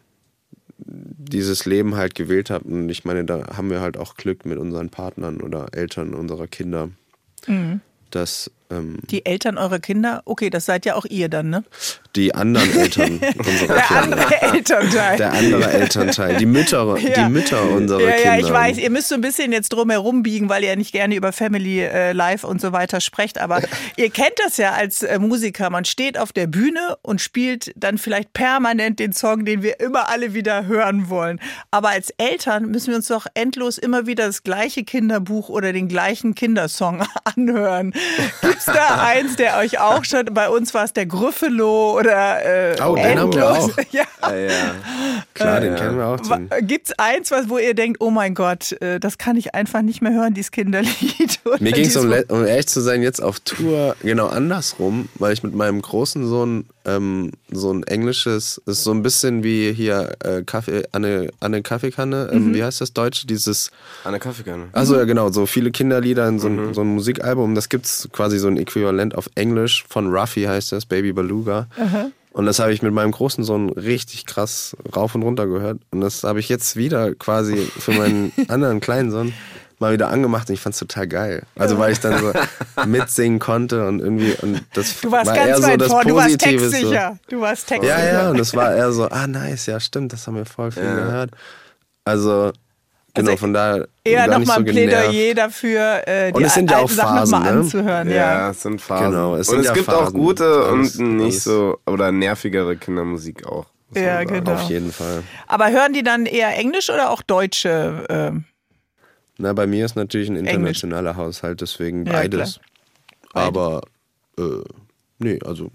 dieses 0.86 1.66
Leben 1.66 1.96
halt 1.96 2.16
gewählt 2.16 2.50
hat. 2.50 2.64
Und 2.64 2.90
ich 2.90 3.06
meine, 3.06 3.26
da 3.26 3.58
haben 3.58 3.70
wir 3.70 3.82
halt 3.82 3.98
auch 3.98 4.16
Glück 4.16 4.46
mit 4.46 4.58
unseren 4.58 4.90
Partnern 4.90 5.42
oder 5.42 5.68
Eltern 5.74 6.14
unserer 6.14 6.48
Kinder, 6.48 6.90
dass 8.12 8.52
ähm, 8.70 8.98
Die 9.10 9.26
Eltern 9.26 9.58
eurer 9.58 9.80
Kinder, 9.80 10.22
okay, 10.26 10.50
das 10.50 10.66
seid 10.66 10.86
ja 10.86 10.96
auch 10.96 11.06
ihr 11.06 11.30
dann, 11.30 11.50
ne? 11.50 11.64
die 12.16 12.34
anderen 12.34 12.74
Eltern 12.78 13.20
unserer 13.38 13.74
Der 13.76 13.82
Kinder. 13.84 14.02
andere 14.02 14.42
Elternteil. 14.42 15.18
Der 15.18 15.34
andere 15.34 15.70
Elternteil, 15.74 16.38
die 16.38 16.46
Mütter, 16.46 16.98
Ja. 16.98 17.26
die 17.26 17.30
Mütter 17.32 17.62
unserer 17.70 18.00
ja, 18.02 18.12
Kinder. 18.16 18.24
ja, 18.36 18.38
ich 18.40 18.50
weiß, 18.50 18.78
ihr 18.78 18.90
müsst 18.90 19.10
so 19.10 19.16
ein 19.16 19.22
bisschen 19.22 19.52
jetzt 19.52 19.70
drum 19.74 19.90
herum 19.90 20.24
biegen, 20.24 20.48
weil 20.48 20.64
ihr 20.64 20.76
nicht 20.78 20.94
gerne 20.94 21.16
über 21.16 21.34
Family 21.34 21.82
äh, 21.82 22.14
Life 22.14 22.48
und 22.48 22.62
so 22.62 22.72
weiter 22.72 23.02
sprecht. 23.02 23.38
Aber 23.40 23.62
ihr 23.98 24.10
kennt 24.10 24.36
das 24.46 24.56
ja 24.56 24.72
als 24.72 25.04
äh, 25.04 25.20
Musiker. 25.20 25.70
Man 25.70 25.84
steht 25.84 26.18
auf 26.18 26.32
der 26.32 26.48
Bühne 26.48 26.98
und 27.02 27.20
spielt 27.20 27.74
dann 27.76 27.98
vielleicht 27.98 28.32
permanent 28.32 29.00
den 29.00 29.12
Song, 29.12 29.44
den 29.44 29.62
wir 29.62 29.82
immer 29.82 30.08
alle 30.08 30.34
wieder 30.34 30.68
hören 30.68 31.10
wollen. 31.10 31.42
Aber 31.70 31.90
als 31.90 32.12
Eltern 32.18 32.68
müssen 32.72 32.90
wir 32.92 32.96
uns 32.96 33.08
doch 33.08 33.28
endlos 33.34 33.78
immer 33.78 34.08
wieder 34.08 34.26
das 34.28 34.44
gleiche 34.44 34.86
Kinderbuch 34.86 35.50
oder 35.50 35.74
den 35.74 35.90
gleichen 35.90 36.34
Kindersong 36.34 37.04
anhören. 37.26 37.94
Gibt's 38.66 38.80
da 38.88 39.04
eins, 39.04 39.36
der 39.36 39.58
euch 39.58 39.80
auch 39.80 40.04
schon, 40.04 40.26
bei 40.32 40.50
uns 40.50 40.74
war 40.74 40.84
es 40.86 40.94
der 40.94 41.06
Gryffalo 41.06 41.98
oder 41.98 42.72
äh, 42.74 42.82
Oh, 42.82 42.96
den 42.96 43.20
haben 43.20 43.34
wir 43.34 43.42
endlos. 43.50 43.72
auch. 43.72 43.78
Ja. 43.92 44.04
Ah, 44.22 44.34
ja. 44.34 44.50
Klar, 45.34 45.60
den 45.62 45.76
kennen 45.76 45.98
wir 45.98 46.08
auch. 46.08 46.18
Gibt 46.62 46.88
es 46.88 47.00
eins, 47.00 47.32
was, 47.32 47.50
wo 47.50 47.58
ihr 47.58 47.74
denkt, 47.74 48.02
oh 48.02 48.10
mein 48.10 48.34
Gott, 48.34 48.74
äh, 48.82 49.00
das 49.00 49.18
kann 49.18 49.38
ich 49.38 49.54
einfach 49.56 49.82
nicht 49.82 50.02
mehr 50.02 50.14
hören, 50.14 50.34
dieses 50.34 50.52
Kinderlied? 50.52 51.40
Mir 51.60 51.72
ging 51.72 51.86
es, 51.86 51.96
um, 51.96 52.12
um 52.30 52.46
ehrlich 52.46 52.68
zu 52.68 52.82
sein, 52.82 53.02
jetzt 53.02 53.22
auf 53.22 53.40
Tour 53.40 53.96
genau 54.02 54.28
andersrum, 54.28 55.08
weil 55.16 55.34
ich 55.34 55.44
mit 55.44 55.54
meinem 55.54 55.82
großen 55.82 56.28
Sohn 56.28 56.66
ähm, 56.86 57.32
so 57.52 57.72
ein 57.74 57.84
englisches, 57.84 58.62
ist 58.66 58.84
so 58.84 58.92
ein 58.92 59.02
bisschen 59.04 59.44
wie 59.44 59.74
hier 59.74 60.16
äh, 60.24 60.44
Kaffee, 60.44 60.84
Anne, 60.92 61.30
Anne 61.40 61.62
Kaffeekanne, 61.62 62.30
ähm, 62.32 62.54
wie 62.54 62.64
heißt 62.64 62.82
das 62.82 62.94
Deutsche? 62.94 63.28
Dieses, 63.28 63.72
Anne 64.04 64.20
Kaffeekanne. 64.20 64.66
also 64.72 64.96
ja 64.96 65.04
genau, 65.06 65.32
so 65.32 65.46
viele 65.46 65.72
Kinderlieder 65.72 66.28
in 66.28 66.40
so, 66.40 66.48
ein- 66.48 66.74
so 66.74 66.82
ein 66.82 66.88
Musikalbum. 66.88 67.56
Das 67.56 67.70
gibt's 67.70 68.08
quasi 68.12 68.38
so 68.40 68.48
ein 68.48 68.58
Äquivalent 68.58 69.16
auf 69.16 69.30
Englisch 69.36 69.84
von 69.90 70.08
Ruffy 70.16 70.44
heißt 70.44 70.72
das, 70.72 70.86
Baby 70.86 71.14
Beluga. 71.14 71.68
Und 72.32 72.46
das 72.48 72.60
habe 72.60 72.74
ich 72.74 72.82
mit 72.82 72.94
meinem 72.94 73.12
großen 73.12 73.46
Sohn 73.46 73.70
richtig 73.70 74.26
krass 74.26 74.76
rauf 74.94 75.16
und 75.16 75.24
runter 75.24 75.48
gehört. 75.48 75.80
Und 75.92 76.02
das 76.02 76.24
habe 76.26 76.42
ich 76.42 76.50
jetzt 76.50 76.76
wieder 76.76 77.16
quasi 77.16 77.56
für 77.56 77.94
meinen 77.94 78.34
anderen 78.50 78.82
kleinen 78.82 79.10
Sohn 79.10 79.32
mal 79.80 79.94
wieder 79.94 80.10
angemacht 80.10 80.48
und 80.50 80.54
ich 80.56 80.62
fand 80.62 80.74
es 80.74 80.80
total 80.80 81.08
geil. 81.08 81.44
Also 81.58 81.78
weil 81.78 81.92
ich 81.92 82.00
dann 82.00 82.18
so 82.20 82.34
mitsingen 82.86 83.40
konnte 83.40 83.88
und 83.88 84.00
irgendwie 84.00 84.34
und 84.42 84.64
das 84.74 85.02
Du 85.02 85.12
warst 85.12 85.28
war 85.28 85.36
ganz 85.36 85.48
eher 85.50 85.58
so 85.58 85.64
weit 85.64 85.82
das 85.82 85.88
vorne, 85.90 86.10
du 86.10 86.16
warst 86.16 86.38
Positive. 86.40 86.66
so. 86.66 86.72
textsicher. 86.72 87.18
Du 87.30 87.42
warst 87.42 87.68
textsicher. 87.68 87.98
Ja, 88.08 88.14
ja, 88.24 88.30
und 88.30 88.40
das 88.40 88.56
war 88.56 88.74
eher 88.76 88.92
so, 88.92 89.08
ah 89.10 89.28
nice, 89.28 89.66
ja 89.66 89.80
stimmt, 89.80 90.14
das 90.14 90.26
haben 90.28 90.36
wir 90.38 90.46
voll 90.46 90.72
viel 90.72 90.84
gehört. 90.84 91.32
Also 92.04 92.52
genau, 93.14 93.32
Also 93.32 93.38
von 93.38 93.54
daher 93.54 93.88
Eher 94.04 94.28
nochmal 94.28 94.46
so 94.46 94.52
ein 94.54 94.66
genervt. 94.66 95.10
Plädoyer 95.10 95.34
dafür, 95.34 96.08
äh, 96.08 96.32
die 96.32 96.38
Und 96.38 96.44
es 96.44 96.54
sind 96.54 96.70
ja 96.70 96.78
auch 96.78 96.90
Sachen 96.90 97.18
Phasen, 97.18 97.32
nochmal 97.32 97.54
ne? 97.54 97.60
anzuhören. 97.60 98.10
Ja, 98.10 98.16
Ja. 98.16 98.50
es 98.52 98.62
sind 98.62 98.82
Phasen. 98.82 99.12
Genau, 99.12 99.36
es 99.36 99.50
und 99.50 99.60
es 99.60 99.66
ja 99.68 99.74
gibt 99.74 99.90
auch 99.90 100.04
Phasen. 100.06 100.20
gute 100.20 100.46
Alles- 100.46 100.96
und 100.98 101.18
nicht 101.18 101.42
so, 101.42 101.80
oder 101.88 102.12
nervigere 102.12 102.76
Kindermusik 102.78 103.46
auch. 103.48 103.66
Ja, 103.96 104.24
genau. 104.24 104.54
Auf 104.54 104.70
jeden 104.70 104.92
Fall. 104.92 105.24
Aber 105.48 105.70
hören 105.72 105.94
die 105.94 106.04
dann 106.04 106.26
eher 106.26 106.56
Englisch 106.58 106.90
oder 106.90 107.10
auch 107.12 107.22
deutsche? 107.22 108.06
ähm, 108.10 108.44
Na, 109.38 109.54
bei 109.54 109.68
mir 109.68 109.86
ist 109.86 109.96
natürlich 109.96 110.30
ein 110.30 110.38
internationaler 110.38 111.16
Haushalt, 111.16 111.62
deswegen 111.62 112.06
Ja, 112.06 112.14
beides. 112.14 112.60
Aber, 113.34 113.82
äh, 114.40 114.44
nee, 115.20 115.40
also 115.46 115.70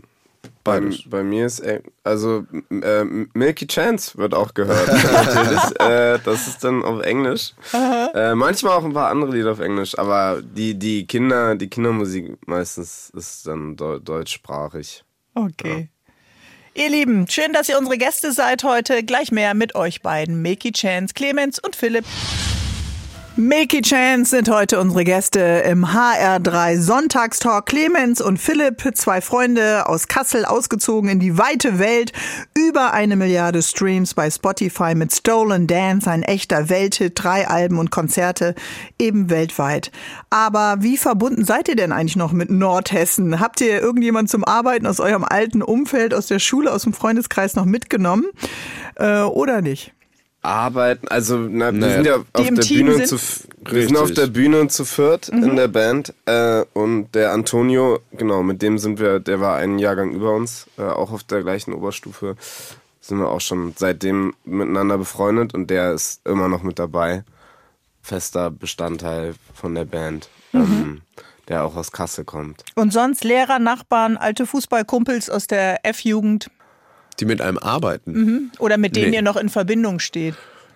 Bei, 0.64 0.81
beides. 0.81 1.03
bei 1.11 1.23
mir 1.23 1.44
ist, 1.44 1.61
äh, 1.61 1.83
also 2.03 2.46
äh, 2.70 3.05
Milky 3.35 3.66
Chance 3.66 4.16
wird 4.16 4.33
auch 4.33 4.55
gehört. 4.55 4.88
natürlich. 4.88 5.81
Äh, 5.81 6.18
das 6.25 6.49
ist 6.49 6.64
dann 6.64 6.83
auf 6.83 7.03
Englisch. 7.03 7.53
Äh, 7.75 8.35
manchmal 8.35 8.73
auch 8.79 8.85
ein 8.85 8.94
paar 8.94 9.11
andere 9.11 9.33
Lieder 9.33 9.53
auf 9.53 9.61
Englisch, 9.61 9.99
aber 9.99 10.40
die, 10.42 10.79
die 10.79 11.07
Kinder, 11.07 11.55
die 11.55 11.68
Kindermusik 11.68 12.38
meistens 12.46 13.11
ist 13.14 13.46
dann 13.46 13.77
deu 13.77 13.99
deutschsprachig. 13.99 15.05
Okay. 15.35 15.88
Ihr 16.75 16.88
Lieben, 16.88 17.29
schön, 17.29 17.53
dass 17.53 17.68
ihr 17.68 17.77
unsere 17.77 17.99
Gäste 17.99 18.33
seid 18.33 18.64
heute. 18.64 19.03
Gleich 19.05 19.33
mehr 19.33 19.53
mit 19.55 19.75
euch 19.75 20.01
beiden, 20.03 20.40
Milky 20.40 20.73
Chance, 20.73 21.12
Clemens 21.14 21.59
und 21.59 21.77
Philipp. 21.77 22.07
Milky 23.40 23.81
Chance 23.81 24.37
sind 24.37 24.50
heute 24.50 24.79
unsere 24.79 25.03
Gäste 25.03 25.40
im 25.40 25.87
HR3 25.87 26.79
Sonntagstalk. 26.79 27.64
Clemens 27.64 28.20
und 28.20 28.37
Philipp, 28.37 28.83
zwei 28.92 29.22
Freunde 29.22 29.88
aus 29.88 30.09
Kassel, 30.09 30.44
ausgezogen 30.44 31.09
in 31.09 31.20
die 31.20 31.38
weite 31.38 31.79
Welt. 31.79 32.12
Über 32.55 32.92
eine 32.92 33.16
Milliarde 33.16 33.62
Streams 33.62 34.12
bei 34.12 34.31
Spotify 34.31 34.94
mit 34.94 35.14
Stolen 35.14 35.66
Dance, 35.66 36.11
ein 36.11 36.22
echter 36.22 36.68
Welthit, 36.68 37.12
drei 37.14 37.48
Alben 37.48 37.79
und 37.79 37.90
Konzerte, 37.90 38.55
eben 38.98 39.31
weltweit. 39.31 39.90
Aber 40.29 40.76
wie 40.81 40.98
verbunden 40.98 41.46
seid 41.46 41.68
ihr 41.68 41.76
denn 41.76 41.92
eigentlich 41.92 42.16
noch 42.16 42.33
mit 42.33 42.50
Nordhessen? 42.50 43.40
Habt 43.40 43.62
ihr 43.62 43.81
irgendjemand 43.81 44.29
zum 44.29 44.44
Arbeiten 44.44 44.87
aus 44.87 45.00
eurem 45.00 45.24
alten 45.24 45.62
Umfeld, 45.62 46.12
aus 46.12 46.26
der 46.26 46.40
Schule, 46.40 46.70
aus 46.70 46.83
dem 46.83 46.92
Freundeskreis 46.92 47.55
noch 47.55 47.64
mitgenommen? 47.64 48.26
Äh, 48.96 49.22
oder 49.22 49.62
nicht? 49.62 49.94
Arbeiten, 50.42 51.07
also 51.09 51.37
na, 51.37 51.66
wir 51.72 51.81
Naja. 51.81 51.94
sind 51.94 52.07
ja 52.07 52.16
auf 52.16 52.24
der 52.33 52.62
Bühne 52.62 52.94
sind? 52.94 53.09
zu 53.09 53.18
wir 53.62 53.87
sind 53.87 53.96
auf 53.98 54.12
der 54.12 54.26
Bühne 54.26 54.68
zu 54.68 54.85
viert 54.87 55.29
in 55.29 55.55
der 55.57 55.68
Band 55.68 56.14
äh, 56.24 56.64
und 56.72 57.14
der 57.14 57.33
Antonio, 57.33 58.00
genau, 58.12 58.42
mit 58.42 58.62
dem 58.62 58.79
sind 58.79 58.98
wir, 58.98 59.20
der 59.20 59.40
war 59.40 59.57
einen 59.57 59.79
Jahrgang 59.79 60.12
über 60.12 60.33
uns, 60.33 60.66
äh, 60.79 60.83
auch 60.83 61.12
auf 61.12 61.24
der 61.24 61.42
gleichen 61.42 61.74
Oberstufe, 61.74 62.37
sind 63.03 63.18
wir 63.18 63.29
auch 63.29 63.40
schon 63.42 63.74
seitdem 63.76 64.35
miteinander 64.44 64.96
befreundet 64.96 65.53
und 65.53 65.68
der 65.68 65.92
ist 65.92 66.26
immer 66.26 66.48
noch 66.48 66.62
mit 66.62 66.79
dabei, 66.79 67.22
fester 68.03 68.50
Bestandteil 68.50 69.35
von 69.55 69.74
der 69.74 69.85
Band, 69.85 70.31
ähm, 70.55 71.03
der 71.48 71.64
auch 71.64 71.76
aus 71.76 71.92
Kassel 71.92 72.24
kommt. 72.24 72.64
Und 72.76 72.94
sonst 72.94 73.24
Lehrer, 73.24 73.59
Nachbarn, 73.59 74.16
alte 74.16 74.46
Fußballkumpels 74.46 75.29
aus 75.29 75.46
der 75.46 75.85
F-Jugend 75.85 76.50
Die 77.20 77.24
mit 77.26 77.40
einem 77.40 77.59
arbeiten. 77.59 78.50
oder 78.59 78.78
mit 78.78 78.96
denen 78.96 79.11
Nee. 79.11 79.16
ihr 79.16 79.22
noch 79.22 79.37
in 79.37 79.48
Verbindung 79.48 79.98
steht? 80.00 80.35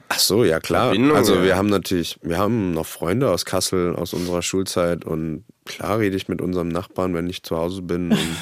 Ach 0.09 0.19
so, 0.19 0.45
ja 0.45 0.61
klar. 0.61 0.87
Verbindung, 0.91 1.17
also 1.17 1.37
ja. 1.37 1.43
wir 1.43 1.57
haben 1.57 1.69
natürlich, 1.69 2.19
wir 2.23 2.39
haben 2.39 2.73
noch 2.73 2.87
Freunde 2.87 3.31
aus 3.31 3.45
Kassel, 3.45 3.97
aus 3.97 4.13
unserer 4.13 4.43
Schulzeit 4.43 5.05
und 5.05 5.45
klar 5.65 5.99
rede 5.99 6.17
ich 6.17 6.29
mit 6.29 6.41
unserem 6.43 6.69
Nachbarn, 6.69 7.15
wenn 7.15 7.29
ich 7.29 7.43
zu 7.43 7.57
Hause 7.57 7.83
bin. 7.83 8.13
Und 8.13 8.37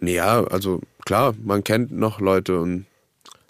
ja, 0.08 0.44
also 0.44 0.80
klar, 1.04 1.34
man 1.42 1.64
kennt 1.64 1.90
noch 1.90 2.20
Leute 2.20 2.60
und 2.60 2.86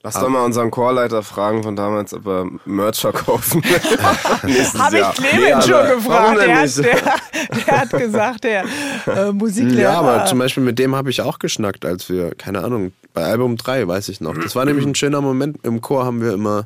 Lass 0.02 0.14
doch 0.14 0.30
mal 0.30 0.46
unseren 0.46 0.70
Chorleiter 0.70 1.22
fragen 1.22 1.62
von 1.62 1.76
damals, 1.76 2.14
ob 2.14 2.26
er 2.26 2.46
Merch 2.64 3.00
verkaufen 3.00 3.62
will. 3.62 3.98
Habe 4.78 4.98
ich. 4.98 5.10
Clemens 5.12 5.66
Nee, 5.66 5.70
schon 5.70 5.74
aber 5.74 5.94
gefragt. 5.94 6.40
Der 6.40 6.62
hat, 6.62 6.76
der, 6.78 7.64
der 7.66 7.80
hat 7.80 7.90
gesagt, 7.90 8.44
der 8.44 8.64
äh, 9.06 9.32
Musiklehrer. 9.32 9.80
Ja, 9.82 10.00
aber 10.00 10.24
zum 10.24 10.38
Beispiel 10.38 10.62
mit 10.62 10.78
dem 10.78 10.96
habe 10.96 11.10
ich 11.10 11.20
auch 11.20 11.38
geschnackt, 11.38 11.84
als 11.84 12.08
wir, 12.08 12.34
keine 12.34 12.64
Ahnung, 12.64 12.92
bei 13.12 13.24
Album 13.24 13.58
3, 13.58 13.86
weiß 13.86 14.08
ich 14.08 14.22
noch. 14.22 14.34
Das 14.38 14.56
war 14.56 14.64
nämlich 14.64 14.86
ein 14.86 14.94
schöner 14.94 15.20
Moment. 15.20 15.58
Im 15.64 15.82
Chor 15.82 16.06
haben 16.06 16.22
wir 16.22 16.32
immer 16.32 16.64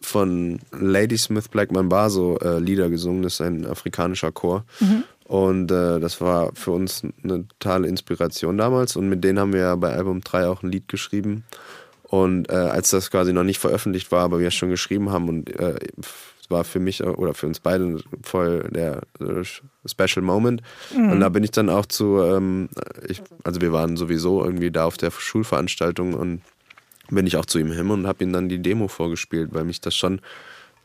von 0.00 0.60
Ladysmith 0.70 1.48
Black 1.48 1.72
Mamba 1.72 2.08
so 2.08 2.38
äh, 2.38 2.60
Lieder 2.60 2.88
gesungen. 2.88 3.22
Das 3.22 3.34
ist 3.34 3.40
ein 3.40 3.66
afrikanischer 3.66 4.30
Chor. 4.30 4.64
Und 5.24 5.70
äh, 5.70 6.00
das 6.00 6.20
war 6.20 6.50
für 6.54 6.70
uns 6.70 7.02
eine 7.24 7.46
totale 7.48 7.88
Inspiration 7.88 8.56
damals. 8.56 8.94
Und 8.96 9.08
mit 9.08 9.24
denen 9.24 9.38
haben 9.38 9.52
wir 9.52 9.60
ja 9.60 9.76
bei 9.76 9.92
Album 9.92 10.20
3 10.20 10.46
auch 10.46 10.62
ein 10.62 10.70
Lied 10.70 10.88
geschrieben. 10.88 11.44
Und 12.10 12.50
äh, 12.50 12.54
als 12.54 12.90
das 12.90 13.08
quasi 13.08 13.32
noch 13.32 13.44
nicht 13.44 13.60
veröffentlicht 13.60 14.10
war, 14.10 14.24
aber 14.24 14.40
wir 14.40 14.48
es 14.48 14.54
schon 14.54 14.68
geschrieben 14.68 15.10
haben 15.10 15.28
und 15.28 15.48
äh, 15.60 15.76
es 15.96 16.50
war 16.50 16.64
für 16.64 16.80
mich 16.80 17.04
oder 17.04 17.34
für 17.34 17.46
uns 17.46 17.60
beide 17.60 17.98
voll 18.22 18.68
der 18.72 19.02
äh, 19.20 19.44
Special 19.86 20.24
Moment. 20.24 20.60
Und 20.92 21.20
da 21.20 21.28
bin 21.28 21.44
ich 21.44 21.52
dann 21.52 21.68
auch 21.68 21.86
zu, 21.86 22.20
ähm, 22.20 22.68
ich, 23.06 23.22
also 23.44 23.60
wir 23.60 23.72
waren 23.72 23.96
sowieso 23.96 24.44
irgendwie 24.44 24.72
da 24.72 24.86
auf 24.86 24.96
der 24.96 25.12
Schulveranstaltung 25.12 26.14
und 26.14 26.42
bin 27.10 27.28
ich 27.28 27.36
auch 27.36 27.46
zu 27.46 27.60
ihm 27.60 27.70
hin 27.70 27.88
und 27.90 28.08
habe 28.08 28.24
ihm 28.24 28.32
dann 28.32 28.48
die 28.48 28.60
Demo 28.60 28.88
vorgespielt, 28.88 29.50
weil 29.52 29.62
mich 29.62 29.80
das 29.80 29.94
schon 29.94 30.20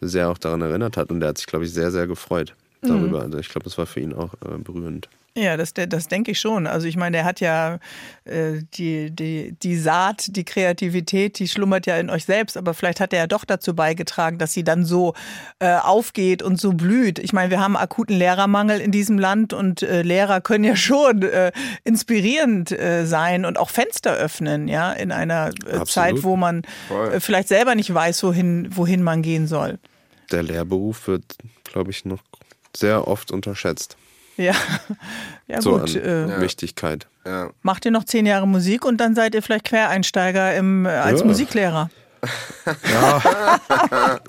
sehr 0.02 0.30
auch 0.30 0.38
daran 0.38 0.62
erinnert 0.62 0.96
hat 0.96 1.10
und 1.10 1.22
der 1.22 1.30
hat 1.30 1.40
sich, 1.40 1.48
glaube 1.48 1.66
ich, 1.66 1.74
sehr, 1.74 1.90
sehr 1.90 2.06
gefreut 2.06 2.54
darüber. 2.82 3.22
Also 3.22 3.40
ich 3.40 3.50
glaube, 3.50 3.64
das 3.64 3.80
war 3.80 3.88
für 3.88 4.00
ihn 4.00 4.14
auch 4.14 4.36
äh, 4.36 4.60
berührend. 4.60 5.10
Ja, 5.38 5.58
das, 5.58 5.74
das 5.74 6.08
denke 6.08 6.32
ich 6.32 6.40
schon. 6.40 6.66
Also 6.66 6.88
ich 6.88 6.96
meine, 6.96 7.18
der 7.18 7.26
hat 7.26 7.42
ja 7.42 7.80
äh, 8.24 8.62
die, 8.76 9.12
die, 9.12 9.54
die 9.62 9.78
Saat, 9.78 10.34
die 10.38 10.46
Kreativität, 10.46 11.40
die 11.40 11.50
schlummert 11.50 11.86
ja 11.88 11.98
in 11.98 12.10
euch 12.10 12.24
selbst, 12.24 12.56
aber 12.56 12.74
vielleicht 12.74 13.02
hat 13.02 13.12
er 13.12 13.20
ja 13.20 13.28
doch 13.28 13.44
dazu 13.44 13.76
beigetragen, 13.76 14.38
dass 14.38 14.54
sie 14.54 14.64
dann 14.64 14.86
so 14.86 15.14
äh, 15.60 15.76
aufgeht 15.76 16.42
und 16.42 16.58
so 16.58 16.72
blüht. 16.72 17.20
Ich 17.20 17.34
meine, 17.34 17.50
wir 17.50 17.60
haben 17.60 17.76
akuten 17.76 18.18
Lehrermangel 18.18 18.80
in 18.80 18.92
diesem 18.92 19.20
Land 19.20 19.52
und 19.52 19.84
äh, 19.84 20.04
Lehrer 20.04 20.40
können 20.40 20.64
ja 20.64 20.78
schon 20.78 21.24
äh, 21.24 21.52
inspirierend 21.84 22.72
äh, 22.72 23.06
sein 23.06 23.44
und 23.44 23.60
auch 23.60 23.72
Fenster 23.72 24.14
öffnen, 24.14 24.70
ja, 24.70 24.94
in 24.94 25.12
einer 25.12 25.52
äh. 25.66 25.84
Zeit, 25.84 26.24
wo 26.24 26.38
man 26.38 26.62
äh, 27.12 27.20
vielleicht 27.20 27.50
selber 27.50 27.76
nicht 27.76 27.94
weiß, 27.94 28.24
wohin, 28.24 28.70
wohin 28.72 29.04
man 29.04 29.22
gehen 29.22 29.48
soll. 29.48 29.80
Der 30.32 30.44
Lehrberuf 30.44 31.10
wird, 31.10 31.36
glaube 31.66 31.92
ich, 31.92 32.06
noch 32.06 32.24
sehr 32.74 33.06
oft 33.06 33.32
unterschätzt. 33.32 33.98
Ja, 34.38 34.54
ja 35.48 35.62
so 35.62 35.80
gut. 35.80 35.96
an 35.96 36.02
Äh, 36.02 36.42
Wichtigkeit. 36.42 37.08
Ja. 37.26 37.50
Macht 37.62 37.86
ihr 37.86 37.92
noch 37.92 38.04
zehn 38.04 38.26
Jahre 38.26 38.48
Musik 38.48 38.86
und 38.86 38.98
dann 38.98 39.16
seid 39.16 39.36
ihr 39.36 39.42
vielleicht 39.42 39.66
Quereinsteiger 39.66 40.56
im, 40.56 40.86
äh, 40.86 40.90
als 40.90 41.22
Ja. 41.22 41.26
Musiklehrer. 41.26 41.90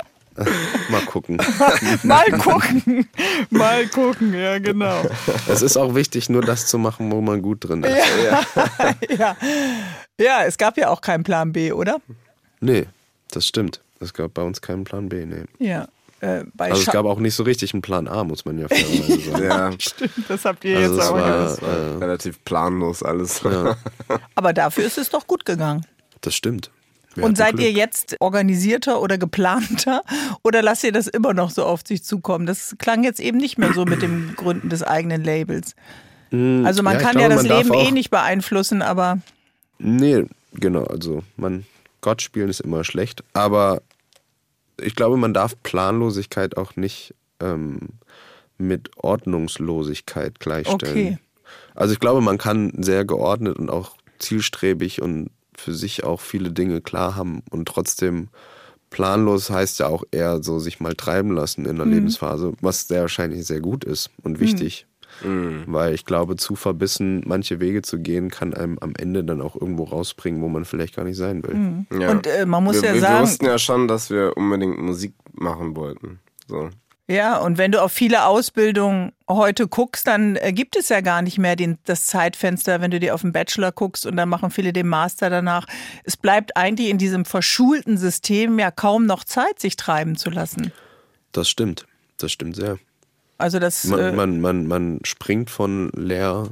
Mal 0.91 1.01
gucken. 1.07 1.39
Mal 2.03 2.31
gucken. 2.33 3.09
Mal 3.49 3.87
gucken, 3.87 4.35
ja, 4.35 4.59
genau. 4.59 5.03
es 5.49 5.63
ist 5.63 5.79
auch 5.79 5.95
wichtig, 5.95 6.29
nur 6.29 6.43
das 6.43 6.67
zu 6.67 6.79
machen, 6.79 7.11
wo 7.11 7.23
man 7.23 7.41
gut 7.41 7.67
drin 7.67 7.83
ist. 7.85 7.97
Ja. 9.19 9.37
ja, 10.21 10.45
es 10.45 10.59
gab 10.59 10.77
ja 10.77 10.91
auch 10.91 11.01
keinen 11.01 11.25
Plan 11.25 11.53
B, 11.53 11.73
oder? 11.73 12.03
Nee, 12.61 12.87
das 13.31 13.47
stimmt. 13.47 13.81
Es 13.99 14.13
gab 14.13 14.35
bei 14.35 14.43
uns 14.43 14.61
keinen 14.61 14.85
Plan 14.85 15.09
B. 15.09 15.25
Nee. 15.25 15.45
Ja. 15.59 15.89
Äh, 16.21 16.45
bei 16.55 16.71
Also 16.71 16.83
es 16.83 16.89
Scha- 16.89 16.93
gab 16.93 17.05
auch 17.07 17.19
nicht 17.19 17.35
so 17.35 17.43
richtig 17.43 17.75
einen 17.75 17.83
Plan 17.83 18.09
A, 18.09 18.25
muss 18.25 18.45
man 18.45 18.59
ja 18.59 18.69
fairerweise 18.69 19.21
sagen. 19.31 19.45
ja. 19.45 19.73
Stimmt, 19.79 20.12
das 20.29 20.45
habt 20.45 20.64
ihr 20.64 20.79
Also 20.79 20.95
jetzt 20.95 21.03
es 21.05 21.09
auch 21.11 21.14
war- 21.14 21.62
war 21.62 22.01
relativ 22.01 22.43
planlos 22.45 23.03
alles. 23.03 23.43
Aber 24.35 24.53
dafür 24.53 24.85
ist 24.85 24.99
es 24.99 25.11
doch 25.11 25.27
gut 25.27 25.45
gegangen. 25.45 25.85
Das 26.23 26.35
stimmt. 26.35 26.71
Wir 27.14 27.25
Und 27.25 27.37
seid 27.39 27.53
Glück. 27.57 27.62
ihr 27.62 27.73
jetzt 27.73 28.17
organisierter 28.21 29.01
oder 29.01 29.17
geplanter 29.19 30.03
oder 30.43 30.62
lasst 30.62 30.85
ihr 30.85 30.93
das 30.93 31.07
immer 31.07 31.33
noch 31.35 31.51
so 31.51 31.64
auf 31.64 31.81
sich 31.87 32.03
zukommen? 32.05 32.47
Das 32.47 32.77
klang 32.79 33.05
jetzt 33.05 33.21
eben 33.21 33.39
nicht 33.39 33.59
mehr 33.59 33.73
so 33.75 33.85
mit 33.85 34.03
dem 34.03 34.35
Gründen 34.37 34.69
des 34.69 34.83
eigenen 34.83 35.23
Labels. 35.25 35.75
Also 36.33 36.83
man 36.83 36.95
ja, 36.95 37.01
kann 37.01 37.12
glaube, 37.12 37.21
ja 37.21 37.29
das 37.29 37.43
Leben 37.45 37.73
eh 37.73 37.91
nicht 37.93 38.11
beeinflussen, 38.11 38.83
aber 38.83 39.19
Nee, 39.79 40.25
genau. 40.55 40.83
Also 40.85 41.23
man 41.37 41.64
Gott 42.01 42.21
spielen 42.21 42.49
ist 42.49 42.61
immer 42.61 42.85
schlecht, 42.85 43.23
aber 43.33 43.81
ich 44.81 44.95
glaube, 44.95 45.16
man 45.16 45.35
darf 45.35 45.61
Planlosigkeit 45.62 46.57
auch 46.57 46.77
nicht 46.77 47.14
ähm, 47.41 47.79
mit 48.59 48.91
Ordnungslosigkeit 48.97 50.41
gleichstellen. 50.41 50.79
Okay. 50.93 51.18
Also 51.74 51.93
ich 51.93 52.01
glaube, 52.01 52.20
man 52.20 52.39
kann 52.39 52.72
sehr 52.79 53.05
geordnet 53.05 53.59
und 53.59 53.70
auch 53.70 53.97
zielstrebig 54.18 55.03
und 55.03 55.31
für 55.55 55.74
sich 55.74 56.05
auch 56.05 56.20
viele 56.20 56.51
Dinge 56.51 56.81
klar 56.81 57.16
haben 57.16 57.43
und 57.51 57.68
trotzdem 57.68 58.29
planlos 58.91 59.51
heißt 59.51 59.81
ja 59.81 59.89
auch 59.89 60.05
eher 60.11 60.43
so 60.43 60.59
sich 60.59 60.81
mal 60.81 60.95
treiben 60.95 61.33
lassen 61.33 61.66
in 61.66 61.77
der 61.77 61.87
Lebensphase, 61.87 62.53
was 62.61 62.89
sehr 62.89 63.03
wahrscheinlich 63.03 63.47
sehr 63.47 63.61
gut 63.61 63.85
ist 63.85 64.11
und 64.22 64.41
wichtig. 64.41 64.87
Weil 65.23 65.95
ich 65.95 66.05
glaube, 66.05 66.37
zu 66.37 66.57
verbissen 66.57 67.23
manche 67.27 67.61
Wege 67.61 67.83
zu 67.83 67.99
gehen, 67.99 68.31
kann 68.31 68.55
einem 68.55 68.79
am 68.81 68.93
Ende 68.99 69.25
dann 69.25 69.41
auch 69.41 69.55
irgendwo 69.55 69.85
rausbringen, 69.85 70.43
wo 70.43 70.49
man 70.49 70.64
vielleicht 70.64 70.95
gar 70.97 71.05
nicht 71.05 71.17
sein 71.17 71.43
will. 71.43 71.85
Ja. 72.01 72.11
Und, 72.11 72.27
äh, 72.27 72.47
man 72.47 72.62
muss 72.64 72.83
wir, 72.83 72.89
ja 72.89 72.95
wir, 72.95 73.01
sagen- 73.01 73.14
Wir 73.14 73.23
wussten 73.23 73.45
ja 73.47 73.59
schon, 73.59 73.89
dass 73.89 74.11
wir 74.11 74.37
unbedingt 74.37 74.79
Musik 74.79 75.14
machen 75.33 75.75
wollten. 75.77 76.21
So. 76.49 76.71
ja, 77.09 77.39
und 77.39 77.59
wenn 77.59 77.73
du 77.73 77.83
auf 77.83 77.93
viele 77.93 78.25
Ausbildungen 78.27 79.12
heute 79.29 79.67
guckst, 79.69 80.07
dann 80.07 80.37
äh, 80.37 80.53
gibt 80.53 80.77
es 80.77 80.89
ja 80.91 81.01
gar 81.01 81.23
nicht 81.23 81.39
mehr 81.39 81.57
den, 81.57 81.79
das 81.85 82.07
Zeitfenster, 82.07 82.81
wenn 82.81 82.91
du 82.93 83.01
dir 83.01 83.14
auf 83.14 83.23
den 83.23 83.33
Bachelor 83.33 83.73
guckst 83.73 84.07
und 84.07 84.17
dann 84.17 84.29
machen 84.29 84.51
viele 84.51 84.73
den 84.73 84.87
Master 84.87 85.29
danach. 85.31 85.67
Es 86.05 86.17
bleibt 86.17 86.57
eigentlich 86.57 86.89
in 86.91 86.99
diesem 86.99 87.25
verschulten 87.25 87.97
System 87.99 88.59
ja 88.59 88.71
kaum 88.71 89.07
noch 89.07 89.25
Zeit, 89.25 89.59
sich 89.61 89.75
treiben 89.77 90.17
zu 90.17 90.31
lassen. 90.31 90.73
Das 91.33 91.49
stimmt. 91.49 91.87
Das 92.19 92.33
stimmt 92.33 92.57
sehr. 92.57 92.79
Also 93.39 93.59
das 93.59 93.84
äh, 93.84 94.12
Man, 94.12 94.16
man, 94.16 94.41
man, 94.41 94.66
man 94.66 95.01
springt 95.05 95.51
von 95.51 95.91
Lehr, 95.95 96.49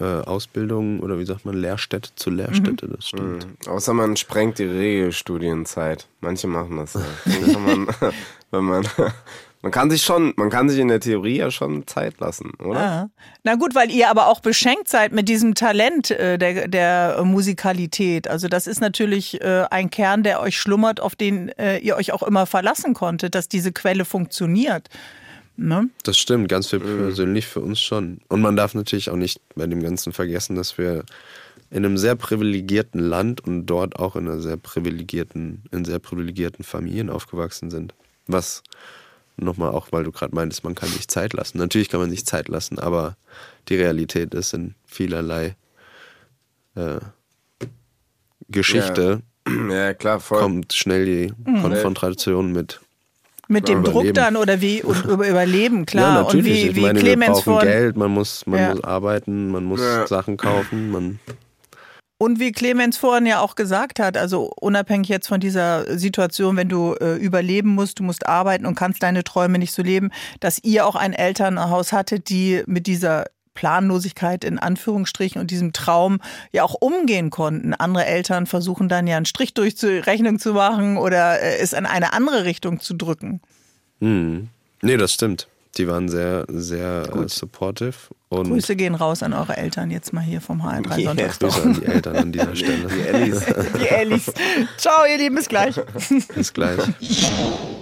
äh, 0.00 0.04
Ausbildung 0.04 1.00
oder 1.00 1.18
wie 1.18 1.24
sagt 1.24 1.44
man, 1.44 1.54
Lehrstätte 1.56 2.10
zu 2.16 2.30
Lehrstätte, 2.30 2.86
Mhm. 2.86 2.92
das 2.96 3.08
stimmt. 3.08 3.46
Außer 3.66 3.94
man 3.94 4.16
sprengt 4.16 4.58
die 4.58 4.64
Regelstudienzeit. 4.64 6.06
Manche 6.20 6.46
machen 6.46 6.76
das 6.76 6.94
ja. 6.94 7.58
Man, 7.58 7.86
wenn 8.50 8.64
man, 8.64 8.86
man 9.62 9.72
kann 9.72 9.90
sich 9.90 10.02
schon, 10.02 10.32
man 10.36 10.50
kann 10.50 10.68
sich 10.68 10.78
in 10.78 10.88
der 10.88 11.00
Theorie 11.00 11.38
ja 11.38 11.50
schon 11.50 11.86
Zeit 11.86 12.18
lassen, 12.20 12.52
oder? 12.64 12.80
Ja. 12.80 13.10
Na 13.42 13.54
gut, 13.56 13.74
weil 13.74 13.90
ihr 13.90 14.08
aber 14.10 14.28
auch 14.28 14.40
beschenkt 14.40 14.88
seid 14.88 15.12
mit 15.12 15.28
diesem 15.28 15.54
Talent 15.54 16.10
äh, 16.10 16.38
der, 16.38 16.68
der 16.68 17.22
Musikalität. 17.24 18.28
Also 18.28 18.48
das 18.48 18.66
ist 18.66 18.80
natürlich 18.80 19.40
äh, 19.40 19.64
ein 19.70 19.90
Kern, 19.90 20.22
der 20.22 20.40
euch 20.40 20.58
schlummert, 20.58 21.00
auf 21.00 21.14
den 21.16 21.48
äh, 21.58 21.78
ihr 21.78 21.96
euch 21.96 22.12
auch 22.12 22.22
immer 22.22 22.46
verlassen 22.46 22.94
konntet, 22.94 23.34
dass 23.34 23.48
diese 23.48 23.72
Quelle 23.72 24.04
funktioniert. 24.04 24.88
Ne? 25.60 25.90
Das 26.04 26.16
stimmt, 26.16 26.48
ganz 26.48 26.68
viel 26.70 26.78
persönlich 26.78 27.48
für 27.48 27.60
uns 27.60 27.80
schon. 27.80 28.20
Und 28.28 28.40
man 28.40 28.54
darf 28.54 28.74
natürlich 28.74 29.10
auch 29.10 29.16
nicht 29.16 29.40
bei 29.56 29.66
dem 29.66 29.82
Ganzen 29.82 30.12
vergessen, 30.12 30.54
dass 30.54 30.78
wir 30.78 31.04
in 31.70 31.84
einem 31.84 31.98
sehr 31.98 32.14
privilegierten 32.14 33.00
Land 33.00 33.40
und 33.40 33.66
dort 33.66 33.98
auch 33.98 34.14
in 34.14 34.28
einer 34.28 34.40
sehr 34.40 34.56
privilegierten, 34.56 35.64
in 35.72 35.84
sehr 35.84 35.98
privilegierten 35.98 36.64
Familien 36.64 37.10
aufgewachsen 37.10 37.70
sind. 37.72 37.92
Was 38.28 38.62
nochmal 39.36 39.72
auch, 39.72 39.88
weil 39.90 40.04
du 40.04 40.12
gerade 40.12 40.32
meintest, 40.32 40.62
man 40.62 40.76
kann 40.76 40.90
sich 40.90 41.08
Zeit 41.08 41.32
lassen. 41.32 41.58
Natürlich 41.58 41.88
kann 41.88 41.98
man 41.98 42.10
sich 42.10 42.24
Zeit 42.24 42.46
lassen, 42.46 42.78
aber 42.78 43.16
die 43.68 43.74
Realität 43.74 44.34
ist 44.34 44.54
in 44.54 44.76
vielerlei 44.86 45.56
äh, 46.76 47.00
Geschichte 48.48 49.22
Ja, 49.68 49.92
klar, 49.94 50.20
voll. 50.20 50.38
kommt 50.40 50.72
schnell 50.72 51.04
die 51.04 51.32
Konfrontation 51.60 52.52
mit 52.52 52.80
Mit 53.48 53.66
dem 53.68 53.82
Druck 53.82 54.12
dann 54.14 54.36
oder 54.36 54.60
wie 54.60 54.82
und 54.82 55.04
über 55.04 55.26
Überleben, 55.26 55.86
klar. 55.86 56.14
Ja, 56.16 56.20
und 56.20 56.26
natürlich. 56.26 56.46
wie, 56.64 56.68
ich 56.68 56.76
wie 56.76 56.80
meine, 56.82 57.00
Clemens 57.00 57.26
wir 57.28 57.32
brauchen 57.32 57.44
vorhin 57.44 57.68
Geld, 57.68 57.96
man 57.96 58.10
muss, 58.10 58.46
man 58.46 58.60
Ja. 58.60 58.74
muss 58.74 58.84
arbeiten, 58.84 59.50
man 59.50 59.64
muss 59.64 59.80
Ja. 59.80 60.06
Sachen 60.06 60.36
kaufen, 60.36 60.90
man 60.90 61.18
Und 62.18 62.40
wie 62.40 62.52
Clemens 62.52 62.98
vorhin 62.98 63.26
ja 63.26 63.40
auch 63.40 63.54
gesagt 63.54 64.00
hat, 64.00 64.16
also 64.16 64.50
unabhängig 64.60 65.08
jetzt 65.08 65.28
von 65.28 65.40
dieser 65.40 65.98
Situation, 65.98 66.56
wenn 66.56 66.68
du 66.68 66.94
äh, 67.00 67.14
überleben 67.16 67.70
musst, 67.70 68.00
du 68.00 68.02
musst 68.02 68.26
arbeiten 68.26 68.66
und 68.66 68.74
kannst 68.74 69.02
deine 69.02 69.22
Träume 69.24 69.58
nicht 69.58 69.72
so 69.72 69.82
leben, 69.82 70.10
dass 70.40 70.58
ihr 70.62 70.84
auch 70.84 70.96
ein 70.96 71.12
Elternhaus 71.12 71.92
hattet, 71.92 72.28
die 72.28 72.62
mit 72.66 72.86
dieser 72.88 73.26
Planlosigkeit 73.58 74.44
in 74.44 74.60
Anführungsstrichen 74.60 75.40
und 75.40 75.50
diesem 75.50 75.72
Traum 75.72 76.20
ja 76.52 76.62
auch 76.62 76.74
umgehen 76.74 77.30
konnten. 77.30 77.74
Andere 77.74 78.06
Eltern 78.06 78.46
versuchen 78.46 78.88
dann 78.88 79.08
ja 79.08 79.16
einen 79.16 79.26
Strich 79.26 79.52
durch 79.52 79.76
zur 79.76 80.06
Rechnung 80.06 80.38
zu 80.38 80.52
machen 80.52 80.96
oder 80.96 81.42
äh, 81.42 81.58
es 81.58 81.72
in 81.72 81.84
eine 81.84 82.12
andere 82.12 82.44
Richtung 82.44 82.78
zu 82.78 82.94
drücken. 82.94 83.40
Hm. 84.00 84.46
Nee, 84.80 84.96
das 84.96 85.12
stimmt. 85.12 85.48
Die 85.76 85.88
waren 85.88 86.08
sehr, 86.08 86.44
sehr 86.48 87.08
äh, 87.12 87.28
supportive 87.28 87.96
und 88.28 88.48
Grüße 88.48 88.76
gehen 88.76 88.94
raus 88.94 89.24
an 89.24 89.32
eure 89.32 89.56
Eltern 89.56 89.90
jetzt 89.90 90.12
mal 90.12 90.20
hier 90.20 90.40
vom 90.40 90.62
HR3 90.62 90.98
Yeah. 90.98 91.14
Grüße 91.14 91.62
an 91.62 91.74
die 91.74 91.84
Eltern 91.84 92.16
an 92.16 92.32
dieser 92.32 92.54
Stelle. 92.54 92.86
Die 92.88 93.08
Ellis. 93.08 93.44
Die 93.80 93.88
Ellis. 93.88 94.32
Ciao, 94.76 95.04
ihr 95.10 95.18
Lieben, 95.18 95.34
bis 95.34 95.48
gleich. 95.48 95.74
Bis 96.32 96.52
gleich. 96.52 96.78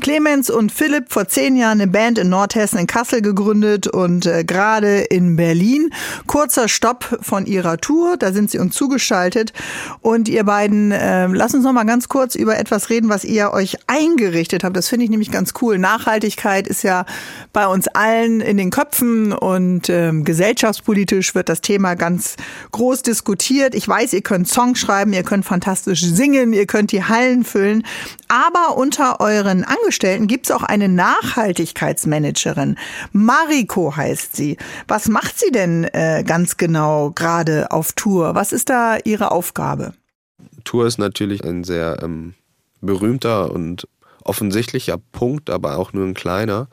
Clemens 0.00 0.50
und 0.50 0.72
Philipp 0.72 1.12
vor 1.12 1.28
zehn 1.28 1.56
Jahren 1.56 1.80
eine 1.80 1.90
Band 1.90 2.18
in 2.18 2.28
Nordhessen 2.28 2.78
in 2.78 2.86
Kassel 2.86 3.22
gegründet 3.22 3.86
und 3.86 4.26
äh, 4.26 4.44
gerade 4.44 5.00
in 5.00 5.36
Berlin. 5.36 5.90
Kurzer 6.26 6.68
Stopp 6.68 7.18
von 7.22 7.46
ihrer 7.46 7.78
Tour, 7.78 8.16
da 8.16 8.32
sind 8.32 8.50
sie 8.50 8.58
uns 8.58 8.74
zugeschaltet. 8.74 9.52
Und 10.00 10.28
ihr 10.28 10.44
beiden, 10.44 10.92
äh, 10.92 11.26
lasst 11.26 11.54
uns 11.54 11.64
noch 11.64 11.72
mal 11.72 11.84
ganz 11.84 12.08
kurz 12.08 12.34
über 12.34 12.58
etwas 12.58 12.90
reden, 12.90 13.08
was 13.08 13.24
ihr 13.24 13.52
euch 13.52 13.76
eingerichtet 13.86 14.64
habt. 14.64 14.76
Das 14.76 14.88
finde 14.88 15.04
ich 15.04 15.10
nämlich 15.10 15.30
ganz 15.30 15.54
cool. 15.60 15.78
Nachhaltigkeit 15.78 16.66
ist 16.66 16.82
ja 16.82 17.06
bei 17.52 17.66
uns 17.66 17.88
allen 17.88 18.40
in 18.40 18.56
den 18.56 18.70
Köpfen 18.70 19.32
und 19.32 19.88
ähm, 19.88 20.24
gesellschaftspolitisch 20.24 21.34
wird 21.34 21.48
das 21.48 21.60
Thema 21.60 21.94
ganz 21.94 22.36
groß 22.72 23.02
diskutiert. 23.02 23.74
Ich 23.74 23.88
weiß, 23.88 24.12
ihr 24.12 24.22
könnt 24.22 24.48
Songs 24.48 24.78
schreiben, 24.78 25.12
ihr 25.12 25.22
könnt 25.22 25.44
fantastisch 25.44 26.02
singen, 26.02 26.52
ihr 26.52 26.66
könnt 26.66 26.92
die 26.92 27.04
Hallen 27.04 27.44
füllen. 27.44 27.84
Aber 28.28 28.76
unter 28.76 29.20
euren 29.20 29.64
Angestellten 29.86 30.26
gibt 30.26 30.46
es 30.46 30.50
auch 30.50 30.64
eine 30.64 30.88
Nachhaltigkeitsmanagerin. 30.88 32.76
Mariko 33.12 33.94
heißt 33.94 34.34
sie. 34.34 34.56
Was 34.88 35.06
macht 35.06 35.38
sie 35.38 35.52
denn 35.52 35.84
äh, 35.84 36.24
ganz 36.26 36.56
genau 36.56 37.12
gerade 37.12 37.70
auf 37.70 37.92
Tour? 37.92 38.34
Was 38.34 38.50
ist 38.50 38.68
da 38.68 38.98
ihre 39.04 39.30
Aufgabe? 39.30 39.92
Tour 40.64 40.88
ist 40.88 40.98
natürlich 40.98 41.44
ein 41.44 41.62
sehr 41.62 41.98
ähm, 42.02 42.34
berühmter 42.80 43.52
und 43.52 43.86
offensichtlicher 44.24 44.98
Punkt, 45.12 45.50
aber 45.50 45.78
auch 45.78 45.92
nur 45.92 46.04
ein 46.04 46.14
kleiner 46.14 46.66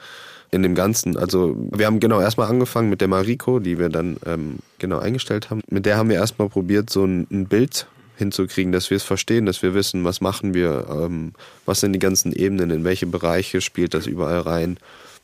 in 0.50 0.64
dem 0.64 0.74
Ganzen. 0.74 1.16
Also 1.16 1.56
wir 1.72 1.86
haben 1.86 2.00
genau 2.00 2.20
erstmal 2.20 2.50
angefangen 2.50 2.90
mit 2.90 3.00
der 3.00 3.10
Mariko, 3.10 3.60
die 3.60 3.78
wir 3.78 3.90
dann 3.90 4.18
ähm, 4.26 4.58
genau 4.80 4.98
eingestellt 4.98 5.52
haben. 5.52 5.62
Mit 5.70 5.86
der 5.86 5.98
haben 5.98 6.10
wir 6.10 6.16
erstmal 6.16 6.50
probiert, 6.50 6.90
so 6.90 7.06
ein, 7.06 7.28
ein 7.30 7.46
Bild 7.46 7.86
hinzukriegen, 8.18 8.72
dass 8.72 8.90
wir 8.90 8.98
es 8.98 9.04
verstehen, 9.04 9.46
dass 9.46 9.62
wir 9.62 9.74
wissen, 9.74 10.04
was 10.04 10.22
machen 10.22 10.54
wir, 10.54 10.88
ähm, 10.90 11.34
was 11.66 11.80
sind 11.80 11.94
die 11.94 12.00
ganzen 12.00 12.32
Ebenen, 12.32 12.70
in 12.70 12.84
welche 12.84 13.06
Bereiche 13.06 13.62
spielt 13.62 13.94
das 13.94 14.08
überall 14.08 14.40
rein, 14.40 14.78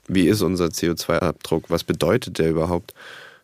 wie 0.07 0.27
ist 0.27 0.41
unser 0.41 0.65
CO2-Abdruck, 0.65 1.69
was 1.69 1.83
bedeutet 1.83 2.39
der 2.39 2.49
überhaupt 2.49 2.93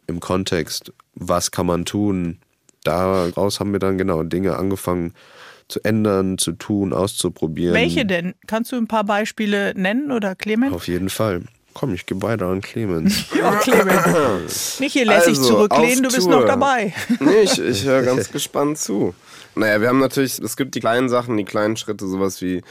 im 0.07 0.19
Kontext, 0.19 0.91
was 1.13 1.51
kann 1.51 1.65
man 1.65 1.85
tun. 1.85 2.39
Daraus 2.83 3.59
haben 3.59 3.71
wir 3.71 3.79
dann 3.79 3.97
genau 3.97 4.23
Dinge 4.23 4.57
angefangen 4.57 5.13
zu 5.67 5.83
ändern, 5.83 6.37
zu 6.37 6.51
tun, 6.51 6.93
auszuprobieren. 6.93 7.73
Welche 7.73 8.05
denn? 8.05 8.35
Kannst 8.45 8.71
du 8.71 8.75
ein 8.75 8.87
paar 8.87 9.03
Beispiele 9.03 9.73
nennen 9.75 10.11
oder 10.11 10.35
Clemens? 10.35 10.73
Auf 10.73 10.87
jeden 10.87 11.09
Fall. 11.09 11.43
Komm, 11.75 11.93
ich 11.93 12.05
gebe 12.05 12.21
weiter 12.21 12.47
an 12.47 12.61
Clemens. 12.61 13.25
Ja, 13.37 13.51
Clemens. 13.57 14.79
Nicht 14.79 14.93
hier 14.93 15.05
lässig 15.05 15.37
Also, 15.37 15.43
zurücklehnen, 15.43 16.03
du 16.03 16.09
bist 16.09 16.21
Tour. 16.21 16.39
noch 16.39 16.45
dabei. 16.47 16.93
Nee, 17.19 17.41
ich, 17.41 17.59
ich 17.59 17.83
höre 17.83 18.01
ganz 18.01 18.31
gespannt 18.31 18.77
zu. 18.77 19.13
Naja, 19.55 19.81
wir 19.81 19.89
haben 19.89 19.99
natürlich, 19.99 20.39
es 20.39 20.55
gibt 20.55 20.73
die 20.75 20.79
kleinen 20.79 21.09
Sachen, 21.09 21.35
die 21.37 21.43
kleinen 21.43 21.75
Schritte, 21.75 22.07
sowas 22.07 22.41
wie 22.41 22.61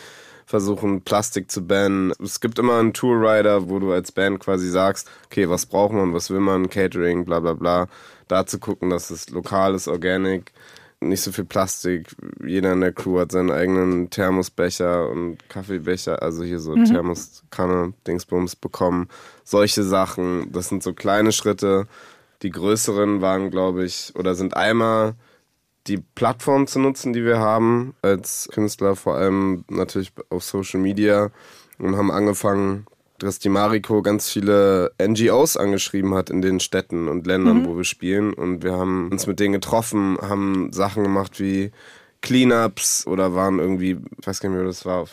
versuchen 0.47 1.03
Plastik 1.03 1.51
zu 1.51 1.67
bannen. 1.67 2.13
Es 2.23 2.41
gibt 2.41 2.59
immer 2.59 2.79
einen 2.79 2.95
Tourrider, 2.95 3.69
wo 3.69 3.79
du 3.79 3.93
als 3.93 4.11
Band 4.11 4.41
quasi 4.41 4.71
sagst, 4.71 5.09
okay, 5.27 5.49
was 5.51 5.67
braucht 5.67 5.93
man, 5.93 6.15
was 6.15 6.31
will 6.31 6.41
man, 6.41 6.69
Catering, 6.71 7.25
bla 7.27 7.41
bla 7.41 7.53
bla. 7.53 7.87
Da 8.29 8.47
zu 8.47 8.59
gucken, 8.59 8.89
dass 8.89 9.11
es 9.11 9.29
lokal 9.31 9.75
ist, 9.75 9.87
organic, 9.87 10.53
nicht 11.09 11.23
so 11.23 11.33
viel 11.33 11.45
Plastik. 11.45 12.09
Jeder 12.45 12.73
in 12.73 12.81
der 12.81 12.93
Crew 12.93 13.19
hat 13.19 13.33
seinen 13.33 13.51
eigenen 13.51 14.11
Thermosbecher 14.11 15.09
und 15.09 15.39
Kaffeebecher, 15.49 16.23
also 16.23 16.45
hier 16.45 16.59
so 16.59 16.77
mhm. 16.77 16.85
Thermoskanne, 16.85 17.95
Dingsbums 18.07 18.57
bekommen. 18.57 19.09
Solche 19.45 19.83
Sachen, 19.83 20.51
das 20.53 20.69
sind 20.69 20.83
so 20.83 20.93
kleine 20.93 21.33
Schritte. 21.33 21.87
Die 22.43 22.51
größeren 22.51 23.21
waren, 23.21 23.51
glaube 23.51 23.85
ich, 23.85 24.13
oder 24.17 24.35
sind 24.35 24.57
einmal 24.57 25.15
die 25.87 25.99
Plattform 25.99 26.67
zu 26.67 26.79
nutzen, 26.79 27.13
die 27.13 27.25
wir 27.25 27.39
haben 27.39 27.95
als 28.03 28.49
Künstler, 28.53 28.97
vor 28.97 29.17
allem 29.17 29.65
natürlich 29.69 30.13
auf 30.31 30.43
Social 30.43 30.81
Media 30.81 31.31
und 31.79 31.97
haben 31.97 32.11
angefangen, 32.11 32.87
dass 33.19 33.39
die 33.39 33.49
Mariko 33.49 34.03
ganz 34.03 34.29
viele 34.29 34.93
NGOs 35.01 35.57
angeschrieben 35.57 36.15
hat 36.15 36.31
in 36.31 36.43
den 36.43 36.61
Städten 36.61 37.09
und 37.09 37.27
Ländern, 37.27 37.62
mhm. 37.62 37.67
wo 37.67 37.77
wir 37.77 37.85
spielen. 37.85 38.33
Und 38.33 38.62
wir 38.62 38.73
haben 38.73 39.11
uns 39.11 39.27
mit 39.27 39.41
denen 39.41 39.53
getroffen, 39.53 40.19
haben 40.21 40.73
Sachen 40.73 41.03
gemacht 41.03 41.39
wie 41.39 41.71
Cleanups 42.23 43.07
oder 43.07 43.35
waren 43.35 43.59
irgendwie, 43.59 43.99
ich 44.19 44.27
weiß 44.27 44.41
gar 44.41 44.49
nicht 44.49 44.59
mehr, 44.59 44.67
das 44.67 44.85
war, 44.85 45.07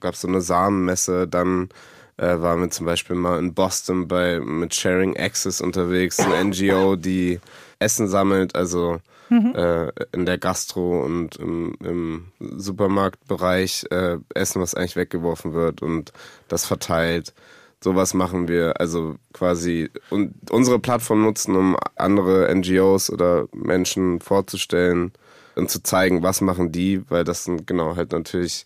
gab 0.00 0.14
es 0.14 0.20
so 0.20 0.28
eine 0.28 0.40
Samenmesse, 0.40 1.26
dann 1.26 1.70
äh, 2.18 2.40
waren 2.40 2.60
wir 2.60 2.70
zum 2.70 2.84
Beispiel 2.86 3.16
mal 3.16 3.38
in 3.38 3.54
Boston 3.54 4.06
bei 4.06 4.38
mit 4.38 4.74
Sharing 4.74 5.16
Access 5.16 5.60
unterwegs, 5.60 6.18
eine 6.20 6.44
NGO, 6.44 6.96
die 6.96 7.40
Essen 7.78 8.08
sammelt, 8.08 8.54
also 8.54 8.98
mhm. 9.28 9.54
äh, 9.54 9.88
in 10.12 10.26
der 10.26 10.38
Gastro 10.38 11.04
und 11.04 11.36
im, 11.36 11.74
im 11.80 12.32
Supermarktbereich 12.40 13.86
äh, 13.90 14.18
Essen, 14.34 14.60
was 14.60 14.74
eigentlich 14.74 14.96
weggeworfen 14.96 15.52
wird 15.52 15.82
und 15.82 16.12
das 16.48 16.66
verteilt. 16.66 17.34
Sowas 17.80 18.12
machen 18.12 18.48
wir, 18.48 18.80
also 18.80 19.16
quasi 19.32 19.90
und 20.10 20.34
unsere 20.50 20.80
Plattform 20.80 21.22
nutzen, 21.22 21.54
um 21.54 21.76
andere 21.94 22.52
NGOs 22.52 23.10
oder 23.10 23.46
Menschen 23.52 24.20
vorzustellen 24.20 25.12
und 25.54 25.70
zu 25.70 25.82
zeigen, 25.82 26.22
was 26.22 26.40
machen 26.40 26.72
die, 26.72 27.08
weil 27.08 27.22
das 27.22 27.44
sind 27.44 27.66
genau 27.66 27.94
halt 27.94 28.12
natürlich 28.12 28.64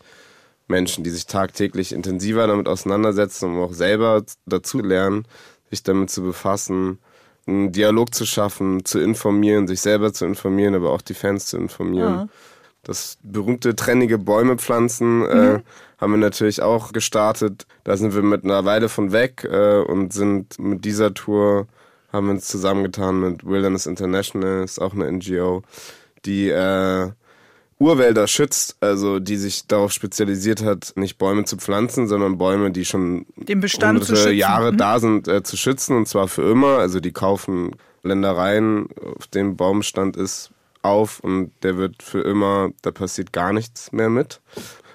Menschen, 0.69 1.05
die 1.05 1.11
sich 1.11 1.27
tagtäglich 1.27 1.93
intensiver 1.93 2.47
damit 2.47 2.69
auseinandersetzen, 2.69 3.51
um 3.51 3.61
auch 3.61 3.75
selber 3.75 4.23
dazu 4.47 4.81
lernen, 4.81 5.27
sich 5.71 5.83
damit 5.83 6.09
zu 6.09 6.23
befassen 6.23 6.99
einen 7.47 7.73
Dialog 7.73 8.15
zu 8.15 8.27
schaffen, 8.27 8.85
zu 8.85 9.01
informieren, 9.01 9.67
sich 9.67 9.81
selber 9.81 10.13
zu 10.13 10.25
informieren, 10.25 10.75
aber 10.75 10.91
auch 10.91 11.03
die 11.03 11.15
Fans 11.15 11.47
zu 11.47 11.57
informieren. 11.57 12.13
Ja. 12.13 12.29
Das 12.85 13.19
berühmte 13.23 13.77
trennige 13.77 14.19
Bäume 14.19 14.57
pflanzen 14.59 15.25
äh, 15.25 15.35
mhm. 15.35 15.57
äh, 15.57 15.61
haben 15.99 16.13
wir 16.13 16.19
natürlich 16.19 16.63
auch 16.63 16.93
gestartet. 16.93 17.67
Da 17.85 17.97
sind 17.97 18.15
wir 18.15 18.23
mit 18.23 18.45
einer 18.45 18.65
Weile 18.65 18.89
von 18.89 19.13
weg 19.13 19.45
äh, 19.45 19.81
und 19.81 20.13
sind 20.13 20.59
mit 20.59 20.85
dieser 20.85 21.15
Tour 21.15 21.69
haben 22.13 22.27
wir 22.27 22.33
uns 22.33 22.47
zusammengetan 22.47 23.21
mit 23.21 23.47
Wilderness 23.47 23.87
International, 23.87 24.65
ist 24.65 24.81
auch 24.81 24.93
eine 24.93 25.11
NGO, 25.11 25.63
die 26.27 26.51
äh, 26.51 27.11
Urwälder 27.83 28.29
schützt, 28.29 28.77
also 28.81 29.19
die 29.19 29.37
sich 29.37 29.67
darauf 29.67 29.93
spezialisiert 29.93 30.63
hat, 30.63 30.93
nicht 30.95 31.19
Bäume 31.19 31.45
zu 31.45 31.57
pflanzen, 31.57 32.07
sondern 32.07 32.39
Bäume, 32.39 32.71
die 32.71 32.85
schon 32.85 33.27
Den 33.37 33.61
Bestand 33.61 34.05
zu 34.05 34.33
Jahre 34.33 34.73
mhm. 34.73 34.77
da 34.79 35.01
sind, 35.01 35.27
äh, 35.27 35.43
zu 35.43 35.57
schützen 35.57 35.97
und 35.97 36.07
zwar 36.07 36.29
für 36.29 36.49
immer. 36.49 36.79
Also 36.79 37.01
die 37.01 37.13
kaufen 37.13 37.73
Ländereien, 38.03 38.89
auf 39.17 39.27
dem 39.27 39.57
Baumstand 39.57 40.17
ist, 40.17 40.51
auf 40.83 41.21
und 41.21 41.53
der 41.63 41.77
wird 41.77 42.03
für 42.03 42.21
immer, 42.21 42.71
da 42.83 42.91
passiert 42.91 43.33
gar 43.33 43.53
nichts 43.53 43.93
mehr 43.93 44.09
mit. 44.09 44.41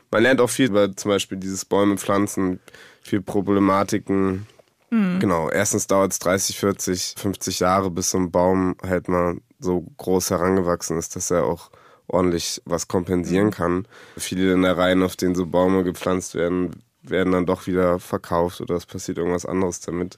Man 0.09 0.23
lernt 0.23 0.39
auch 0.41 0.49
viel 0.49 0.67
über 0.67 0.95
zum 0.95 1.09
Beispiel 1.09 1.37
dieses 1.37 1.65
Bäume 1.65 1.97
pflanzen, 1.97 2.59
viel 3.01 3.21
Problematiken. 3.21 4.47
Mhm. 4.89 5.19
Genau, 5.19 5.49
erstens 5.49 5.87
dauert 5.87 6.13
es 6.13 6.19
30, 6.19 6.57
40, 6.57 7.15
50 7.17 7.59
Jahre, 7.59 7.91
bis 7.91 8.11
so 8.11 8.17
ein 8.17 8.31
Baum 8.31 8.75
halt 8.85 9.09
mal 9.09 9.37
so 9.59 9.85
groß 9.97 10.29
herangewachsen 10.29 10.97
ist, 10.97 11.15
dass 11.15 11.31
er 11.31 11.45
auch 11.45 11.69
ordentlich 12.07 12.61
was 12.65 12.87
kompensieren 12.87 13.47
mhm. 13.47 13.51
kann. 13.51 13.87
Viele 14.17 14.53
Innereien, 14.53 15.03
auf 15.03 15.15
denen 15.15 15.35
so 15.35 15.45
Bäume 15.45 15.83
gepflanzt 15.83 16.35
werden, 16.35 16.71
werden 17.01 17.33
dann 17.33 17.45
doch 17.45 17.67
wieder 17.67 17.99
verkauft 17.99 18.61
oder 18.61 18.75
es 18.75 18.85
passiert 18.85 19.17
irgendwas 19.17 19.45
anderes 19.45 19.79
damit. 19.79 20.17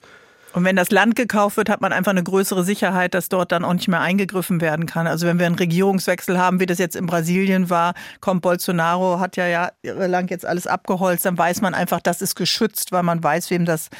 Und 0.52 0.64
wenn 0.64 0.74
das 0.74 0.90
Land 0.90 1.14
gekauft 1.14 1.56
wird, 1.56 1.68
hat 1.68 1.80
man 1.80 1.92
einfach 1.92 2.10
eine 2.10 2.24
größere 2.24 2.64
Sicherheit, 2.64 3.14
dass 3.14 3.28
dort 3.28 3.52
dann 3.52 3.64
auch 3.64 3.72
nicht 3.72 3.86
mehr 3.86 4.00
eingegriffen 4.00 4.60
werden 4.60 4.86
kann. 4.86 5.06
Also 5.06 5.26
wenn 5.26 5.38
wir 5.38 5.46
einen 5.46 5.54
Regierungswechsel 5.54 6.38
haben, 6.38 6.58
wie 6.58 6.66
das 6.66 6.78
jetzt 6.78 6.96
in 6.96 7.06
Brasilien 7.06 7.70
war, 7.70 7.94
kommt 8.20 8.42
Bolsonaro, 8.42 9.20
hat 9.20 9.36
ja 9.36 9.70
jahrelang 9.84 10.28
jetzt 10.28 10.44
alles 10.44 10.66
abgeholzt, 10.66 11.24
dann 11.24 11.38
weiß 11.38 11.60
man 11.60 11.74
einfach, 11.74 12.00
das 12.00 12.20
ist 12.20 12.34
geschützt, 12.34 12.90
weil 12.90 13.04
man 13.04 13.22
weiß, 13.22 13.50
wem 13.50 13.64
das 13.64 13.90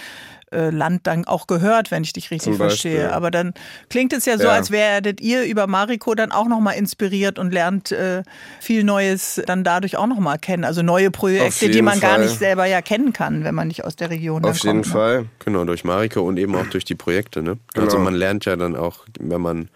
Land 0.70 1.06
dann 1.06 1.24
auch 1.26 1.46
gehört, 1.46 1.90
wenn 1.90 2.02
ich 2.02 2.12
dich 2.12 2.30
richtig 2.30 2.56
verstehe. 2.56 3.12
Aber 3.12 3.30
dann 3.30 3.54
klingt 3.88 4.12
es 4.12 4.24
ja 4.24 4.36
so, 4.36 4.44
ja. 4.44 4.50
als 4.50 4.70
werdet 4.70 5.20
ihr 5.20 5.44
über 5.44 5.66
Mariko 5.66 6.14
dann 6.14 6.32
auch 6.32 6.48
nochmal 6.48 6.76
inspiriert 6.76 7.38
und 7.38 7.52
lernt 7.52 7.92
äh, 7.92 8.22
viel 8.60 8.82
Neues 8.82 9.40
dann 9.46 9.62
dadurch 9.62 9.96
auch 9.96 10.06
nochmal 10.06 10.38
kennen. 10.38 10.64
Also 10.64 10.82
neue 10.82 11.10
Projekte, 11.10 11.70
die 11.70 11.82
man 11.82 11.98
Fall. 11.98 12.10
gar 12.10 12.18
nicht 12.18 12.38
selber 12.38 12.66
ja 12.66 12.82
kennen 12.82 13.12
kann, 13.12 13.44
wenn 13.44 13.54
man 13.54 13.68
nicht 13.68 13.84
aus 13.84 13.94
der 13.94 14.10
Region 14.10 14.44
Auf 14.44 14.58
jeden 14.58 14.82
kommt, 14.82 14.86
ne? 14.86 14.92
Fall. 14.92 15.26
Genau, 15.44 15.64
durch 15.64 15.84
Mariko 15.84 16.22
und 16.22 16.36
eben 16.36 16.56
auch 16.56 16.66
durch 16.66 16.84
die 16.84 16.96
Projekte. 16.96 17.42
Ne? 17.42 17.58
Genau. 17.74 17.86
Also 17.86 17.98
man 17.98 18.14
lernt 18.14 18.44
ja 18.44 18.56
dann 18.56 18.74
auch, 18.74 19.06
wenn 19.20 19.40
man 19.40 19.68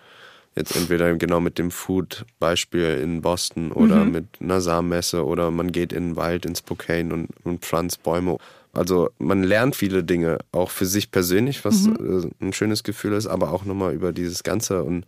jetzt 0.56 0.76
entweder 0.76 1.14
genau 1.14 1.40
mit 1.40 1.58
dem 1.58 1.70
Food-Beispiel 1.70 3.00
in 3.02 3.22
Boston 3.22 3.72
oder 3.72 3.96
mhm. 3.96 4.12
mit 4.12 4.24
einer 4.40 4.60
Samenmesse 4.60 5.24
oder 5.24 5.50
man 5.50 5.72
geht 5.72 5.92
in 5.92 6.10
den 6.10 6.16
Wald, 6.16 6.46
ins 6.46 6.60
Spokane 6.60 7.12
und, 7.12 7.28
und 7.44 7.64
pflanzt 7.64 8.02
Bäume 8.02 8.38
also 8.74 9.10
man 9.18 9.42
lernt 9.42 9.76
viele 9.76 10.04
Dinge, 10.04 10.38
auch 10.52 10.70
für 10.70 10.86
sich 10.86 11.10
persönlich, 11.10 11.64
was 11.64 11.82
mhm. 11.82 12.32
Äh, 12.40 12.44
ein 12.44 12.52
schönes 12.52 12.82
Gefühl 12.82 13.12
ist, 13.14 13.26
aber 13.26 13.52
auch 13.52 13.64
nochmal 13.64 13.94
über 13.94 14.12
dieses 14.12 14.42
Ganze. 14.42 14.82
Und 14.82 15.06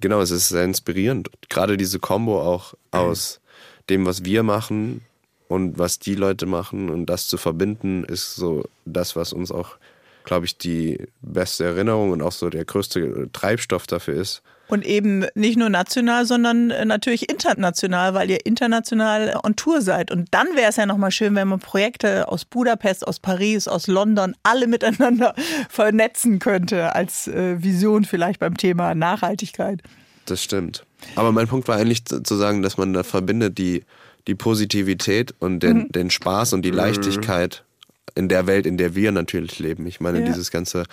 genau, 0.00 0.20
es 0.20 0.30
ist 0.30 0.48
sehr 0.48 0.64
inspirierend. 0.64 1.30
Gerade 1.48 1.76
diese 1.76 1.98
Kombo 1.98 2.40
auch 2.40 2.74
aus 2.90 3.40
dem, 3.88 4.06
was 4.06 4.24
wir 4.24 4.42
machen 4.42 5.02
und 5.48 5.78
was 5.78 5.98
die 5.98 6.14
Leute 6.14 6.46
machen 6.46 6.90
und 6.90 7.06
das 7.06 7.26
zu 7.26 7.36
verbinden, 7.36 8.04
ist 8.04 8.34
so 8.34 8.64
das, 8.84 9.16
was 9.16 9.32
uns 9.32 9.52
auch, 9.52 9.76
glaube 10.24 10.46
ich, 10.46 10.58
die 10.58 11.06
beste 11.20 11.64
Erinnerung 11.64 12.10
und 12.10 12.22
auch 12.22 12.32
so 12.32 12.50
der 12.50 12.64
größte 12.64 13.30
Treibstoff 13.32 13.86
dafür 13.86 14.14
ist, 14.14 14.42
und 14.68 14.84
eben 14.84 15.26
nicht 15.34 15.56
nur 15.56 15.68
national, 15.68 16.26
sondern 16.26 16.70
äh, 16.70 16.84
natürlich 16.84 17.28
international, 17.28 18.14
weil 18.14 18.30
ihr 18.30 18.44
international 18.44 19.38
on 19.42 19.56
Tour 19.56 19.80
seid. 19.80 20.10
Und 20.10 20.28
dann 20.32 20.48
wäre 20.54 20.70
es 20.70 20.76
ja 20.76 20.86
nochmal 20.86 21.10
schön, 21.10 21.34
wenn 21.34 21.48
man 21.48 21.60
Projekte 21.60 22.28
aus 22.28 22.44
Budapest, 22.44 23.06
aus 23.06 23.20
Paris, 23.20 23.68
aus 23.68 23.86
London 23.86 24.34
alle 24.42 24.66
miteinander 24.66 25.34
vernetzen 25.68 26.38
könnte, 26.38 26.94
als 26.94 27.28
äh, 27.28 27.62
Vision 27.62 28.04
vielleicht 28.04 28.40
beim 28.40 28.56
Thema 28.56 28.94
Nachhaltigkeit. 28.94 29.82
Das 30.24 30.42
stimmt. 30.42 30.84
Aber 31.14 31.30
mein 31.32 31.46
Punkt 31.46 31.68
war 31.68 31.76
eigentlich 31.76 32.04
zu 32.04 32.34
sagen, 32.34 32.62
dass 32.62 32.78
man 32.78 32.92
da 32.92 33.02
verbindet 33.02 33.58
die, 33.58 33.84
die 34.26 34.34
Positivität 34.34 35.34
und 35.38 35.60
den, 35.60 35.78
mhm. 35.78 35.92
den 35.92 36.10
Spaß 36.10 36.52
und 36.52 36.62
die 36.62 36.72
mhm. 36.72 36.78
Leichtigkeit 36.78 37.65
in 38.14 38.28
der 38.28 38.46
Welt, 38.46 38.66
in 38.66 38.76
der 38.76 38.94
wir 38.94 39.12
natürlich 39.12 39.58
leben. 39.58 39.86
Ich 39.86 40.00
meine, 40.00 40.20
ja. 40.20 40.26
dieses 40.26 40.50
ganze 40.50 40.84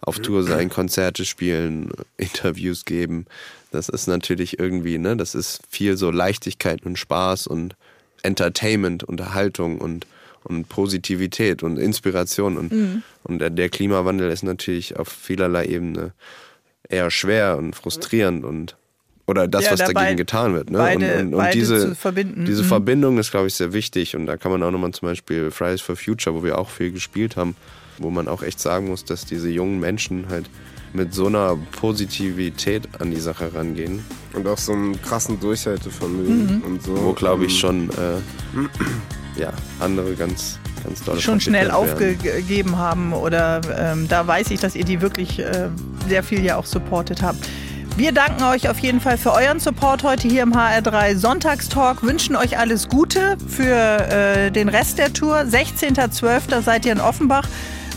auf 0.00 0.18
Tour 0.18 0.42
sein, 0.42 0.68
Konzerte 0.68 1.24
spielen, 1.24 1.90
Interviews 2.16 2.84
geben. 2.84 3.26
Das 3.70 3.88
ist 3.88 4.06
natürlich 4.06 4.58
irgendwie, 4.58 4.98
ne, 4.98 5.16
das 5.16 5.34
ist 5.34 5.60
viel 5.68 5.96
so 5.96 6.10
Leichtigkeit 6.10 6.84
und 6.84 6.98
Spaß 6.98 7.46
und 7.46 7.76
Entertainment, 8.22 9.04
Unterhaltung 9.04 9.78
und, 9.78 10.06
und 10.44 10.68
Positivität 10.68 11.62
und 11.62 11.78
Inspiration. 11.78 12.58
Und, 12.58 12.72
mhm. 12.72 13.02
und 13.22 13.38
der 13.38 13.68
Klimawandel 13.68 14.30
ist 14.30 14.42
natürlich 14.42 14.98
auf 14.98 15.08
vielerlei 15.08 15.66
Ebene 15.66 16.12
eher 16.88 17.10
schwer 17.10 17.56
und 17.56 17.74
frustrierend 17.74 18.44
und 18.44 18.76
oder 19.26 19.46
das, 19.46 19.64
ja, 19.64 19.72
was 19.72 19.80
dagegen 19.80 20.16
getan 20.16 20.54
wird. 20.54 20.70
Ne? 20.70 20.78
Beide, 20.78 21.18
und, 21.20 21.34
und, 21.34 21.34
und 21.34 21.54
diese, 21.54 21.96
diese 22.46 22.62
mhm. 22.62 22.66
Verbindung 22.66 23.18
ist, 23.18 23.30
glaube 23.30 23.46
ich, 23.46 23.54
sehr 23.54 23.72
wichtig. 23.72 24.16
Und 24.16 24.26
da 24.26 24.36
kann 24.36 24.50
man 24.50 24.62
auch 24.62 24.70
nochmal 24.70 24.90
zum 24.92 25.08
Beispiel 25.08 25.50
Fridays 25.50 25.80
for 25.80 25.96
Future, 25.96 26.34
wo 26.34 26.42
wir 26.42 26.58
auch 26.58 26.70
viel 26.70 26.90
gespielt 26.90 27.36
haben, 27.36 27.54
wo 27.98 28.10
man 28.10 28.28
auch 28.28 28.42
echt 28.42 28.60
sagen 28.60 28.88
muss, 28.88 29.04
dass 29.04 29.24
diese 29.24 29.48
jungen 29.48 29.78
Menschen 29.80 30.28
halt 30.28 30.50
mit 30.92 31.14
so 31.14 31.26
einer 31.26 31.56
Positivität 31.80 32.88
an 32.98 33.10
die 33.10 33.20
Sache 33.20 33.54
rangehen. 33.54 34.04
Und 34.34 34.46
auch 34.46 34.58
so 34.58 34.72
einem 34.72 35.00
krassen 35.00 35.40
Durchhaltevermögen 35.40 36.58
mhm. 36.58 36.62
und 36.62 36.82
so. 36.82 36.96
Wo, 37.02 37.12
glaube 37.12 37.46
ich, 37.46 37.58
schon 37.58 37.88
äh, 37.90 39.40
ja, 39.40 39.52
andere 39.80 40.14
ganz, 40.14 40.58
Schon 41.20 41.40
schnell 41.40 41.70
aufgegeben 41.70 42.76
haben 42.76 43.12
oder 43.12 43.60
ähm, 43.78 44.08
da 44.08 44.26
weiß 44.26 44.50
ich, 44.50 44.58
dass 44.58 44.74
ihr 44.74 44.84
die 44.84 45.00
wirklich 45.00 45.38
äh, 45.38 45.68
sehr 46.08 46.24
viel 46.24 46.44
ja 46.44 46.56
auch 46.56 46.66
supportet 46.66 47.22
habt. 47.22 47.38
Wir 47.96 48.12
danken 48.12 48.42
euch 48.44 48.70
auf 48.70 48.78
jeden 48.78 49.00
Fall 49.00 49.18
für 49.18 49.32
euren 49.32 49.60
Support 49.60 50.02
heute 50.02 50.26
hier 50.26 50.42
im 50.44 50.54
HR3 50.54 51.14
Sonntagstalk. 51.14 52.02
Wünschen 52.02 52.36
euch 52.36 52.58
alles 52.58 52.88
Gute 52.88 53.36
für 53.46 53.66
äh, 53.66 54.50
den 54.50 54.70
Rest 54.70 54.96
der 54.96 55.12
Tour. 55.12 55.40
16.12. 55.40 56.62
seid 56.62 56.86
ihr 56.86 56.92
in 56.92 57.00
Offenbach. 57.00 57.46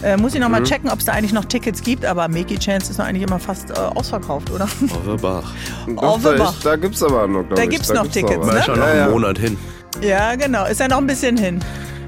Äh, 0.04 0.18
muss 0.18 0.34
ich 0.34 0.42
noch 0.42 0.50
mal 0.50 0.60
mhm. 0.60 0.66
checken, 0.66 0.90
ob 0.90 1.00
es 1.00 1.06
da 1.06 1.14
eigentlich 1.14 1.32
noch 1.32 1.46
Tickets 1.46 1.82
gibt, 1.82 2.04
aber 2.04 2.28
Makey 2.28 2.60
Chance 2.60 2.92
ist 2.92 2.98
noch 2.98 3.06
eigentlich 3.06 3.24
immer 3.24 3.40
fast 3.40 3.70
äh, 3.70 3.74
ausverkauft, 3.74 4.52
oder? 4.52 4.68
Overbach. 5.02 5.54
Overbach. 5.96 6.54
Da 6.64 6.76
gibt 6.76 6.96
es 6.96 7.02
aber 7.02 7.26
noch, 7.28 7.46
Da 7.56 7.66
gibt 7.66 7.84
es 7.84 7.94
noch 7.94 8.08
Tickets, 8.08 8.46
noch. 8.46 8.54
ne? 8.54 8.64
schon 8.64 8.78
noch 8.78 8.86
einen 8.86 9.12
Monat 9.12 9.40
hin. 9.40 9.58
Ja, 10.02 10.36
genau. 10.36 10.66
Ist 10.66 10.82
ja 10.82 10.90
noch 10.90 10.98
ein 10.98 11.08
bisschen 11.08 11.38
hin. 11.38 11.64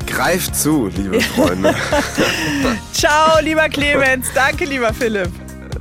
Greift 0.05 0.55
zu, 0.55 0.87
liebe 0.87 1.21
Freunde. 1.35 1.73
Ciao, 2.91 3.39
lieber 3.41 3.69
Clemens. 3.69 4.27
Danke, 4.35 4.65
lieber 4.65 4.93
Philipp. 4.93 5.31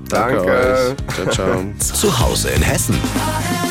Danke. 0.09 0.37
Danke 0.37 0.51
euch. 0.51 1.15
Ciao, 1.15 1.31
ciao. 1.31 1.65
Zu 1.79 2.19
Hause 2.19 2.51
in 2.51 2.63
Hessen. 2.63 3.66